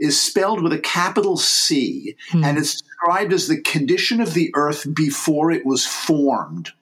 is 0.00 0.20
spelled 0.20 0.62
with 0.62 0.72
a 0.72 0.78
capital 0.78 1.36
C, 1.36 2.16
hmm. 2.30 2.44
and 2.44 2.58
it's 2.58 2.82
described 2.82 3.32
as 3.32 3.46
the 3.46 3.60
condition 3.60 4.20
of 4.20 4.34
the 4.34 4.50
earth 4.54 4.92
before 4.94 5.50
it 5.50 5.64
was 5.64 5.86
formed, 5.86 6.72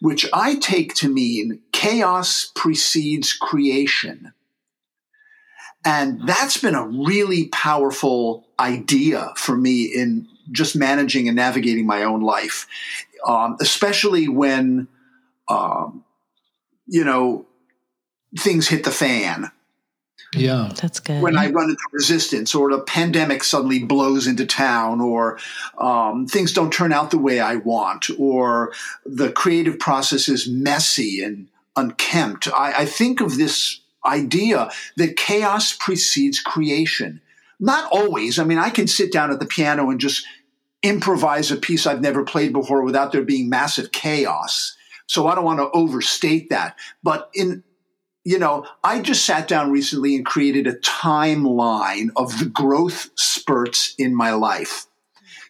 which 0.00 0.26
I 0.32 0.56
take 0.56 0.94
to 0.96 1.08
mean 1.08 1.60
chaos 1.72 2.50
precedes 2.54 3.32
creation. 3.32 4.32
And 5.84 6.26
that's 6.26 6.58
been 6.58 6.74
a 6.74 6.86
really 6.86 7.48
powerful 7.48 8.46
idea 8.58 9.32
for 9.36 9.56
me 9.56 9.84
in 9.84 10.26
just 10.52 10.76
managing 10.76 11.28
and 11.28 11.36
navigating 11.36 11.86
my 11.86 12.02
own 12.02 12.20
life 12.20 12.66
um, 13.26 13.56
especially 13.60 14.28
when, 14.28 14.88
um, 15.48 16.04
you 16.86 17.04
know, 17.04 17.46
things 18.38 18.68
hit 18.68 18.84
the 18.84 18.90
fan. 18.90 19.50
Yeah, 20.34 20.72
that's 20.80 21.00
good. 21.00 21.22
When 21.22 21.36
I 21.36 21.50
run 21.50 21.70
into 21.70 21.82
resistance, 21.92 22.54
or 22.54 22.70
the 22.70 22.82
pandemic 22.82 23.42
suddenly 23.42 23.82
blows 23.82 24.26
into 24.26 24.46
town, 24.46 25.00
or 25.00 25.38
um, 25.78 26.26
things 26.26 26.52
don't 26.52 26.72
turn 26.72 26.92
out 26.92 27.10
the 27.10 27.18
way 27.18 27.40
I 27.40 27.56
want, 27.56 28.10
or 28.18 28.72
the 29.04 29.32
creative 29.32 29.78
process 29.78 30.28
is 30.28 30.48
messy 30.48 31.20
and 31.22 31.48
unkempt, 31.74 32.46
I, 32.52 32.72
I 32.78 32.84
think 32.86 33.20
of 33.20 33.36
this 33.36 33.80
idea 34.06 34.70
that 34.96 35.16
chaos 35.16 35.76
precedes 35.76 36.40
creation. 36.40 37.20
Not 37.58 37.90
always. 37.92 38.38
I 38.38 38.44
mean, 38.44 38.58
I 38.58 38.70
can 38.70 38.86
sit 38.86 39.12
down 39.12 39.30
at 39.30 39.40
the 39.40 39.46
piano 39.46 39.90
and 39.90 40.00
just 40.00 40.24
improvise 40.82 41.50
a 41.50 41.56
piece 41.56 41.86
I've 41.86 42.00
never 42.00 42.24
played 42.24 42.52
before 42.52 42.82
without 42.82 43.12
there 43.12 43.22
being 43.22 43.50
massive 43.50 43.92
chaos. 43.92 44.76
So 45.06 45.26
I 45.26 45.34
don't 45.34 45.44
want 45.44 45.58
to 45.58 45.70
overstate 45.72 46.50
that. 46.50 46.76
But 47.02 47.30
in, 47.34 47.64
you 48.24 48.38
know, 48.38 48.66
I 48.84 49.00
just 49.00 49.24
sat 49.24 49.48
down 49.48 49.70
recently 49.70 50.14
and 50.14 50.26
created 50.26 50.66
a 50.66 50.74
timeline 50.74 52.08
of 52.16 52.38
the 52.38 52.46
growth 52.46 53.10
spurts 53.14 53.94
in 53.98 54.14
my 54.14 54.32
life 54.32 54.86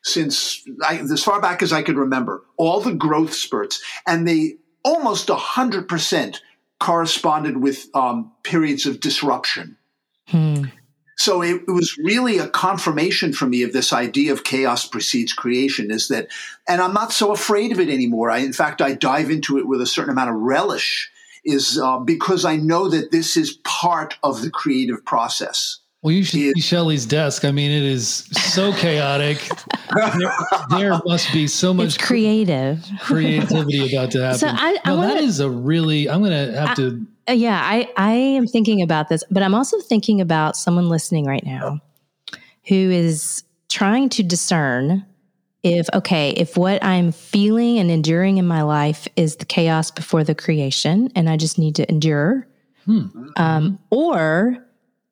since 0.02 0.62
I, 0.86 0.98
as 0.98 1.22
far 1.22 1.40
back 1.40 1.62
as 1.62 1.72
I 1.72 1.82
could 1.82 1.96
remember, 1.96 2.42
all 2.56 2.80
the 2.80 2.94
growth 2.94 3.34
spurts, 3.34 3.82
and 4.06 4.26
they 4.26 4.56
almost 4.82 5.28
100% 5.28 6.38
corresponded 6.78 7.58
with 7.58 7.86
um, 7.94 8.32
periods 8.42 8.86
of 8.86 9.00
disruption. 9.00 9.76
Hmm. 10.28 10.66
So 11.18 11.42
it, 11.42 11.64
it, 11.68 11.70
was 11.70 11.98
really 11.98 12.38
a 12.38 12.48
confirmation 12.48 13.34
for 13.34 13.44
me 13.44 13.62
of 13.62 13.74
this 13.74 13.92
idea 13.92 14.32
of 14.32 14.42
chaos 14.42 14.86
precedes 14.86 15.34
creation 15.34 15.90
is 15.90 16.08
that, 16.08 16.28
and 16.66 16.80
I'm 16.80 16.94
not 16.94 17.12
so 17.12 17.30
afraid 17.30 17.72
of 17.72 17.80
it 17.80 17.90
anymore. 17.90 18.30
I, 18.30 18.38
in 18.38 18.54
fact, 18.54 18.80
I 18.80 18.94
dive 18.94 19.30
into 19.30 19.58
it 19.58 19.68
with 19.68 19.82
a 19.82 19.86
certain 19.86 20.12
amount 20.12 20.30
of 20.30 20.36
relish 20.36 21.10
is 21.44 21.78
uh, 21.78 21.98
because 21.98 22.44
I 22.44 22.56
know 22.56 22.88
that 22.88 23.10
this 23.10 23.36
is 23.36 23.58
part 23.64 24.16
of 24.22 24.42
the 24.42 24.50
creative 24.50 25.04
process. 25.04 25.78
Well, 26.02 26.12
you 26.12 26.24
should 26.24 26.54
see 26.54 26.60
Shelley's 26.60 27.04
desk. 27.04 27.44
I 27.44 27.50
mean, 27.50 27.70
it 27.70 27.82
is 27.82 28.08
so 28.08 28.72
chaotic. 28.72 29.46
there, 30.18 30.32
there, 30.70 31.00
must 31.04 31.30
be 31.30 31.46
so 31.46 31.74
much 31.74 31.96
it's 31.96 31.98
creative 31.98 32.82
creativity 33.00 33.94
about 33.94 34.10
to 34.12 34.22
happen. 34.22 34.38
So 34.38 34.46
I, 34.48 34.78
I 34.84 34.90
no, 34.90 34.96
wanna, 34.96 35.14
that 35.14 35.22
is 35.22 35.40
a 35.40 35.50
really. 35.50 36.08
I'm 36.08 36.20
going 36.20 36.30
to 36.30 36.58
have 36.58 36.70
I, 36.70 36.74
to 36.76 37.06
uh, 37.30 37.32
yeah, 37.32 37.60
I, 37.62 37.88
I 37.96 38.12
am 38.12 38.46
thinking 38.46 38.82
about 38.82 39.08
this, 39.08 39.22
but 39.30 39.42
I'm 39.42 39.54
also 39.54 39.78
thinking 39.80 40.20
about 40.20 40.56
someone 40.56 40.88
listening 40.88 41.26
right 41.26 41.44
now 41.44 41.80
who 42.66 42.74
is 42.74 43.44
trying 43.68 44.08
to 44.10 44.22
discern 44.22 45.06
if, 45.62 45.88
okay, 45.92 46.30
if 46.30 46.56
what 46.56 46.82
I'm 46.82 47.12
feeling 47.12 47.78
and 47.78 47.90
enduring 47.90 48.38
in 48.38 48.46
my 48.46 48.62
life 48.62 49.06
is 49.16 49.36
the 49.36 49.44
chaos 49.44 49.90
before 49.90 50.24
the 50.24 50.34
creation 50.34 51.10
and 51.14 51.28
I 51.28 51.36
just 51.36 51.58
need 51.58 51.74
to 51.76 51.88
endure, 51.90 52.46
hmm. 52.84 53.06
um, 53.36 53.78
or, 53.90 54.66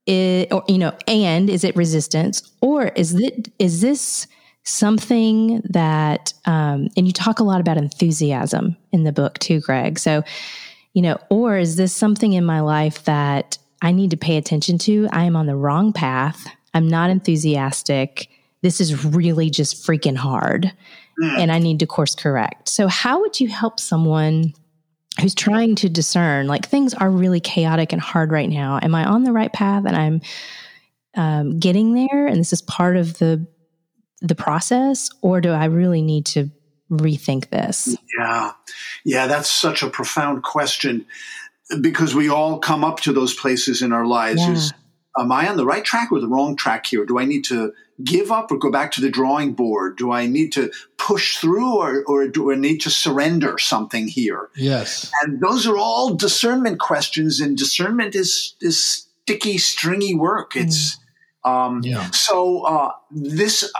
it, 0.06 0.52
or, 0.52 0.64
you 0.66 0.78
know, 0.78 0.96
and 1.06 1.50
is 1.50 1.64
it 1.64 1.76
resistance 1.76 2.50
or 2.62 2.86
is 2.96 3.14
it, 3.14 3.48
is 3.58 3.82
this 3.82 4.26
something 4.64 5.60
that, 5.64 6.32
um, 6.46 6.88
and 6.96 7.06
you 7.06 7.12
talk 7.12 7.40
a 7.40 7.44
lot 7.44 7.60
about 7.60 7.76
enthusiasm 7.76 8.76
in 8.92 9.04
the 9.04 9.12
book 9.12 9.38
too, 9.38 9.60
Gregg. 9.60 9.98
So, 9.98 10.22
you 10.94 11.02
know, 11.02 11.18
or 11.28 11.58
is 11.58 11.76
this 11.76 11.94
something 11.94 12.32
in 12.32 12.44
my 12.44 12.60
life 12.60 13.04
that 13.04 13.58
I 13.82 13.92
need 13.92 14.10
to 14.10 14.16
pay 14.16 14.38
attention 14.38 14.78
to? 14.78 15.08
I 15.12 15.24
am 15.24 15.36
on 15.36 15.46
the 15.46 15.56
wrong 15.56 15.92
path. 15.92 16.46
I'm 16.74 16.88
not 16.88 17.10
enthusiastic. 17.10 18.28
This 18.62 18.80
is 18.80 19.04
really 19.04 19.50
just 19.50 19.86
freaking 19.86 20.16
hard. 20.16 20.72
Mm. 21.22 21.38
And 21.38 21.52
I 21.52 21.58
need 21.58 21.80
to 21.80 21.86
course 21.86 22.14
correct. 22.14 22.68
So, 22.68 22.88
how 22.88 23.20
would 23.20 23.40
you 23.40 23.48
help 23.48 23.80
someone 23.80 24.52
who's 25.20 25.34
trying 25.34 25.74
to 25.76 25.88
discern 25.88 26.46
like 26.46 26.66
things 26.66 26.94
are 26.94 27.10
really 27.10 27.40
chaotic 27.40 27.92
and 27.92 28.00
hard 28.00 28.30
right 28.30 28.48
now? 28.48 28.78
Am 28.82 28.94
I 28.94 29.04
on 29.04 29.24
the 29.24 29.32
right 29.32 29.52
path 29.52 29.84
and 29.86 29.96
I'm 29.96 30.20
um, 31.16 31.58
getting 31.58 31.94
there 31.94 32.26
and 32.26 32.38
this 32.38 32.52
is 32.52 32.62
part 32.62 32.96
of 32.96 33.18
the 33.18 33.46
the 34.20 34.34
process 34.34 35.10
or 35.22 35.40
do 35.40 35.50
I 35.50 35.66
really 35.66 36.02
need 36.02 36.26
to 36.26 36.50
rethink 36.90 37.50
this? 37.50 37.96
Yeah. 38.18 38.52
Yeah, 39.04 39.26
that's 39.26 39.50
such 39.50 39.82
a 39.82 39.90
profound 39.90 40.42
question 40.42 41.06
because 41.80 42.14
we 42.14 42.28
all 42.28 42.58
come 42.58 42.84
up 42.84 43.00
to 43.00 43.12
those 43.12 43.34
places 43.34 43.82
in 43.82 43.92
our 43.92 44.06
lives. 44.06 44.40
Yeah. 44.40 44.52
Is, 44.52 44.72
am 45.18 45.32
I 45.32 45.48
on 45.48 45.56
the 45.56 45.66
right 45.66 45.84
track 45.84 46.10
or 46.10 46.20
the 46.20 46.28
wrong 46.28 46.56
track 46.56 46.86
here? 46.86 47.04
Do 47.04 47.18
I 47.18 47.24
need 47.24 47.44
to 47.44 47.72
give 48.04 48.30
up 48.30 48.50
or 48.50 48.58
go 48.58 48.70
back 48.70 48.92
to 48.92 49.00
the 49.00 49.10
drawing 49.10 49.52
board? 49.52 49.96
Do 49.96 50.12
I 50.12 50.26
need 50.26 50.52
to 50.52 50.70
push 50.96 51.38
through 51.38 51.76
or, 51.76 52.04
or 52.06 52.28
do 52.28 52.52
I 52.52 52.54
need 52.54 52.80
to 52.82 52.90
surrender 52.90 53.58
something 53.58 54.08
here? 54.08 54.50
Yes. 54.56 55.10
And 55.22 55.40
those 55.40 55.66
are 55.66 55.76
all 55.76 56.14
discernment 56.14 56.80
questions, 56.80 57.40
and 57.40 57.56
discernment 57.56 58.14
is, 58.14 58.54
is 58.60 59.06
sticky, 59.22 59.58
stringy 59.58 60.14
work. 60.14 60.56
It's, 60.56 60.98
mm. 61.44 61.50
um, 61.50 61.80
yeah. 61.82 62.10
so, 62.10 62.62
uh, 62.62 62.92
this, 63.10 63.70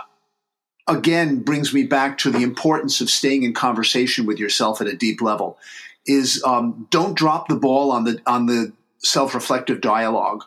again 0.87 1.41
brings 1.41 1.73
me 1.73 1.83
back 1.83 2.17
to 2.17 2.31
the 2.31 2.41
importance 2.41 2.99
of 2.99 3.09
staying 3.09 3.43
in 3.43 3.53
conversation 3.53 4.25
with 4.25 4.39
yourself 4.39 4.81
at 4.81 4.87
a 4.87 4.95
deep 4.95 5.21
level 5.21 5.57
is 6.05 6.43
um, 6.43 6.87
don't 6.89 7.15
drop 7.15 7.47
the 7.47 7.55
ball 7.55 7.91
on 7.91 8.03
the 8.03 8.19
on 8.25 8.47
the 8.47 8.73
self-reflective 8.97 9.79
dialogue 9.79 10.43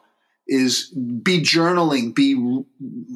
is 0.48 0.88
be 1.22 1.40
journaling 1.40 2.14
be 2.14 2.64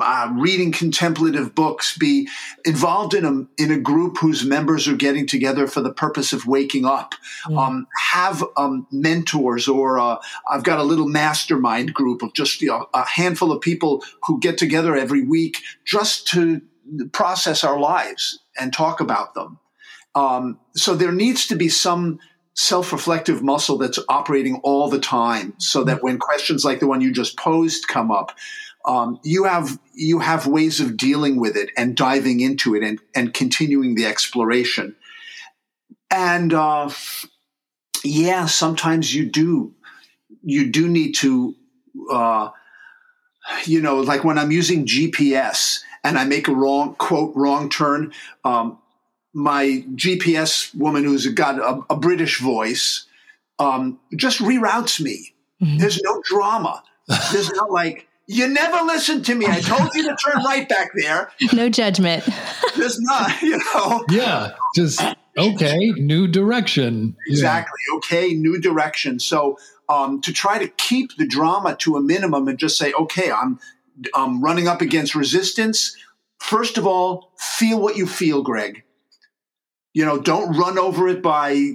uh, 0.00 0.32
reading 0.34 0.70
contemplative 0.70 1.54
books 1.54 1.98
be 1.98 2.28
involved 2.64 3.14
in 3.14 3.24
a 3.24 3.62
in 3.62 3.72
a 3.72 3.78
group 3.78 4.18
whose 4.18 4.44
members 4.44 4.86
are 4.86 4.96
getting 4.96 5.26
together 5.26 5.66
for 5.66 5.80
the 5.80 5.92
purpose 5.92 6.32
of 6.32 6.46
waking 6.46 6.84
up 6.84 7.14
mm. 7.48 7.58
um, 7.58 7.86
have 8.12 8.44
um, 8.56 8.86
mentors 8.92 9.66
or 9.66 9.98
uh, 9.98 10.16
I've 10.48 10.62
got 10.62 10.78
a 10.78 10.84
little 10.84 11.08
mastermind 11.08 11.92
group 11.92 12.22
of 12.22 12.32
just 12.32 12.62
you 12.62 12.68
know, 12.68 12.86
a 12.94 13.06
handful 13.06 13.50
of 13.50 13.60
people 13.60 14.04
who 14.24 14.38
get 14.38 14.56
together 14.56 14.96
every 14.96 15.24
week 15.24 15.62
just 15.84 16.28
to 16.28 16.62
process 17.12 17.64
our 17.64 17.78
lives 17.78 18.38
and 18.58 18.72
talk 18.72 19.00
about 19.00 19.34
them. 19.34 19.58
Um, 20.14 20.58
so 20.74 20.94
there 20.94 21.12
needs 21.12 21.46
to 21.48 21.56
be 21.56 21.68
some 21.68 22.18
self-reflective 22.56 23.42
muscle 23.42 23.78
that's 23.78 23.98
operating 24.08 24.60
all 24.64 24.88
the 24.88 24.98
time, 24.98 25.54
so 25.58 25.84
that 25.84 26.02
when 26.02 26.18
questions 26.18 26.64
like 26.64 26.80
the 26.80 26.86
one 26.86 27.00
you 27.00 27.12
just 27.12 27.36
posed 27.38 27.86
come 27.86 28.10
up, 28.10 28.32
um, 28.84 29.20
you 29.22 29.44
have 29.44 29.78
you 29.94 30.20
have 30.20 30.46
ways 30.46 30.80
of 30.80 30.96
dealing 30.96 31.40
with 31.40 31.56
it 31.56 31.70
and 31.76 31.96
diving 31.96 32.40
into 32.40 32.74
it 32.74 32.82
and 32.82 33.00
and 33.14 33.34
continuing 33.34 33.94
the 33.94 34.06
exploration. 34.06 34.96
And 36.10 36.52
uh, 36.52 36.90
yeah, 38.04 38.46
sometimes 38.46 39.14
you 39.14 39.26
do 39.30 39.74
you 40.42 40.70
do 40.70 40.88
need 40.88 41.12
to. 41.16 41.54
Uh, 42.10 42.50
you 43.64 43.80
know, 43.80 44.00
like 44.00 44.24
when 44.24 44.38
I'm 44.38 44.50
using 44.50 44.86
GPS 44.86 45.80
and 46.04 46.18
I 46.18 46.24
make 46.24 46.48
a 46.48 46.54
wrong 46.54 46.94
quote 46.94 47.32
wrong 47.34 47.68
turn, 47.68 48.12
um, 48.44 48.78
my 49.36 49.84
GPS 49.94 50.74
woman 50.74 51.04
who's 51.04 51.26
got 51.26 51.58
a, 51.58 51.82
a 51.92 51.96
British 51.96 52.40
voice 52.40 53.04
um, 53.58 54.00
just 54.16 54.38
reroutes 54.38 54.98
me. 54.98 55.34
Mm-hmm. 55.62 55.76
There's 55.76 56.00
no 56.02 56.22
drama. 56.24 56.82
There's 57.32 57.52
not 57.52 57.70
like 57.70 58.08
you 58.26 58.48
never 58.48 58.82
listened 58.86 59.26
to 59.26 59.34
me. 59.34 59.46
I 59.46 59.60
told 59.60 59.94
you 59.94 60.04
to 60.04 60.16
turn 60.16 60.42
right 60.42 60.66
back 60.66 60.88
there. 60.96 61.30
No 61.52 61.68
judgment. 61.68 62.24
There's 62.76 62.98
not, 62.98 63.42
you 63.42 63.58
know. 63.58 64.04
Yeah, 64.08 64.52
just 64.74 65.02
okay, 65.36 65.92
new 65.92 66.26
direction. 66.26 67.14
Exactly. 67.28 67.78
Yeah. 67.90 67.96
Okay, 67.98 68.32
new 68.32 68.58
direction. 68.58 69.20
So 69.20 69.58
um, 69.90 70.22
to 70.22 70.32
try 70.32 70.58
to 70.58 70.68
keep 70.68 71.14
the 71.18 71.26
drama 71.26 71.76
to 71.80 71.96
a 71.96 72.00
minimum 72.00 72.48
and 72.48 72.58
just 72.58 72.78
say, 72.78 72.94
okay, 72.94 73.30
I'm 73.30 73.60
um, 74.14 74.40
running 74.40 74.66
up 74.66 74.80
against 74.80 75.14
resistance, 75.14 75.94
first 76.38 76.78
of 76.78 76.86
all, 76.86 77.32
feel 77.36 77.78
what 77.80 77.96
you 77.96 78.06
feel, 78.06 78.42
Gregg. 78.42 78.82
You 79.96 80.04
know, 80.04 80.18
don't 80.18 80.54
run 80.58 80.78
over 80.78 81.08
it 81.08 81.22
by 81.22 81.70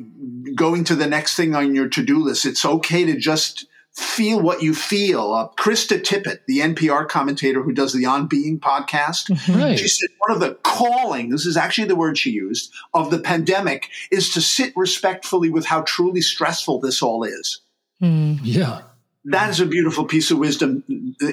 going 0.53 0.83
to 0.83 0.95
the 0.95 1.07
next 1.07 1.35
thing 1.35 1.55
on 1.55 1.73
your 1.73 1.89
to 1.89 2.03
do 2.03 2.19
list. 2.19 2.45
It's 2.45 2.63
okay 2.63 3.03
to 3.03 3.17
just 3.17 3.65
feel 3.93 4.39
what 4.39 4.61
you 4.61 4.75
feel. 4.75 5.33
Uh, 5.33 5.47
Krista 5.59 5.99
Tippett, 5.99 6.41
the 6.45 6.59
NPR 6.59 7.09
commentator 7.09 7.63
who 7.63 7.71
does 7.71 7.93
the 7.93 8.05
On 8.05 8.27
Being 8.27 8.59
podcast, 8.59 9.31
mm-hmm. 9.31 9.59
right. 9.59 9.79
she 9.79 9.87
said 9.87 10.09
one 10.19 10.29
of 10.29 10.39
the 10.39 10.53
calling, 10.61 11.29
this 11.29 11.47
is 11.47 11.57
actually 11.57 11.87
the 11.87 11.95
word 11.95 12.15
she 12.15 12.29
used, 12.29 12.71
of 12.93 13.09
the 13.09 13.17
pandemic 13.17 13.89
is 14.11 14.31
to 14.33 14.39
sit 14.39 14.71
respectfully 14.75 15.49
with 15.49 15.65
how 15.65 15.81
truly 15.81 16.21
stressful 16.21 16.79
this 16.79 17.01
all 17.01 17.23
is. 17.23 17.61
Mm. 18.03 18.39
Yeah 18.43 18.81
that 19.25 19.49
is 19.49 19.59
a 19.59 19.65
beautiful 19.65 20.05
piece 20.05 20.31
of 20.31 20.39
wisdom 20.39 20.83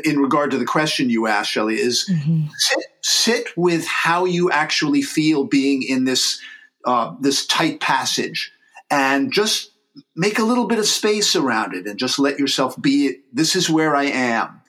in 0.05 0.19
regard 0.19 0.51
to 0.51 0.59
the 0.59 0.65
question 0.65 1.09
you 1.09 1.27
asked, 1.27 1.51
Shelley, 1.51 1.81
is 1.81 2.07
mm-hmm. 2.11 2.47
sit, 2.55 2.85
sit 3.01 3.49
with 3.57 3.87
how 3.87 4.27
you 4.27 4.51
actually 4.51 5.01
feel 5.01 5.45
being 5.45 5.83
in 5.83 6.05
this 6.05 6.39
uh, 6.85 7.15
this 7.21 7.47
tight 7.47 7.81
passage 7.81 8.53
and 8.91 9.33
just 9.33 9.73
make 10.15 10.39
a 10.39 10.45
little 10.45 10.67
bit 10.67 10.79
of 10.79 10.87
space 10.87 11.35
around 11.35 11.75
it 11.75 11.87
and 11.87 11.99
just 11.99 12.19
let 12.19 12.39
yourself 12.39 12.81
be 12.81 13.19
this 13.33 13.57
is 13.57 13.69
where 13.69 13.95
I 13.97 14.05
am. 14.05 14.61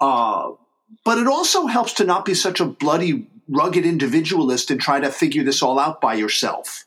Uh, 0.00 0.52
but 1.04 1.18
it 1.18 1.26
also 1.26 1.66
helps 1.66 1.94
to 1.94 2.04
not 2.04 2.24
be 2.24 2.34
such 2.34 2.60
a 2.60 2.64
bloody, 2.64 3.28
rugged 3.48 3.84
individualist 3.84 4.70
and 4.70 4.80
try 4.80 5.00
to 5.00 5.10
figure 5.10 5.44
this 5.44 5.62
all 5.62 5.78
out 5.78 6.00
by 6.00 6.14
yourself. 6.14 6.84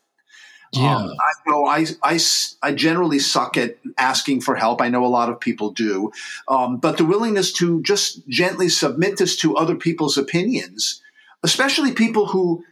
Yeah. 0.71 0.97
Um, 0.97 1.09
I 1.19 1.49
know 1.49 1.65
I, 1.65 1.85
I, 2.03 2.19
I 2.61 2.73
generally 2.73 3.17
suck 3.19 3.57
at 3.57 3.77
asking 3.97 4.41
for 4.41 4.55
help. 4.55 4.81
I 4.81 4.89
know 4.89 5.03
a 5.03 5.07
lot 5.07 5.29
of 5.29 5.39
people 5.39 5.71
do. 5.71 6.11
Um, 6.47 6.77
but 6.77 6.97
the 6.97 7.05
willingness 7.05 7.51
to 7.53 7.81
just 7.81 8.27
gently 8.27 8.69
submit 8.69 9.17
this 9.17 9.35
to 9.37 9.57
other 9.57 9.75
people's 9.75 10.17
opinions, 10.17 11.01
especially 11.43 11.93
people 11.93 12.27
who 12.27 12.63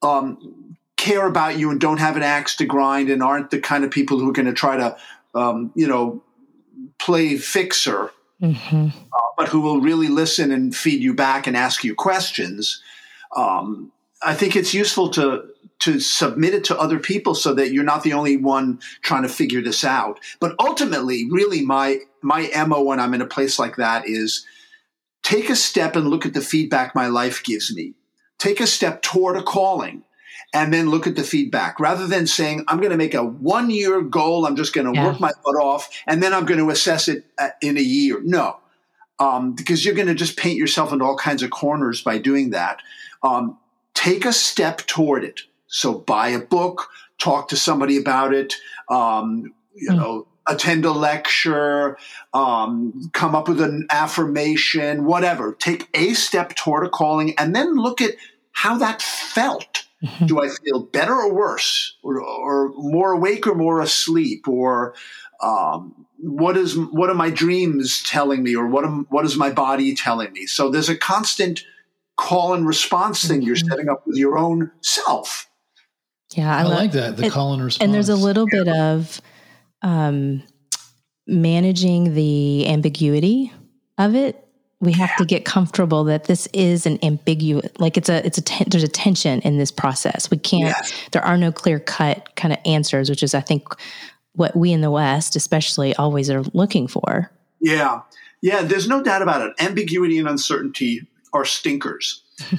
um, 0.00 0.57
care 0.98 1.26
about 1.26 1.58
you 1.58 1.70
and 1.70 1.80
don't 1.80 2.00
have 2.00 2.16
an 2.16 2.22
axe 2.22 2.56
to 2.56 2.66
grind 2.66 3.08
and 3.08 3.22
aren't 3.22 3.50
the 3.50 3.60
kind 3.60 3.84
of 3.84 3.90
people 3.90 4.18
who 4.18 4.28
are 4.28 4.34
going 4.34 4.46
to 4.46 4.52
try 4.52 4.76
to, 4.76 4.96
um, 5.34 5.72
you 5.74 5.86
know, 5.86 6.22
play 6.98 7.38
fixer, 7.38 8.10
mm-hmm. 8.42 8.88
uh, 8.88 9.20
but 9.38 9.48
who 9.48 9.60
will 9.60 9.80
really 9.80 10.08
listen 10.08 10.50
and 10.50 10.76
feed 10.76 11.00
you 11.00 11.14
back 11.14 11.46
and 11.46 11.56
ask 11.56 11.84
you 11.84 11.94
questions. 11.94 12.82
Um, 13.34 13.92
I 14.20 14.34
think 14.34 14.56
it's 14.56 14.74
useful 14.74 15.08
to 15.10 15.48
to 15.80 16.00
submit 16.00 16.54
it 16.54 16.64
to 16.64 16.76
other 16.76 16.98
people 16.98 17.36
so 17.36 17.54
that 17.54 17.70
you're 17.70 17.84
not 17.84 18.02
the 18.02 18.12
only 18.12 18.36
one 18.36 18.80
trying 19.02 19.22
to 19.22 19.28
figure 19.28 19.62
this 19.62 19.84
out. 19.84 20.18
But 20.40 20.56
ultimately, 20.58 21.28
really, 21.30 21.64
my 21.64 22.00
my 22.20 22.50
mo 22.66 22.82
when 22.82 22.98
I'm 22.98 23.14
in 23.14 23.22
a 23.22 23.26
place 23.26 23.60
like 23.60 23.76
that 23.76 24.08
is 24.08 24.44
take 25.22 25.48
a 25.48 25.56
step 25.56 25.94
and 25.94 26.08
look 26.08 26.26
at 26.26 26.34
the 26.34 26.40
feedback 26.40 26.96
my 26.96 27.06
life 27.06 27.44
gives 27.44 27.72
me. 27.72 27.94
Take 28.38 28.60
a 28.60 28.66
step 28.66 29.02
toward 29.02 29.36
a 29.36 29.42
calling 29.42 30.02
and 30.54 30.72
then 30.72 30.88
look 30.88 31.06
at 31.06 31.16
the 31.16 31.24
feedback 31.24 31.78
rather 31.78 32.06
than 32.06 32.26
saying, 32.26 32.64
I'm 32.68 32.78
going 32.78 32.90
to 32.90 32.96
make 32.96 33.14
a 33.14 33.24
one 33.24 33.70
year 33.70 34.00
goal. 34.00 34.46
I'm 34.46 34.56
just 34.56 34.72
going 34.72 34.92
to 34.92 34.98
yeah. 34.98 35.06
work 35.06 35.20
my 35.20 35.32
butt 35.44 35.56
off 35.56 35.90
and 36.06 36.22
then 36.22 36.32
I'm 36.32 36.46
going 36.46 36.60
to 36.60 36.70
assess 36.70 37.08
it 37.08 37.24
uh, 37.38 37.50
in 37.60 37.76
a 37.76 37.82
year. 37.82 38.20
No, 38.22 38.58
um, 39.18 39.52
because 39.52 39.84
you're 39.84 39.94
going 39.94 40.08
to 40.08 40.14
just 40.14 40.36
paint 40.36 40.56
yourself 40.56 40.92
into 40.92 41.04
all 41.04 41.16
kinds 41.16 41.42
of 41.42 41.50
corners 41.50 42.02
by 42.02 42.18
doing 42.18 42.50
that. 42.50 42.80
Um, 43.22 43.58
take 43.94 44.24
a 44.24 44.32
step 44.32 44.78
toward 44.86 45.24
it. 45.24 45.42
So 45.66 45.94
buy 45.94 46.28
a 46.28 46.38
book, 46.38 46.88
talk 47.18 47.48
to 47.48 47.56
somebody 47.56 47.98
about 47.98 48.32
it, 48.32 48.54
um, 48.88 49.52
you 49.74 49.90
mm. 49.90 49.96
know, 49.96 50.26
attend 50.46 50.84
a 50.86 50.92
lecture, 50.92 51.98
um, 52.32 53.10
come 53.12 53.34
up 53.34 53.48
with 53.48 53.60
an 53.60 53.86
affirmation, 53.90 55.04
whatever. 55.04 55.52
Take 55.52 55.88
a 55.94 56.14
step 56.14 56.54
toward 56.54 56.86
a 56.86 56.88
calling 56.88 57.38
and 57.38 57.54
then 57.54 57.74
look 57.74 58.00
at 58.00 58.14
how 58.52 58.78
that 58.78 59.02
felt. 59.02 59.84
Mm-hmm. 60.04 60.26
Do 60.26 60.40
I 60.40 60.48
feel 60.48 60.80
better 60.84 61.12
or 61.12 61.34
worse, 61.34 61.96
or, 62.02 62.20
or, 62.20 62.68
more 62.76 63.12
awake 63.12 63.48
or 63.48 63.54
more 63.54 63.80
asleep, 63.80 64.46
or 64.46 64.94
um, 65.42 66.06
what 66.18 66.56
is 66.56 66.78
what 66.78 67.10
are 67.10 67.14
my 67.14 67.30
dreams 67.30 68.02
telling 68.04 68.44
me, 68.44 68.54
or 68.54 68.66
what 68.66 68.84
am, 68.84 69.06
what 69.10 69.24
is 69.24 69.36
my 69.36 69.50
body 69.50 69.96
telling 69.96 70.32
me? 70.32 70.46
So 70.46 70.70
there's 70.70 70.88
a 70.88 70.96
constant 70.96 71.64
call 72.16 72.54
and 72.54 72.66
response 72.66 73.26
thing 73.26 73.42
you're 73.42 73.56
mm-hmm. 73.56 73.68
setting 73.68 73.88
up 73.88 74.06
with 74.06 74.16
your 74.16 74.38
own 74.38 74.70
self. 74.82 75.48
Yeah, 76.34 76.54
I, 76.54 76.60
I 76.60 76.64
like 76.64 76.92
that 76.92 77.16
the 77.16 77.24
and, 77.24 77.32
call 77.32 77.54
and 77.54 77.64
response. 77.64 77.84
And 77.84 77.94
there's 77.94 78.08
a 78.08 78.16
little 78.16 78.46
bit 78.46 78.68
of 78.68 79.20
um, 79.82 80.42
managing 81.26 82.14
the 82.14 82.68
ambiguity 82.68 83.52
of 83.96 84.14
it. 84.14 84.47
We 84.80 84.92
have 84.92 85.16
to 85.16 85.24
get 85.24 85.44
comfortable 85.44 86.04
that 86.04 86.24
this 86.24 86.46
is 86.52 86.86
an 86.86 87.00
ambiguous, 87.02 87.68
like 87.78 87.96
it's 87.96 88.08
a, 88.08 88.24
it's 88.24 88.38
a, 88.38 88.42
ten, 88.42 88.68
there's 88.70 88.84
a 88.84 88.88
tension 88.88 89.40
in 89.40 89.58
this 89.58 89.72
process. 89.72 90.30
We 90.30 90.38
can't, 90.38 90.76
yes. 90.76 90.92
there 91.10 91.24
are 91.24 91.36
no 91.36 91.50
clear 91.50 91.80
cut 91.80 92.36
kind 92.36 92.52
of 92.52 92.60
answers, 92.64 93.10
which 93.10 93.24
is, 93.24 93.34
I 93.34 93.40
think, 93.40 93.66
what 94.34 94.54
we 94.54 94.72
in 94.72 94.80
the 94.80 94.90
West, 94.90 95.34
especially, 95.34 95.96
always 95.96 96.30
are 96.30 96.42
looking 96.52 96.86
for. 96.86 97.30
Yeah. 97.60 98.02
Yeah. 98.40 98.62
There's 98.62 98.88
no 98.88 99.02
doubt 99.02 99.22
about 99.22 99.42
it. 99.42 99.52
Ambiguity 99.58 100.16
and 100.16 100.28
uncertainty 100.28 101.08
are 101.32 101.44
stinkers. 101.44 102.22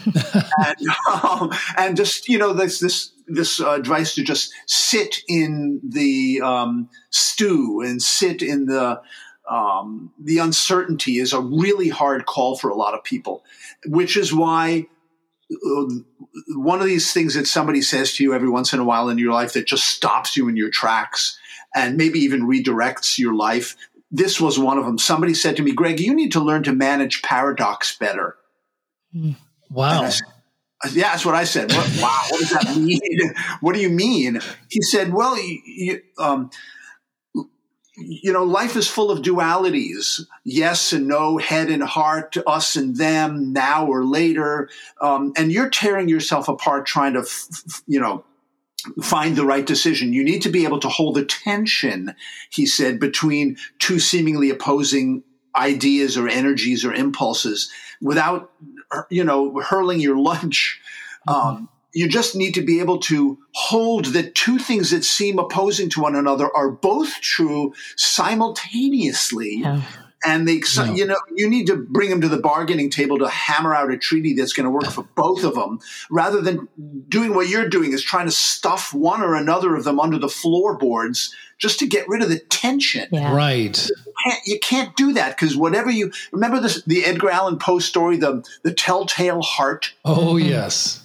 and, 0.57 0.75
um, 1.23 1.51
and 1.77 1.95
just 1.95 2.27
you 2.27 2.37
know 2.37 2.51
this 2.51 2.79
this 2.79 3.11
this 3.27 3.61
uh, 3.61 3.71
advice 3.71 4.15
to 4.15 4.23
just 4.23 4.51
sit 4.65 5.23
in 5.27 5.79
the 5.87 6.41
um, 6.43 6.89
stew 7.11 7.81
and 7.81 8.01
sit 8.01 8.41
in 8.41 8.65
the 8.65 9.01
um, 9.49 10.11
the 10.19 10.37
uncertainty 10.37 11.17
is 11.17 11.33
a 11.33 11.41
really 11.41 11.89
hard 11.89 12.25
call 12.25 12.55
for 12.55 12.69
a 12.69 12.75
lot 12.75 12.93
of 12.93 13.03
people, 13.03 13.43
which 13.85 14.15
is 14.15 14.33
why 14.33 14.85
uh, 15.51 15.85
one 16.49 16.79
of 16.79 16.85
these 16.85 17.11
things 17.11 17.33
that 17.33 17.47
somebody 17.47 17.81
says 17.81 18.13
to 18.13 18.23
you 18.23 18.33
every 18.33 18.49
once 18.49 18.73
in 18.73 18.79
a 18.79 18.83
while 18.83 19.09
in 19.09 19.17
your 19.17 19.33
life 19.33 19.53
that 19.53 19.65
just 19.65 19.85
stops 19.85 20.37
you 20.37 20.47
in 20.47 20.55
your 20.55 20.69
tracks 20.69 21.39
and 21.75 21.97
maybe 21.97 22.19
even 22.19 22.47
redirects 22.47 23.17
your 23.17 23.33
life. 23.33 23.75
This 24.11 24.39
was 24.39 24.59
one 24.59 24.77
of 24.77 24.85
them. 24.85 24.99
Somebody 24.99 25.33
said 25.33 25.57
to 25.57 25.63
me, 25.63 25.71
Gregg, 25.71 25.99
you 25.99 26.13
need 26.13 26.31
to 26.33 26.39
learn 26.39 26.63
to 26.63 26.73
manage 26.73 27.21
paradox 27.23 27.97
better. 27.97 28.35
Hmm. 29.11 29.31
Wow. 29.71 30.03
yeah, 30.91 31.11
that's 31.11 31.25
what 31.25 31.35
I 31.35 31.43
said. 31.43 31.71
What, 31.71 31.99
wow, 31.99 32.23
what 32.29 32.39
does 32.39 32.49
that 32.51 32.77
mean? 32.77 33.33
what 33.61 33.73
do 33.73 33.81
you 33.81 33.89
mean? 33.89 34.39
He 34.69 34.81
said, 34.81 35.13
well, 35.13 35.37
you, 35.37 35.61
you, 35.65 36.01
um, 36.19 36.49
you 37.99 38.31
know, 38.31 38.43
life 38.43 38.75
is 38.75 38.87
full 38.87 39.11
of 39.11 39.19
dualities 39.19 40.25
yes 40.43 40.93
and 40.93 41.07
no, 41.07 41.37
head 41.37 41.69
and 41.69 41.83
heart, 41.83 42.35
us 42.47 42.75
and 42.75 42.95
them, 42.97 43.53
now 43.53 43.85
or 43.85 44.05
later. 44.05 44.69
Um, 45.01 45.33
and 45.35 45.51
you're 45.51 45.69
tearing 45.69 46.09
yourself 46.09 46.47
apart 46.47 46.85
trying 46.85 47.13
to, 47.13 47.19
f- 47.19 47.83
you 47.87 47.99
know, 47.99 48.23
find 49.01 49.35
the 49.35 49.45
right 49.45 49.65
decision. 49.65 50.13
You 50.13 50.23
need 50.23 50.41
to 50.43 50.49
be 50.49 50.63
able 50.63 50.79
to 50.79 50.89
hold 50.89 51.15
the 51.15 51.25
tension, 51.25 52.15
he 52.49 52.65
said, 52.65 52.99
between 52.99 53.57
two 53.79 53.99
seemingly 53.99 54.49
opposing 54.49 55.23
ideas 55.55 56.17
or 56.17 56.27
energies 56.27 56.85
or 56.85 56.93
impulses 56.93 57.71
without, 58.01 58.51
you 59.09 59.23
know, 59.23 59.59
hurling 59.59 59.99
your 59.99 60.17
lunch. 60.17 60.79
Mm-hmm. 61.27 61.47
Um, 61.47 61.69
you 61.93 62.07
just 62.07 62.35
need 62.35 62.53
to 62.53 62.61
be 62.61 62.79
able 62.79 62.99
to 62.99 63.37
hold 63.53 64.05
that 64.05 64.35
two 64.35 64.59
things 64.59 64.91
that 64.91 65.03
seem 65.03 65.39
opposing 65.39 65.89
to 65.89 66.01
one 66.01 66.15
another 66.15 66.49
are 66.55 66.69
both 66.69 67.13
true 67.21 67.73
simultaneously. 67.95 69.59
Yeah. 69.61 69.81
And 70.25 70.45
they, 70.45 70.61
yeah. 70.75 70.93
you 70.93 71.05
know, 71.05 71.15
you 71.33 71.49
need 71.49 71.67
to 71.67 71.77
bring 71.77 72.09
them 72.09 72.19
to 72.19 72.27
the 72.27 72.39
bargaining 72.39 72.89
table 72.89 73.19
to 73.19 73.29
hammer 73.29 73.73
out 73.73 73.89
a 73.89 73.97
treaty 73.97 74.33
that's 74.33 74.51
going 74.51 74.65
to 74.65 74.69
work 74.69 74.87
for 74.87 75.07
both 75.15 75.45
of 75.45 75.55
them, 75.55 75.79
rather 76.11 76.41
than 76.41 76.67
doing 77.07 77.33
what 77.33 77.47
you're 77.47 77.69
doing 77.69 77.93
is 77.93 78.03
trying 78.03 78.25
to 78.25 78.31
stuff 78.31 78.93
one 78.93 79.21
or 79.21 79.35
another 79.35 79.75
of 79.75 79.85
them 79.85 79.97
under 79.97 80.19
the 80.19 80.27
floorboards 80.27 81.33
just 81.57 81.79
to 81.79 81.87
get 81.87 82.07
rid 82.09 82.21
of 82.21 82.27
the 82.27 82.39
tension. 82.39 83.07
Yeah. 83.11 83.33
Right. 83.33 83.87
You 83.87 84.13
can't, 84.25 84.39
you 84.45 84.59
can't 84.59 84.95
do 84.97 85.13
that 85.13 85.37
because 85.37 85.55
whatever 85.55 85.89
you 85.89 86.11
remember 86.33 86.59
this, 86.59 86.83
the 86.83 87.05
Edgar 87.05 87.29
Allan 87.29 87.57
Poe 87.57 87.79
story, 87.79 88.17
the 88.17 88.45
the 88.63 88.73
Telltale 88.73 89.41
Heart. 89.41 89.93
Oh 90.03 90.35
yes 90.35 90.98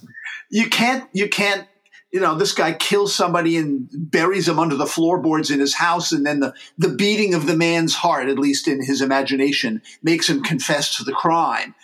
you 0.55 0.71
can't 0.71 1.09
you 1.13 1.29
can't 1.29 1.67
you 2.13 2.21
know 2.21 2.37
this 2.37 2.53
guy 2.53 2.73
kills 2.73 3.13
somebody 3.13 3.57
and 3.57 3.89
buries 3.93 4.49
him 4.49 4.61
under 4.61 4.77
the 4.77 4.87
floorboards 4.87 5.51
in 5.51 5.59
his 5.59 5.75
house 5.75 6.13
and 6.13 6.25
then 6.25 6.39
the 6.39 6.55
the 6.79 6.89
beating 6.89 7.35
of 7.35 7.47
the 7.47 7.57
man's 7.57 7.95
heart 7.95 8.29
at 8.29 8.39
least 8.39 8.69
in 8.69 8.83
his 8.83 9.03
imagination 9.03 9.83
makes 10.03 10.29
him 10.29 10.43
confess 10.43 10.97
to 10.97 11.03
the 11.03 11.13
crime 11.13 11.75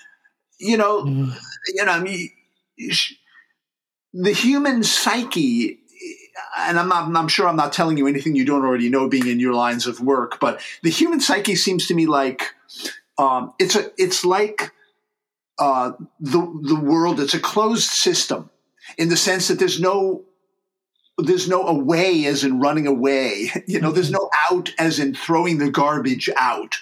you 0.58 0.76
know 0.76 1.02
mm. 1.02 1.36
you 1.74 1.84
know 1.84 1.92
i 1.92 2.00
mean 2.00 2.30
the 4.14 4.32
human 4.32 4.84
psyche 4.84 5.78
and 6.58 6.78
I'm 6.78 6.88
not, 6.88 7.14
I'm 7.14 7.28
sure 7.28 7.48
I'm 7.48 7.56
not 7.56 7.72
telling 7.72 7.96
you 7.98 8.06
anything 8.06 8.34
you 8.34 8.44
don't 8.44 8.64
already 8.64 8.88
know 8.88 9.08
being 9.08 9.26
in 9.26 9.40
your 9.40 9.52
lines 9.52 9.86
of 9.86 10.00
work, 10.00 10.40
but 10.40 10.60
the 10.82 10.90
human 10.90 11.20
psyche 11.20 11.54
seems 11.54 11.86
to 11.88 11.94
me 11.94 12.06
like, 12.06 12.54
um, 13.18 13.52
it's 13.58 13.76
a, 13.76 13.90
it's 13.98 14.24
like, 14.24 14.72
uh, 15.58 15.92
the, 16.18 16.60
the 16.62 16.80
world, 16.80 17.20
it's 17.20 17.34
a 17.34 17.40
closed 17.40 17.88
system 17.88 18.49
in 18.98 19.08
the 19.08 19.16
sense 19.16 19.48
that 19.48 19.58
there's 19.58 19.80
no 19.80 20.24
there's 21.18 21.48
no 21.48 21.66
away 21.66 22.24
as 22.26 22.44
in 22.44 22.60
running 22.60 22.86
away. 22.86 23.50
You 23.66 23.80
know, 23.80 23.92
there's 23.92 24.10
no 24.10 24.30
out 24.50 24.72
as 24.78 24.98
in 24.98 25.14
throwing 25.14 25.58
the 25.58 25.70
garbage 25.70 26.28
out. 26.36 26.76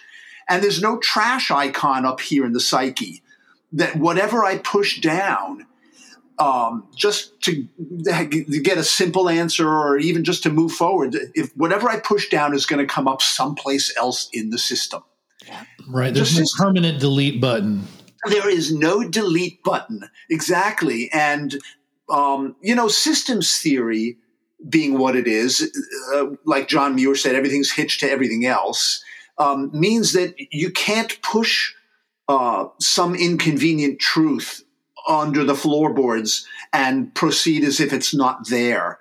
And 0.49 0.63
there's 0.63 0.81
no 0.81 0.99
trash 0.99 1.51
icon 1.51 2.07
up 2.07 2.21
here 2.21 2.47
in 2.47 2.53
the 2.53 2.61
psyche 2.61 3.23
that 3.73 3.97
whatever 3.97 4.45
I 4.45 4.59
push 4.59 5.01
down, 5.01 5.67
um, 6.39 6.87
just 6.97 7.39
to, 7.43 7.69
to, 8.05 8.61
get 8.63 8.79
a 8.79 8.85
simple 8.85 9.29
answer 9.29 9.69
or 9.69 9.99
even 9.99 10.25
just 10.25 10.45
to 10.45 10.51
move 10.51 10.73
forward, 10.73 11.17
if 11.35 11.55
whatever 11.57 11.91
I 11.91 11.99
push 11.99 12.31
down 12.31 12.55
is 12.55 12.65
going 12.65 12.87
to 12.87 12.93
come 12.93 13.07
up 13.07 13.21
someplace 13.21 13.95
else 13.97 14.31
in 14.33 14.51
the 14.51 14.59
system. 14.59 15.03
Right. 15.87 16.15
There's 16.15 16.35
just, 16.35 16.59
no 16.59 16.65
permanent 16.65 17.01
delete 17.01 17.41
button. 17.41 17.87
There 18.29 18.49
is 18.49 18.73
no 18.73 19.07
delete 19.09 19.63
button. 19.63 20.09
Exactly. 20.31 21.11
And 21.13 21.59
um, 22.11 22.57
you 22.61 22.75
know, 22.75 22.89
systems 22.89 23.61
theory 23.61 24.17
being 24.69 24.99
what 24.99 25.17
it 25.17 25.27
is, 25.27 25.71
uh, 26.15 26.27
like 26.45 26.69
John 26.69 26.95
Muir 26.95 27.15
said, 27.15 27.35
everything's 27.35 27.73
hitched 27.73 28.01
to 28.01 28.11
everything 28.11 28.45
else, 28.45 29.05
um, 29.39 29.71
means 29.73 30.13
that 30.15 30.35
you 30.51 30.71
can't 30.71 31.21
push 31.23 31.73
uh, 32.29 32.67
some 32.79 33.15
inconvenient 33.15 34.01
truth 34.01 34.65
under 35.09 35.45
the 35.45 35.55
floorboards 35.55 36.47
and 36.73 37.15
proceed 37.15 37.65
as 37.65 37.81
if 37.81 37.93
it's 37.93 38.15
not 38.15 38.49
there. 38.49 38.99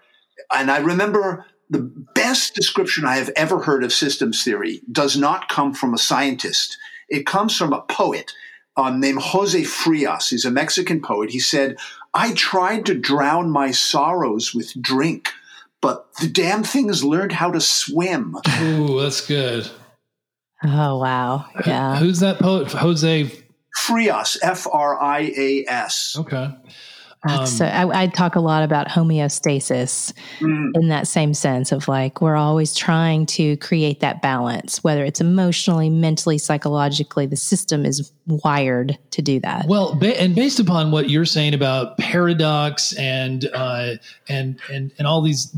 And 0.53 0.71
I 0.71 0.77
remember 0.77 1.45
the 1.69 1.91
best 2.15 2.55
description 2.55 3.05
I 3.05 3.17
have 3.17 3.31
ever 3.35 3.59
heard 3.59 3.83
of 3.83 3.91
systems 3.91 4.43
theory 4.43 4.81
does 4.91 5.17
not 5.17 5.49
come 5.49 5.73
from 5.73 5.93
a 5.93 5.97
scientist. 5.97 6.77
It 7.09 7.25
comes 7.25 7.57
from 7.57 7.73
a 7.73 7.81
poet 7.81 8.31
um, 8.77 9.01
named 9.01 9.19
Jose 9.21 9.63
Frias. 9.63 10.29
He's 10.29 10.45
a 10.45 10.51
Mexican 10.51 11.01
poet. 11.01 11.31
He 11.31 11.39
said, 11.39 11.75
I 12.13 12.33
tried 12.33 12.85
to 12.85 12.93
drown 12.93 13.49
my 13.49 13.71
sorrows 13.71 14.53
with 14.53 14.81
drink, 14.81 15.33
but 15.81 16.07
the 16.21 16.27
damn 16.27 16.63
thing 16.63 16.77
things 16.77 17.03
learned 17.03 17.31
how 17.31 17.51
to 17.51 17.59
swim. 17.59 18.37
Ooh, 18.61 19.01
that's 19.01 19.25
good. 19.25 19.69
Oh, 20.63 20.97
wow. 20.99 21.45
Yeah. 21.65 21.97
Who's 21.97 22.19
that 22.19 22.39
poet? 22.39 22.71
Jose 22.71 23.31
Frias, 23.75 24.37
F 24.41 24.67
R 24.71 25.01
I 25.01 25.33
A 25.35 25.65
S. 25.67 26.15
Okay. 26.19 26.51
Um, 27.23 27.45
so 27.47 27.65
I, 27.65 28.03
I, 28.03 28.07
talk 28.07 28.35
a 28.35 28.39
lot 28.39 28.63
about 28.63 28.87
homeostasis 28.87 30.13
mm. 30.39 30.71
in 30.75 30.87
that 30.89 31.07
same 31.07 31.33
sense 31.33 31.71
of 31.71 31.87
like 31.87 32.21
we're 32.21 32.35
always 32.35 32.75
trying 32.75 33.25
to 33.27 33.57
create 33.57 34.01
that 34.01 34.21
balance, 34.21 34.83
whether 34.83 35.03
it's 35.03 35.19
emotionally, 35.19 35.89
mentally, 35.89 36.37
psychologically. 36.37 37.25
The 37.25 37.35
system 37.35 37.85
is 37.85 38.11
wired 38.27 38.99
to 39.11 39.21
do 39.23 39.39
that. 39.39 39.65
Well, 39.67 39.95
ba- 39.95 40.19
and 40.21 40.35
based 40.35 40.59
upon 40.59 40.91
what 40.91 41.09
you're 41.09 41.25
saying 41.25 41.55
about 41.55 41.97
paradox 41.97 42.93
and 42.93 43.49
uh, 43.51 43.95
and 44.29 44.59
and 44.71 44.93
and 44.99 45.07
all 45.07 45.21
these, 45.23 45.51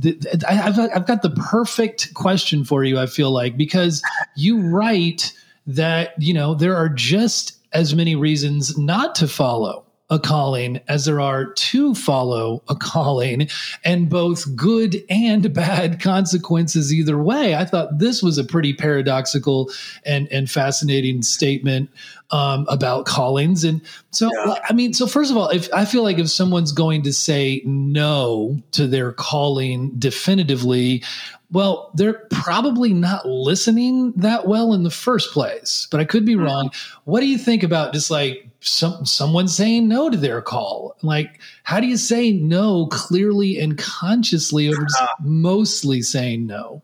I, 0.47 0.53
have 0.53 0.79
I've 0.79 1.07
got 1.07 1.23
the 1.23 1.31
perfect 1.31 2.13
question 2.13 2.63
for 2.63 2.85
you. 2.85 2.97
I 2.97 3.05
feel 3.05 3.31
like 3.31 3.57
because 3.57 4.01
you 4.35 4.61
write 4.61 5.33
that 5.67 6.13
you 6.21 6.33
know 6.33 6.55
there 6.55 6.77
are 6.77 6.89
just 6.89 7.57
as 7.73 7.93
many 7.93 8.15
reasons 8.15 8.77
not 8.77 9.13
to 9.15 9.27
follow 9.27 9.85
a 10.09 10.19
calling 10.19 10.79
as 10.87 11.05
there 11.05 11.21
are 11.21 11.53
to 11.53 11.93
follow 11.93 12.63
a 12.67 12.75
calling 12.75 13.47
and 13.83 14.09
both 14.09 14.55
good 14.55 15.03
and 15.09 15.53
bad 15.53 16.01
consequences 16.01 16.93
either 16.93 17.21
way. 17.21 17.55
I 17.55 17.65
thought 17.65 17.99
this 17.99 18.23
was 18.23 18.37
a 18.37 18.43
pretty 18.43 18.73
paradoxical 18.73 19.71
and, 20.05 20.27
and 20.31 20.49
fascinating 20.49 21.21
statement 21.21 21.91
um, 22.31 22.65
about 22.69 23.05
callings. 23.05 23.63
And 23.63 23.81
so, 24.11 24.29
yeah. 24.33 24.55
I 24.67 24.73
mean, 24.73 24.93
so 24.93 25.07
first 25.07 25.31
of 25.31 25.37
all, 25.37 25.49
if 25.49 25.71
I 25.73 25.85
feel 25.85 26.03
like 26.03 26.17
if 26.19 26.29
someone's 26.29 26.71
going 26.71 27.03
to 27.03 27.13
say 27.13 27.61
no 27.65 28.59
to 28.71 28.87
their 28.87 29.11
calling 29.11 29.91
definitively, 29.97 31.03
well, 31.51 31.91
they're 31.95 32.25
probably 32.31 32.93
not 32.93 33.27
listening 33.27 34.13
that 34.17 34.47
well 34.47 34.73
in 34.73 34.83
the 34.83 34.91
first 34.91 35.31
place, 35.31 35.87
but 35.89 35.99
I 35.99 36.05
could 36.05 36.25
be 36.25 36.35
mm-hmm. 36.35 36.45
wrong. 36.45 36.71
What 37.05 37.21
do 37.21 37.27
you 37.27 37.37
think 37.37 37.63
about 37.63 37.93
just 37.93 38.11
like 38.11 38.49
some 38.61 39.05
someone 39.05 39.47
saying 39.47 39.87
no 39.87 40.09
to 40.09 40.17
their 40.17 40.41
call. 40.41 40.95
Like, 41.01 41.39
how 41.63 41.79
do 41.79 41.87
you 41.87 41.97
say 41.97 42.31
no 42.31 42.87
clearly 42.87 43.59
and 43.59 43.77
consciously 43.77 44.67
over 44.67 44.85
uh, 44.99 45.07
mostly 45.21 46.01
saying 46.01 46.45
no? 46.45 46.83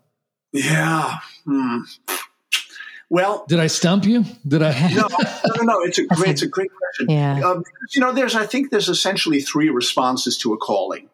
Yeah. 0.51 1.18
Hmm. 1.45 1.80
Well, 3.09 3.45
did 3.47 3.59
I 3.59 3.68
stump 3.68 4.05
you? 4.05 4.26
Did 4.47 4.63
I? 4.63 4.89
no, 4.93 5.07
no, 5.57 5.63
no. 5.63 5.82
It's 5.82 5.99
a 5.99 6.05
great, 6.16 6.32
it's 6.32 6.41
a 6.41 6.47
great 6.47 6.72
question. 6.74 7.09
Yeah. 7.09 7.41
Um, 7.47 7.63
you 7.93 8.01
know, 8.01 8.11
there's, 8.11 8.36
I 8.36 8.45
think 8.45 8.72
there's 8.72 8.89
essentially 8.89 9.41
three 9.41 9.70
responses 9.70 10.38
to 10.39 10.53
a 10.53 10.57
calling: 10.57 11.09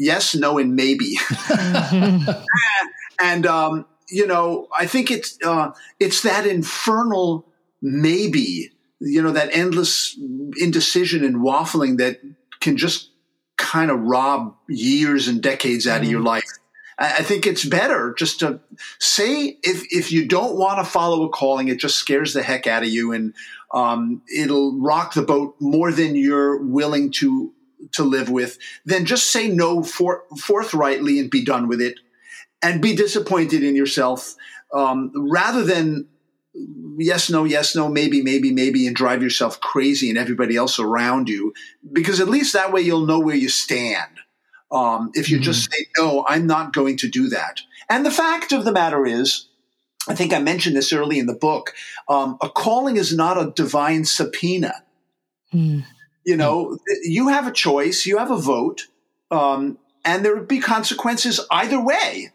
yes, 0.00 0.34
no, 0.34 0.58
and 0.58 0.74
maybe. 0.74 1.16
and 3.20 3.46
um, 3.46 3.86
you 4.08 4.26
know, 4.26 4.66
I 4.76 4.86
think 4.86 5.10
it's 5.10 5.38
uh, 5.44 5.70
it's 6.00 6.22
that 6.22 6.46
infernal 6.46 7.46
maybe 7.82 8.72
you 9.00 9.22
know, 9.22 9.32
that 9.32 9.48
endless 9.52 10.16
indecision 10.58 11.24
and 11.24 11.36
waffling 11.36 11.98
that 11.98 12.20
can 12.60 12.76
just 12.76 13.10
kind 13.56 13.90
of 13.90 14.00
rob 14.00 14.54
years 14.68 15.26
and 15.26 15.42
decades 15.42 15.86
out 15.86 16.00
mm. 16.00 16.04
of 16.04 16.10
your 16.10 16.20
mm-hmm. 16.20 16.28
life. 16.28 16.44
I 17.02 17.22
think 17.22 17.46
it's 17.46 17.64
better 17.64 18.14
just 18.18 18.40
to 18.40 18.60
say 18.98 19.56
if 19.62 19.86
if 19.90 20.12
you 20.12 20.28
don't 20.28 20.58
want 20.58 20.84
to 20.84 20.84
follow 20.84 21.24
a 21.24 21.30
calling, 21.30 21.68
it 21.68 21.78
just 21.78 21.96
scares 21.96 22.34
the 22.34 22.42
heck 22.42 22.66
out 22.66 22.82
of 22.82 22.90
you, 22.90 23.12
and 23.12 23.32
um, 23.72 24.20
it'll 24.36 24.78
rock 24.78 25.14
the 25.14 25.22
boat 25.22 25.56
more 25.60 25.92
than 25.92 26.14
you're 26.14 26.62
willing 26.62 27.10
to 27.12 27.54
to 27.92 28.04
live 28.04 28.28
with. 28.28 28.58
Then 28.84 29.04
just 29.04 29.30
say 29.30 29.48
no 29.48 29.82
for, 29.82 30.24
forthrightly 30.38 31.18
and 31.18 31.30
be 31.30 31.44
done 31.44 31.68
with 31.68 31.80
it, 31.80 31.98
and 32.62 32.82
be 32.82 32.94
disappointed 32.94 33.62
in 33.62 33.74
yourself, 33.74 34.34
um, 34.74 35.12
rather 35.14 35.64
than 35.64 36.06
yes, 36.98 37.30
no, 37.30 37.44
yes, 37.44 37.74
no, 37.76 37.88
maybe, 37.88 38.22
maybe, 38.22 38.52
maybe, 38.52 38.86
and 38.86 38.96
drive 38.96 39.22
yourself 39.22 39.60
crazy 39.60 40.10
and 40.10 40.18
everybody 40.18 40.56
else 40.56 40.78
around 40.78 41.28
you, 41.28 41.54
because 41.92 42.20
at 42.20 42.28
least 42.28 42.52
that 42.52 42.72
way 42.72 42.80
you'll 42.80 43.06
know 43.06 43.20
where 43.20 43.36
you 43.36 43.48
stand. 43.48 44.18
Um, 44.72 45.10
if 45.14 45.30
you 45.30 45.36
mm-hmm. 45.36 45.44
just 45.44 45.70
say, 45.70 45.86
no, 45.96 46.24
I'm 46.28 46.46
not 46.46 46.72
going 46.72 46.96
to 46.98 47.08
do 47.08 47.28
that. 47.28 47.60
And 47.88 48.04
the 48.04 48.10
fact 48.10 48.52
of 48.52 48.64
the 48.64 48.72
matter 48.72 49.06
is, 49.06 49.48
I 50.08 50.14
think 50.14 50.32
I 50.32 50.38
mentioned 50.38 50.76
this 50.76 50.92
early 50.92 51.18
in 51.18 51.26
the 51.26 51.34
book. 51.34 51.74
Um, 52.08 52.36
a 52.40 52.48
calling 52.48 52.96
is 52.96 53.14
not 53.14 53.36
a 53.36 53.52
divine 53.54 54.04
subpoena. 54.04 54.84
Mm. 55.52 55.84
You 56.24 56.36
know, 56.36 56.66
mm. 56.66 56.78
you 57.02 57.28
have 57.28 57.46
a 57.46 57.52
choice, 57.52 58.06
you 58.06 58.18
have 58.18 58.30
a 58.30 58.36
vote, 58.36 58.88
um, 59.30 59.78
and 60.04 60.24
there 60.24 60.34
would 60.34 60.48
be 60.48 60.60
consequences 60.60 61.40
either 61.50 61.82
way. 61.82 62.32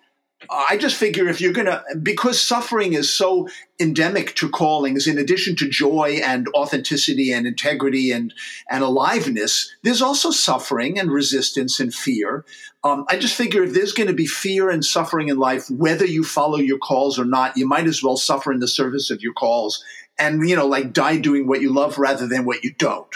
I 0.49 0.77
just 0.77 0.97
figure 0.97 1.27
if 1.27 1.41
you're 1.41 1.53
going 1.53 1.67
to, 1.67 1.83
because 2.03 2.39
suffering 2.41 2.93
is 2.93 3.11
so 3.11 3.47
endemic 3.79 4.35
to 4.35 4.49
callings, 4.49 5.07
in 5.07 5.17
addition 5.17 5.55
to 5.55 5.69
joy 5.69 6.19
and 6.23 6.47
authenticity 6.53 7.31
and 7.31 7.47
integrity 7.47 8.11
and, 8.11 8.33
and 8.69 8.83
aliveness, 8.83 9.73
there's 9.81 10.01
also 10.01 10.31
suffering 10.31 10.99
and 10.99 11.09
resistance 11.09 11.79
and 11.79 11.93
fear. 11.93 12.45
Um, 12.83 13.05
I 13.09 13.17
just 13.17 13.35
figure 13.35 13.63
if 13.63 13.73
there's 13.73 13.93
going 13.93 14.07
to 14.07 14.13
be 14.13 14.27
fear 14.27 14.69
and 14.69 14.85
suffering 14.85 15.29
in 15.29 15.37
life, 15.37 15.69
whether 15.71 16.05
you 16.05 16.23
follow 16.23 16.57
your 16.57 16.79
calls 16.79 17.17
or 17.17 17.25
not, 17.25 17.57
you 17.57 17.67
might 17.67 17.87
as 17.87 18.03
well 18.03 18.17
suffer 18.17 18.51
in 18.51 18.59
the 18.59 18.67
service 18.67 19.09
of 19.09 19.21
your 19.21 19.33
calls 19.33 19.83
and, 20.19 20.47
you 20.47 20.55
know, 20.55 20.67
like 20.67 20.93
die 20.93 21.17
doing 21.17 21.47
what 21.47 21.61
you 21.61 21.73
love 21.73 21.97
rather 21.97 22.27
than 22.27 22.45
what 22.45 22.63
you 22.63 22.71
don't. 22.73 23.15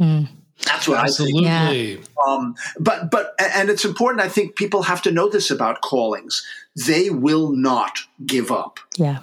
Mm. 0.00 0.28
That's 0.64 0.88
what 0.88 0.98
Absolutely. 0.98 1.48
I 1.48 1.68
think. 1.68 2.00
Yeah. 2.00 2.06
Um, 2.26 2.54
but 2.80 3.10
but 3.10 3.34
and 3.38 3.68
it's 3.68 3.84
important. 3.84 4.22
I 4.22 4.28
think 4.28 4.56
people 4.56 4.82
have 4.82 5.02
to 5.02 5.10
know 5.10 5.28
this 5.28 5.50
about 5.50 5.82
callings. 5.82 6.44
They 6.86 7.10
will 7.10 7.52
not 7.52 8.00
give 8.24 8.50
up. 8.50 8.80
Yeah. 8.96 9.20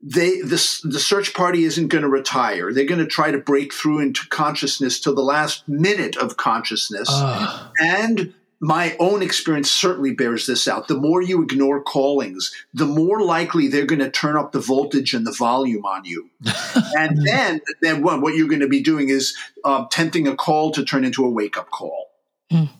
They 0.00 0.40
this 0.40 0.80
the 0.82 1.00
search 1.00 1.34
party 1.34 1.64
isn't 1.64 1.88
going 1.88 2.02
to 2.02 2.08
retire. 2.08 2.72
They're 2.72 2.84
going 2.84 3.00
to 3.00 3.06
try 3.06 3.32
to 3.32 3.38
break 3.38 3.74
through 3.74 4.00
into 4.00 4.28
consciousness 4.28 5.00
till 5.00 5.14
the 5.14 5.22
last 5.22 5.66
minute 5.68 6.16
of 6.16 6.36
consciousness, 6.36 7.08
uh. 7.10 7.68
and 7.80 8.32
my 8.60 8.96
own 8.98 9.22
experience 9.22 9.70
certainly 9.70 10.14
bears 10.14 10.46
this 10.46 10.66
out. 10.66 10.88
The 10.88 10.96
more 10.96 11.22
you 11.22 11.42
ignore 11.42 11.82
callings, 11.82 12.52
the 12.72 12.86
more 12.86 13.22
likely 13.22 13.68
they're 13.68 13.86
going 13.86 13.98
to 14.00 14.10
turn 14.10 14.36
up 14.36 14.52
the 14.52 14.60
voltage 14.60 15.12
and 15.12 15.26
the 15.26 15.32
volume 15.32 15.84
on 15.84 16.04
you. 16.04 16.30
and 16.98 17.26
then, 17.26 17.60
then 17.82 18.02
what, 18.02 18.22
what 18.22 18.34
you're 18.34 18.48
going 18.48 18.60
to 18.60 18.68
be 18.68 18.82
doing 18.82 19.08
is 19.08 19.36
uh, 19.64 19.84
tempting 19.90 20.26
a 20.26 20.34
call 20.34 20.70
to 20.72 20.84
turn 20.84 21.04
into 21.04 21.24
a 21.24 21.28
wake 21.28 21.58
up 21.58 21.70
call. 21.70 22.10
Mm. 22.50 22.70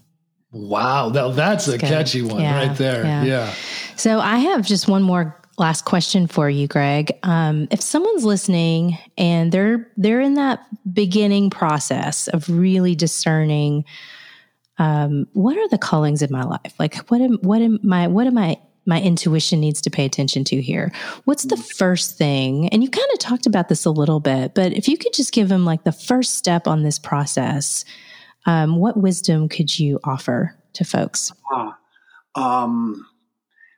Wow, 0.52 1.10
now 1.10 1.28
that's, 1.28 1.66
that's 1.66 1.68
a 1.68 1.78
good. 1.78 1.88
catchy 1.88 2.22
one 2.22 2.40
yeah, 2.40 2.66
right 2.66 2.76
there. 2.78 3.04
Yeah. 3.04 3.24
yeah. 3.24 3.54
So 3.96 4.20
I 4.20 4.38
have 4.38 4.64
just 4.64 4.88
one 4.88 5.02
more 5.02 5.38
last 5.58 5.84
question 5.84 6.26
for 6.26 6.48
you, 6.48 6.66
Gregg. 6.66 7.12
Um, 7.22 7.68
if 7.70 7.80
someone's 7.80 8.24
listening 8.24 8.96
and 9.18 9.52
they're 9.52 9.90
they're 9.96 10.20
in 10.20 10.34
that 10.34 10.60
beginning 10.90 11.50
process 11.50 12.28
of 12.28 12.48
really 12.48 12.94
discerning 12.94 13.84
um, 14.78 15.26
what 15.32 15.56
are 15.56 15.68
the 15.68 15.78
callings 15.78 16.22
in 16.22 16.30
my 16.30 16.42
life? 16.42 16.74
Like 16.78 16.96
what 17.08 17.20
am 17.20 17.38
what 17.38 17.60
am 17.60 17.78
my 17.82 18.06
what 18.08 18.26
am 18.26 18.38
I 18.38 18.58
my 18.86 19.00
intuition 19.00 19.60
needs 19.60 19.80
to 19.82 19.90
pay 19.90 20.04
attention 20.04 20.44
to 20.44 20.60
here? 20.62 20.92
What's 21.24 21.44
the 21.44 21.56
first 21.56 22.16
thing? 22.16 22.68
And 22.68 22.82
you 22.82 22.90
kind 22.90 23.08
of 23.12 23.18
talked 23.18 23.46
about 23.46 23.68
this 23.68 23.84
a 23.84 23.90
little 23.90 24.20
bit, 24.20 24.54
but 24.54 24.72
if 24.72 24.88
you 24.88 24.96
could 24.96 25.12
just 25.12 25.32
give 25.32 25.48
them 25.48 25.64
like 25.64 25.84
the 25.84 25.92
first 25.92 26.36
step 26.36 26.68
on 26.68 26.82
this 26.82 26.98
process, 26.98 27.84
um, 28.46 28.76
what 28.76 28.96
wisdom 28.96 29.48
could 29.48 29.76
you 29.76 29.98
offer 30.04 30.54
to 30.74 30.84
folks? 30.84 31.32
Uh, 31.52 31.72
um, 32.36 33.04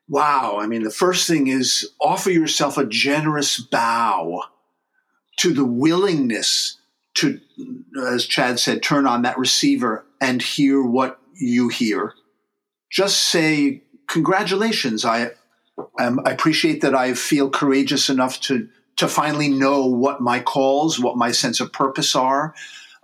wow. 0.09 0.59
I 0.61 0.67
mean, 0.67 0.83
the 0.83 0.91
first 0.91 1.27
thing 1.27 1.47
is 1.47 1.89
offer 2.01 2.31
yourself 2.31 2.77
a 2.77 2.85
generous 2.85 3.59
bow 3.59 4.43
to 5.39 5.55
the 5.55 5.65
willingness 5.65 6.77
to, 7.15 7.41
as 8.07 8.27
Chad 8.27 8.61
said, 8.61 8.83
turn 8.83 9.07
on 9.07 9.23
that 9.23 9.39
receiver 9.39 10.05
and 10.21 10.43
hear 10.43 10.83
what 10.83 11.21
you 11.35 11.69
hear. 11.69 12.14
Just 12.91 13.25
say, 13.25 13.83
Congratulations. 14.09 15.05
I, 15.05 15.33
um, 16.01 16.21
I 16.25 16.31
appreciate 16.31 16.81
that 16.81 16.95
I 16.95 17.14
feel 17.14 17.51
courageous 17.51 18.09
enough 18.09 18.41
to, 18.43 18.69
to 18.97 19.07
finally 19.07 19.49
know 19.49 19.87
what 19.87 20.21
my 20.21 20.41
calls, 20.41 20.99
what 20.99 21.16
my 21.16 21.31
sense 21.31 21.61
of 21.61 21.73
purpose 21.73 22.16
are, 22.16 22.55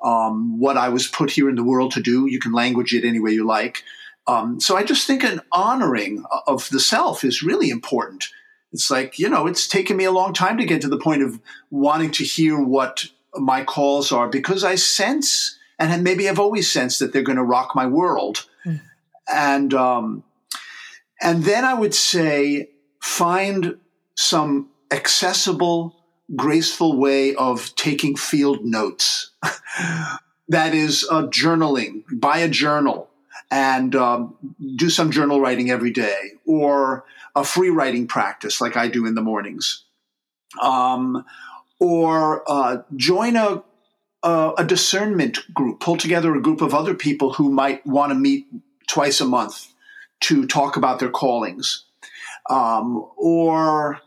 um, 0.03 0.59
what 0.59 0.77
I 0.77 0.89
was 0.89 1.07
put 1.07 1.31
here 1.31 1.49
in 1.49 1.57
the 1.57 1.63
world 1.63 1.93
to 1.93 2.01
do. 2.01 2.27
You 2.27 2.41
can 2.41 2.53
language 2.53 2.95
it 2.95 3.05
any 3.07 3.21
way 3.21 3.33
you 3.33 3.47
like. 3.47 3.85
Um, 4.27 4.59
so 4.61 4.77
I 4.77 4.83
just 4.83 5.07
think 5.07 5.23
an 5.23 5.43
honoring 5.53 6.25
of 6.47 6.69
the 6.71 6.81
self 6.81 7.23
is 7.23 7.43
really 7.43 7.69
important. 7.69 8.25
It's 8.73 8.91
like, 8.91 9.19
you 9.19 9.29
know, 9.29 9.47
it's 9.47 9.69
taken 9.69 9.97
me 9.97 10.05
a 10.05 10.11
long 10.11 10.33
time 10.33 10.57
to 10.57 10.65
get 10.65 10.81
to 10.81 10.89
the 10.89 10.99
point 10.99 11.23
of 11.23 11.39
wanting 11.71 12.11
to 12.13 12.25
hear 12.25 12.59
what 12.59 13.05
my 13.35 13.63
calls 13.63 14.11
are 14.11 14.29
because 14.29 14.65
I 14.65 14.77
sense 14.77 15.59
and 15.79 16.05
maybe 16.05 16.29
I've 16.29 16.39
always 16.39 16.71
sensed 16.71 16.99
that 17.01 17.13
they're 17.13 17.23
going 17.23 17.37
to 17.37 17.45
rock 17.45 17.75
my 17.75 17.87
world. 17.87 18.47
Mm. 18.67 18.81
And 19.33 19.75
um, 19.75 20.25
and 21.21 21.45
then 21.45 21.65
I 21.65 21.75
would 21.75 21.95
say 21.95 22.71
find 23.01 23.79
some 24.17 24.71
accessible, 24.91 25.97
graceful 26.37 26.99
way 26.99 27.35
of 27.35 27.75
taking 27.77 28.17
field 28.17 28.65
notes. 28.65 29.31
that 30.49 30.75
is 30.75 31.07
uh, 31.11 31.23
journaling. 31.25 32.05
Buy 32.13 32.39
a 32.39 32.49
journal 32.49 33.09
and 33.51 33.95
um, 33.95 34.37
do 34.77 34.91
some 34.91 35.11
journal 35.11 35.41
writing 35.41 35.71
every 35.71 35.91
day, 35.91 36.33
or 36.47 37.05
a 37.35 37.45
free 37.45 37.71
writing 37.71 38.07
practice 38.07 38.61
like 38.61 38.77
I 38.77 38.89
do 38.89 39.07
in 39.07 39.15
the 39.15 39.23
mornings. 39.23 39.85
Um, 40.63 41.25
or 41.81 42.45
uh, 42.47 42.83
join 42.97 43.37
a 43.37 43.63
uh, 44.25 44.55
a 44.57 44.65
discernment 44.65 45.39
group, 45.53 45.81
pull 45.81 45.97
together 45.97 46.35
a 46.35 46.41
group 46.41 46.63
of 46.63 46.75
other 46.75 46.95
people 46.95 47.35
who 47.35 47.51
might 47.51 47.87
want 47.87 48.11
to 48.11 48.15
meet 48.15 48.47
twice 48.89 49.21
a 49.21 49.25
month 49.25 49.69
to 50.21 50.47
talk 50.47 50.77
about 50.77 50.99
their 50.99 51.11
callings, 51.11 51.85
um, 52.49 53.07
or 53.17 54.01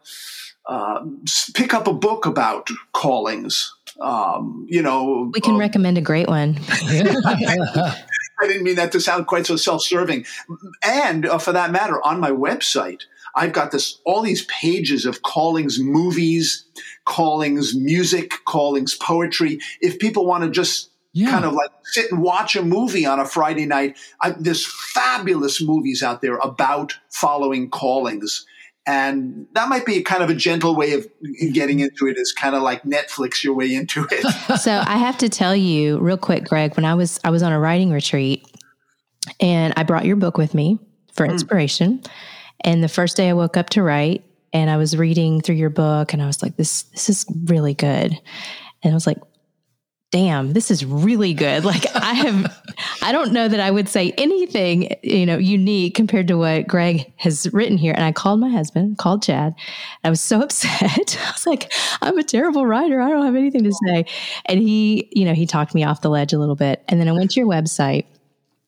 uh, 0.66 1.06
pick 1.54 1.74
up 1.74 1.88
a 1.88 1.94
book 1.94 2.26
about 2.26 2.68
callings. 2.94 3.74
Um, 4.02 4.66
you 4.70 4.82
know, 4.82 5.32
we 5.34 5.40
can 5.40 5.56
uh, 5.56 5.60
recommend 5.60 5.98
a 5.98 6.02
great 6.02 6.28
one. 6.28 6.58
I 8.40 8.46
didn't 8.46 8.64
mean 8.64 8.76
that 8.76 8.92
to 8.92 9.02
sound 9.02 9.28
quite 9.28 9.46
so 9.46 9.56
self-serving. 9.56 10.26
And 10.84 11.26
uh, 11.26 11.38
for 11.38 11.52
that 11.54 11.72
matter, 11.72 12.04
on 12.06 12.20
my 12.20 12.32
website, 12.32 13.04
I've 13.36 13.54
got 13.54 13.72
this 13.72 14.00
all 14.04 14.22
these 14.22 14.46
pages 14.46 15.06
of 15.06 15.22
callings 15.22 15.80
movies, 15.80 16.66
callings 17.08 17.74
music, 17.74 18.34
callings 18.46 18.94
poetry. 18.94 19.60
If 19.82 19.98
people 19.98 20.26
want 20.26 20.44
to 20.44 20.50
just 20.50 20.92
yeah. 21.14 21.32
kind 21.32 21.46
of 21.46 21.54
like 21.54 21.72
sit 21.86 22.12
and 22.12 22.22
watch 22.22 22.56
a 22.56 22.62
movie 22.62 23.06
on 23.06 23.20
a 23.20 23.26
Friday 23.26 23.66
night, 23.66 23.98
I, 24.22 24.32
there's 24.32 24.66
fabulous 24.66 25.62
movies 25.62 26.04
out 26.04 26.22
there 26.22 26.38
about 26.38 26.96
following 27.10 27.70
callings. 27.70 28.46
And 28.86 29.48
that 29.54 29.70
might 29.70 29.86
be 29.86 30.02
kind 30.02 30.22
of 30.22 30.30
a 30.30 30.36
gentle 30.36 30.76
way 30.76 30.94
of 30.94 31.08
getting 31.54 31.80
into 31.80 32.08
it. 32.08 32.12
it 32.12 32.18
is 32.18 32.34
kind 32.34 32.56
of 32.56 32.62
like 32.62 32.84
Netflix 32.84 33.44
your 33.44 33.54
way 33.54 33.74
into 33.74 34.06
it. 34.12 34.24
so 34.60 34.84
I 34.86 34.98
have 34.98 35.18
to 35.20 35.30
tell 35.30 35.56
you 35.56 36.00
real 36.00 36.18
quick, 36.18 36.44
Gregg, 36.46 36.76
when 36.76 36.86
I 36.86 36.94
was 36.94 37.20
I 37.24 37.30
was 37.30 37.42
on 37.42 37.52
a 37.52 37.60
writing 37.60 37.92
retreat 37.92 38.46
and 39.40 39.74
I 39.78 39.84
brought 39.84 40.06
your 40.06 40.16
book 40.18 40.38
with 40.38 40.54
me 40.54 40.78
for 41.14 41.26
mm. 41.26 41.32
inspiration. 41.32 42.00
Mm. 42.00 42.10
And 42.62 42.84
the 42.84 42.90
first 42.90 43.16
day 43.16 43.30
I 43.30 43.34
woke 43.34 43.56
up 43.56 43.70
to 43.72 43.84
write 43.84 44.24
and 44.54 44.70
I 44.70 44.78
was 44.78 44.98
reading 44.98 45.42
through 45.42 45.56
your 45.56 45.70
book 45.70 46.14
and 46.14 46.22
I 46.22 46.28
was 46.28 46.42
like, 46.42 46.56
this, 46.56 46.84
this 46.84 47.10
is 47.10 47.26
really 47.46 47.74
good. 47.74 48.20
And 48.84 48.92
I 48.92 48.96
was 48.96 49.08
like, 49.08 49.18
damn, 50.12 50.54
this 50.54 50.72
is 50.72 50.86
really 50.86 51.34
good. 51.34 51.66
Like 51.68 51.86
I 51.96 52.14
have, 52.14 52.64
I 53.02 53.12
don't 53.12 53.34
know 53.34 53.48
that 53.48 53.60
I 53.60 53.70
would 53.70 53.90
say 53.90 54.14
anything, 54.18 54.96
you 55.04 55.26
know, 55.26 55.38
unique 55.38 55.96
compared 55.96 56.30
to 56.30 56.38
what 56.38 56.66
Gregg 56.66 57.12
has 57.18 57.52
written 57.52 57.78
here. 57.78 57.94
And 57.94 58.06
I 58.06 58.14
called 58.14 58.40
my 58.40 58.50
husband, 58.50 58.98
called 58.98 59.22
Chad. 59.22 59.54
I 60.06 60.10
was 60.10 60.22
so 60.22 60.42
upset. 60.44 61.18
I 61.22 61.32
was 61.32 61.46
like, 61.46 61.74
I'm 62.02 62.18
a 62.18 62.24
terrible 62.24 62.66
writer. 62.66 63.02
I 63.02 63.10
don't 63.10 63.26
have 63.26 63.36
anything 63.36 63.64
to 63.66 63.74
say. 63.88 64.06
And 64.46 64.62
he, 64.62 65.10
you 65.12 65.26
know, 65.26 65.34
he 65.34 65.46
talked 65.46 65.76
me 65.76 65.84
off 65.84 66.02
the 66.02 66.10
ledge 66.10 66.32
a 66.32 66.40
little 66.40 66.56
bit. 66.56 66.84
And 66.88 67.02
then 67.02 67.10
I 67.10 67.12
went 67.12 67.32
to 67.32 67.40
your 67.40 67.50
website 67.50 68.06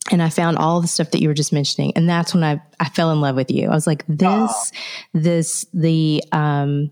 and 0.09 0.21
I 0.21 0.29
found 0.29 0.57
all 0.57 0.81
the 0.81 0.87
stuff 0.87 1.11
that 1.11 1.21
you 1.21 1.27
were 1.27 1.33
just 1.33 1.53
mentioning. 1.53 1.93
And 1.95 2.09
that's 2.09 2.33
when 2.33 2.43
I, 2.43 2.61
I 2.79 2.89
fell 2.89 3.11
in 3.11 3.21
love 3.21 3.35
with 3.35 3.51
you. 3.51 3.67
I 3.67 3.73
was 3.73 3.87
like, 3.87 4.03
this, 4.07 4.71
oh. 4.73 4.77
this, 5.13 5.65
the, 5.73 6.23
um, 6.31 6.91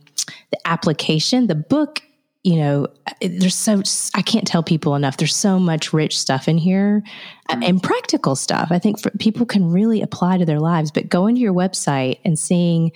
the 0.52 0.60
application, 0.66 1.48
the 1.48 1.56
book, 1.56 2.02
you 2.44 2.56
know, 2.56 2.88
there's 3.22 3.56
so, 3.56 3.82
I 4.16 4.22
can't 4.22 4.48
tell 4.48 4.64
people 4.64 4.96
enough. 4.96 5.18
There's 5.18 5.36
so 5.36 5.60
much 5.60 5.92
rich 5.92 6.18
stuff 6.18 6.48
in 6.48 6.58
here 6.58 7.04
mm-hmm. 7.50 7.64
and 7.64 7.84
practical 7.84 8.36
stuff. 8.36 8.70
I 8.72 8.80
think 8.80 9.02
for, 9.02 9.10
people 9.12 9.46
can 9.46 9.72
really 9.72 10.02
apply 10.02 10.38
to 10.38 10.46
their 10.46 10.60
lives, 10.60 10.92
but 10.92 11.10
going 11.10 11.36
to 11.36 11.42
your 11.42 11.54
website 11.54 12.20
and 12.24 12.38
seeing 12.38 12.92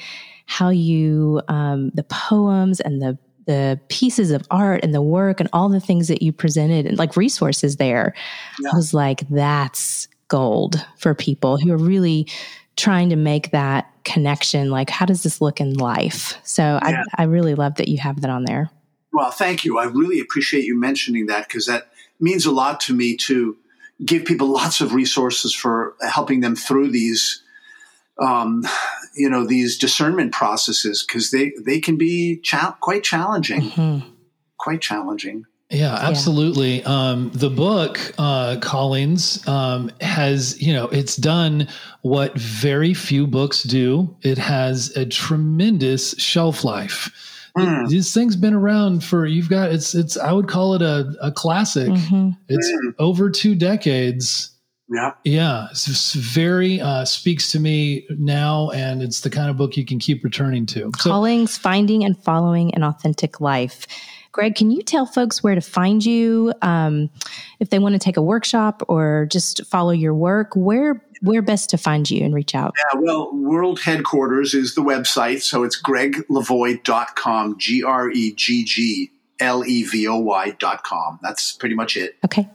how 0.45 0.69
you, 0.69 1.41
um, 1.47 1.89
the 1.93 2.03
poems 2.03 2.79
and 2.79 3.01
the, 3.01 3.17
the 3.47 3.79
pieces 3.89 4.31
of 4.31 4.45
art 4.51 4.83
and 4.83 4.93
the 4.93 5.01
work 5.01 5.39
and 5.39 5.49
all 5.51 5.67
the 5.67 5.79
things 5.79 6.07
that 6.07 6.21
you 6.21 6.31
presented 6.31 6.85
and 6.85 6.97
like 6.97 7.17
resources 7.17 7.77
there 7.77 8.13
yeah. 8.59 8.69
I 8.71 8.75
was 8.75 8.93
like 8.93 9.27
that's 9.29 10.07
gold 10.31 10.83
for 10.97 11.13
people 11.13 11.57
who 11.57 11.73
are 11.73 11.77
really 11.77 12.25
trying 12.77 13.09
to 13.09 13.17
make 13.17 13.51
that 13.51 13.91
connection. 14.05 14.71
Like, 14.71 14.89
how 14.89 15.05
does 15.05 15.23
this 15.23 15.41
look 15.41 15.59
in 15.59 15.73
life? 15.73 16.39
So 16.43 16.63
yeah. 16.63 17.03
I, 17.17 17.23
I 17.23 17.25
really 17.25 17.53
love 17.53 17.75
that 17.75 17.89
you 17.89 17.97
have 17.97 18.21
that 18.21 18.29
on 18.29 18.45
there. 18.45 18.69
Well, 19.11 19.29
thank 19.29 19.65
you. 19.65 19.77
I 19.77 19.83
really 19.83 20.21
appreciate 20.21 20.63
you 20.63 20.79
mentioning 20.79 21.25
that 21.25 21.49
because 21.49 21.65
that 21.65 21.91
means 22.21 22.45
a 22.45 22.51
lot 22.51 22.79
to 22.81 22.93
me 22.93 23.17
to 23.17 23.57
give 24.05 24.23
people 24.23 24.47
lots 24.53 24.79
of 24.79 24.93
resources 24.93 25.53
for 25.53 25.95
helping 26.01 26.39
them 26.39 26.55
through 26.55 26.91
these 26.91 27.43
um, 28.17 28.63
you 29.15 29.29
know 29.29 29.45
these 29.45 29.77
discernment 29.77 30.31
processes 30.31 31.03
because 31.05 31.31
they 31.31 31.51
they 31.59 31.79
can 31.79 31.97
be 31.97 32.37
cha- 32.37 32.77
quite 32.79 33.03
challenging 33.03 33.61
mm-hmm. 33.61 34.07
quite 34.57 34.79
challenging 34.79 35.45
yeah, 35.71 35.95
absolutely. 35.95 36.81
Yeah. 36.81 37.09
Um, 37.09 37.31
the 37.33 37.49
book, 37.49 38.13
uh, 38.17 38.57
Callings, 38.61 39.47
um, 39.47 39.89
has, 40.01 40.61
you 40.61 40.73
know, 40.73 40.87
it's 40.89 41.15
done 41.15 41.67
what 42.01 42.37
very 42.37 42.93
few 42.93 43.25
books 43.25 43.63
do. 43.63 44.15
It 44.21 44.37
has 44.37 44.95
a 44.97 45.05
tremendous 45.05 46.11
shelf 46.19 46.63
life. 46.63 47.09
Mm. 47.57 47.89
This 47.89 48.13
thing's 48.13 48.35
been 48.35 48.53
around 48.53 49.03
for, 49.03 49.25
you've 49.25 49.49
got, 49.49 49.71
it's, 49.71 49.95
it's, 49.95 50.17
I 50.17 50.31
would 50.31 50.47
call 50.47 50.73
it 50.73 50.81
a, 50.81 51.13
a 51.21 51.31
classic. 51.31 51.89
Mm-hmm. 51.89 52.29
It's 52.47 52.71
mm. 52.71 52.93
over 52.99 53.29
two 53.29 53.55
decades. 53.55 54.49
Yeah. 54.89 55.11
Yeah. 55.23 55.67
It's 55.71 56.13
very, 56.13 56.81
uh, 56.81 57.05
speaks 57.05 57.51
to 57.53 57.59
me 57.59 58.05
now, 58.09 58.71
and 58.71 59.01
it's 59.01 59.21
the 59.21 59.29
kind 59.29 59.49
of 59.49 59.57
book 59.57 59.77
you 59.77 59.85
can 59.85 59.99
keep 59.99 60.23
returning 60.23 60.65
to. 60.67 60.91
So, 60.97 61.09
Callings, 61.09 61.57
Finding 61.57 62.03
and 62.03 62.17
Following 62.23 62.73
an 62.73 62.83
Authentic 62.83 63.39
Life. 63.39 63.87
Gregg, 64.31 64.55
can 64.55 64.71
you 64.71 64.81
tell 64.81 65.05
folks 65.05 65.43
where 65.43 65.55
to 65.55 65.61
find 65.61 66.05
you 66.05 66.53
um, 66.61 67.09
if 67.59 67.69
they 67.69 67.79
want 67.79 67.93
to 67.93 67.99
take 67.99 68.17
a 68.17 68.21
workshop 68.21 68.81
or 68.87 69.27
just 69.29 69.65
follow 69.65 69.91
your 69.91 70.13
work? 70.13 70.55
Where 70.55 71.03
where 71.21 71.41
best 71.41 71.69
to 71.71 71.77
find 71.77 72.09
you 72.09 72.23
and 72.25 72.33
reach 72.33 72.55
out? 72.55 72.73
Yeah, 72.77 72.99
well, 72.99 73.31
world 73.33 73.79
headquarters 73.79 74.53
is 74.53 74.73
the 74.75 74.81
website, 74.81 75.41
so 75.41 75.63
it's 75.63 75.79
gregglevoy.com, 75.79 77.59
G 77.59 77.83
R 77.83 78.09
E 78.09 78.33
G 78.33 78.63
G 78.63 79.11
L 79.39 79.65
E 79.65 79.83
V 79.83 80.07
O 80.07 80.17
Y.com. 80.17 81.19
That's 81.21 81.51
pretty 81.51 81.75
much 81.75 81.97
it. 81.97 82.17
Okay. 82.25 82.49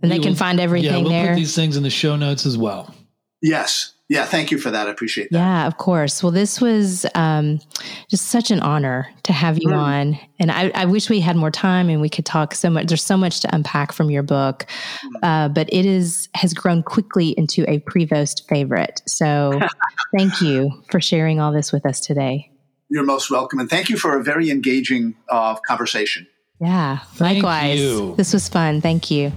And 0.00 0.10
we 0.10 0.18
they 0.18 0.22
can 0.22 0.34
find 0.34 0.60
everything 0.60 0.90
yeah, 0.90 0.98
we'll 0.98 1.10
there. 1.10 1.28
Put 1.28 1.36
these 1.36 1.54
things 1.54 1.76
in 1.76 1.82
the 1.82 1.90
show 1.90 2.16
notes 2.16 2.46
as 2.46 2.56
well. 2.56 2.94
Yes. 3.42 3.94
Yeah, 4.08 4.24
thank 4.24 4.50
you 4.50 4.58
for 4.58 4.70
that. 4.70 4.88
I 4.88 4.90
appreciate 4.90 5.30
that. 5.32 5.38
Yeah, 5.38 5.66
of 5.66 5.76
course. 5.76 6.22
Well, 6.22 6.32
this 6.32 6.62
was 6.62 7.04
um, 7.14 7.60
just 8.08 8.28
such 8.28 8.50
an 8.50 8.60
honor 8.60 9.06
to 9.24 9.34
have 9.34 9.58
you 9.58 9.68
mm. 9.68 9.76
on. 9.76 10.18
And 10.38 10.50
I, 10.50 10.70
I, 10.74 10.86
wish 10.86 11.10
we 11.10 11.20
had 11.20 11.36
more 11.36 11.50
time 11.50 11.90
and 11.90 12.00
we 12.00 12.08
could 12.08 12.24
talk 12.24 12.54
so 12.54 12.70
much. 12.70 12.86
There's 12.86 13.02
so 13.02 13.18
much 13.18 13.40
to 13.40 13.54
unpack 13.54 13.92
from 13.92 14.10
your 14.10 14.22
book, 14.22 14.64
mm. 15.04 15.10
uh, 15.22 15.50
but 15.50 15.68
it 15.70 15.84
is 15.84 16.30
has 16.34 16.54
grown 16.54 16.82
quickly 16.82 17.34
into 17.36 17.68
a 17.70 17.80
Prevost 17.80 18.48
favorite. 18.48 19.02
So 19.06 19.60
thank 20.16 20.40
you 20.40 20.70
for 20.90 21.00
sharing 21.00 21.38
all 21.38 21.52
this 21.52 21.70
with 21.70 21.84
us 21.84 22.00
today. 22.00 22.50
You're 22.88 23.04
most 23.04 23.30
welcome. 23.30 23.58
And 23.58 23.68
thank 23.68 23.90
you 23.90 23.98
for 23.98 24.18
a 24.18 24.24
very 24.24 24.50
engaging 24.50 25.16
uh, 25.28 25.56
conversation. 25.56 26.26
Yeah, 26.60 26.98
thank 27.14 27.42
likewise. 27.42 27.78
You. 27.78 28.14
This 28.16 28.32
was 28.32 28.48
fun. 28.48 28.80
Thank 28.80 29.10
you. 29.10 29.32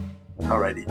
All 0.50 0.60
righty. 0.60 0.86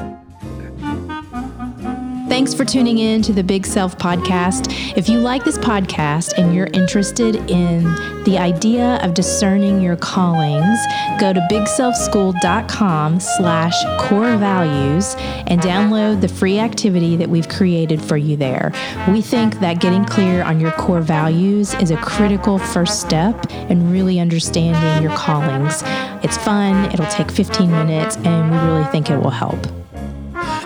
Thanks 2.30 2.54
for 2.54 2.64
tuning 2.64 2.98
in 2.98 3.22
to 3.22 3.32
the 3.32 3.42
Big 3.42 3.66
Self 3.66 3.98
Podcast. 3.98 4.72
If 4.96 5.08
you 5.08 5.18
like 5.18 5.42
this 5.42 5.58
podcast 5.58 6.38
and 6.38 6.54
you're 6.54 6.68
interested 6.72 7.34
in 7.50 7.82
the 8.22 8.38
idea 8.38 9.00
of 9.02 9.14
discerning 9.14 9.80
your 9.80 9.96
callings, 9.96 10.78
go 11.18 11.32
to 11.32 11.40
bigselfschool.com 11.50 13.18
slash 13.18 13.74
core 13.98 14.36
values 14.36 15.16
and 15.48 15.60
download 15.60 16.20
the 16.20 16.28
free 16.28 16.60
activity 16.60 17.16
that 17.16 17.28
we've 17.28 17.48
created 17.48 18.00
for 18.00 18.16
you 18.16 18.36
there. 18.36 18.70
We 19.08 19.22
think 19.22 19.58
that 19.58 19.80
getting 19.80 20.04
clear 20.04 20.44
on 20.44 20.60
your 20.60 20.70
core 20.72 21.02
values 21.02 21.74
is 21.74 21.90
a 21.90 21.96
critical 21.96 22.60
first 22.60 23.00
step 23.00 23.50
in 23.68 23.90
really 23.90 24.20
understanding 24.20 25.02
your 25.02 25.16
callings. 25.16 25.82
It's 26.22 26.36
fun, 26.36 26.92
it'll 26.92 27.06
take 27.06 27.28
15 27.28 27.72
minutes, 27.72 28.16
and 28.18 28.52
we 28.52 28.56
really 28.58 28.84
think 28.92 29.10
it 29.10 29.16
will 29.16 29.30
help 29.30 29.66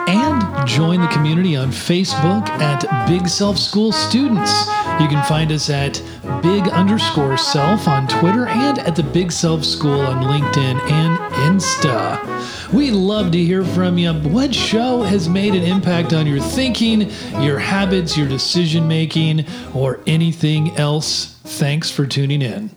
and 0.09 0.66
join 0.66 1.00
the 1.00 1.09
community 1.09 1.57
on 1.57 1.68
Facebook 1.68 2.48
at 2.48 3.09
Big 3.09 3.28
Self 3.28 3.59
School 3.59 3.92
Students. 3.92 4.66
You 5.00 5.09
can 5.09 5.24
find 5.24 5.50
us 5.52 5.70
at 5.70 6.02
Big 6.42 6.68
underscore 6.68 7.36
Self 7.36 7.88
on 7.88 8.07
Twitter 8.07 8.46
and 8.46 8.78
at 8.78 8.96
the 8.96 9.02
Big 9.02 9.32
Self 9.32 9.64
School 9.64 10.00
on 10.00 10.22
LinkedIn 10.22 10.80
and 10.90 11.18
Insta. 11.34 12.72
We 12.72 12.90
love 12.90 13.32
to 13.32 13.38
hear 13.38 13.64
from 13.64 13.98
you. 13.98 14.12
What 14.12 14.55
show 14.55 15.02
has 15.02 15.28
made 15.28 15.55
an 15.55 15.62
impact 15.62 16.12
on 16.12 16.26
your 16.26 16.40
thinking, 16.40 17.11
your 17.40 17.59
habits, 17.59 18.16
your 18.16 18.28
decision 18.28 18.88
making, 18.88 19.46
or 19.74 20.00
anything 20.07 20.76
else? 20.76 21.38
Thanks 21.44 21.90
for 21.90 22.07
tuning 22.07 22.42
in. 22.42 22.70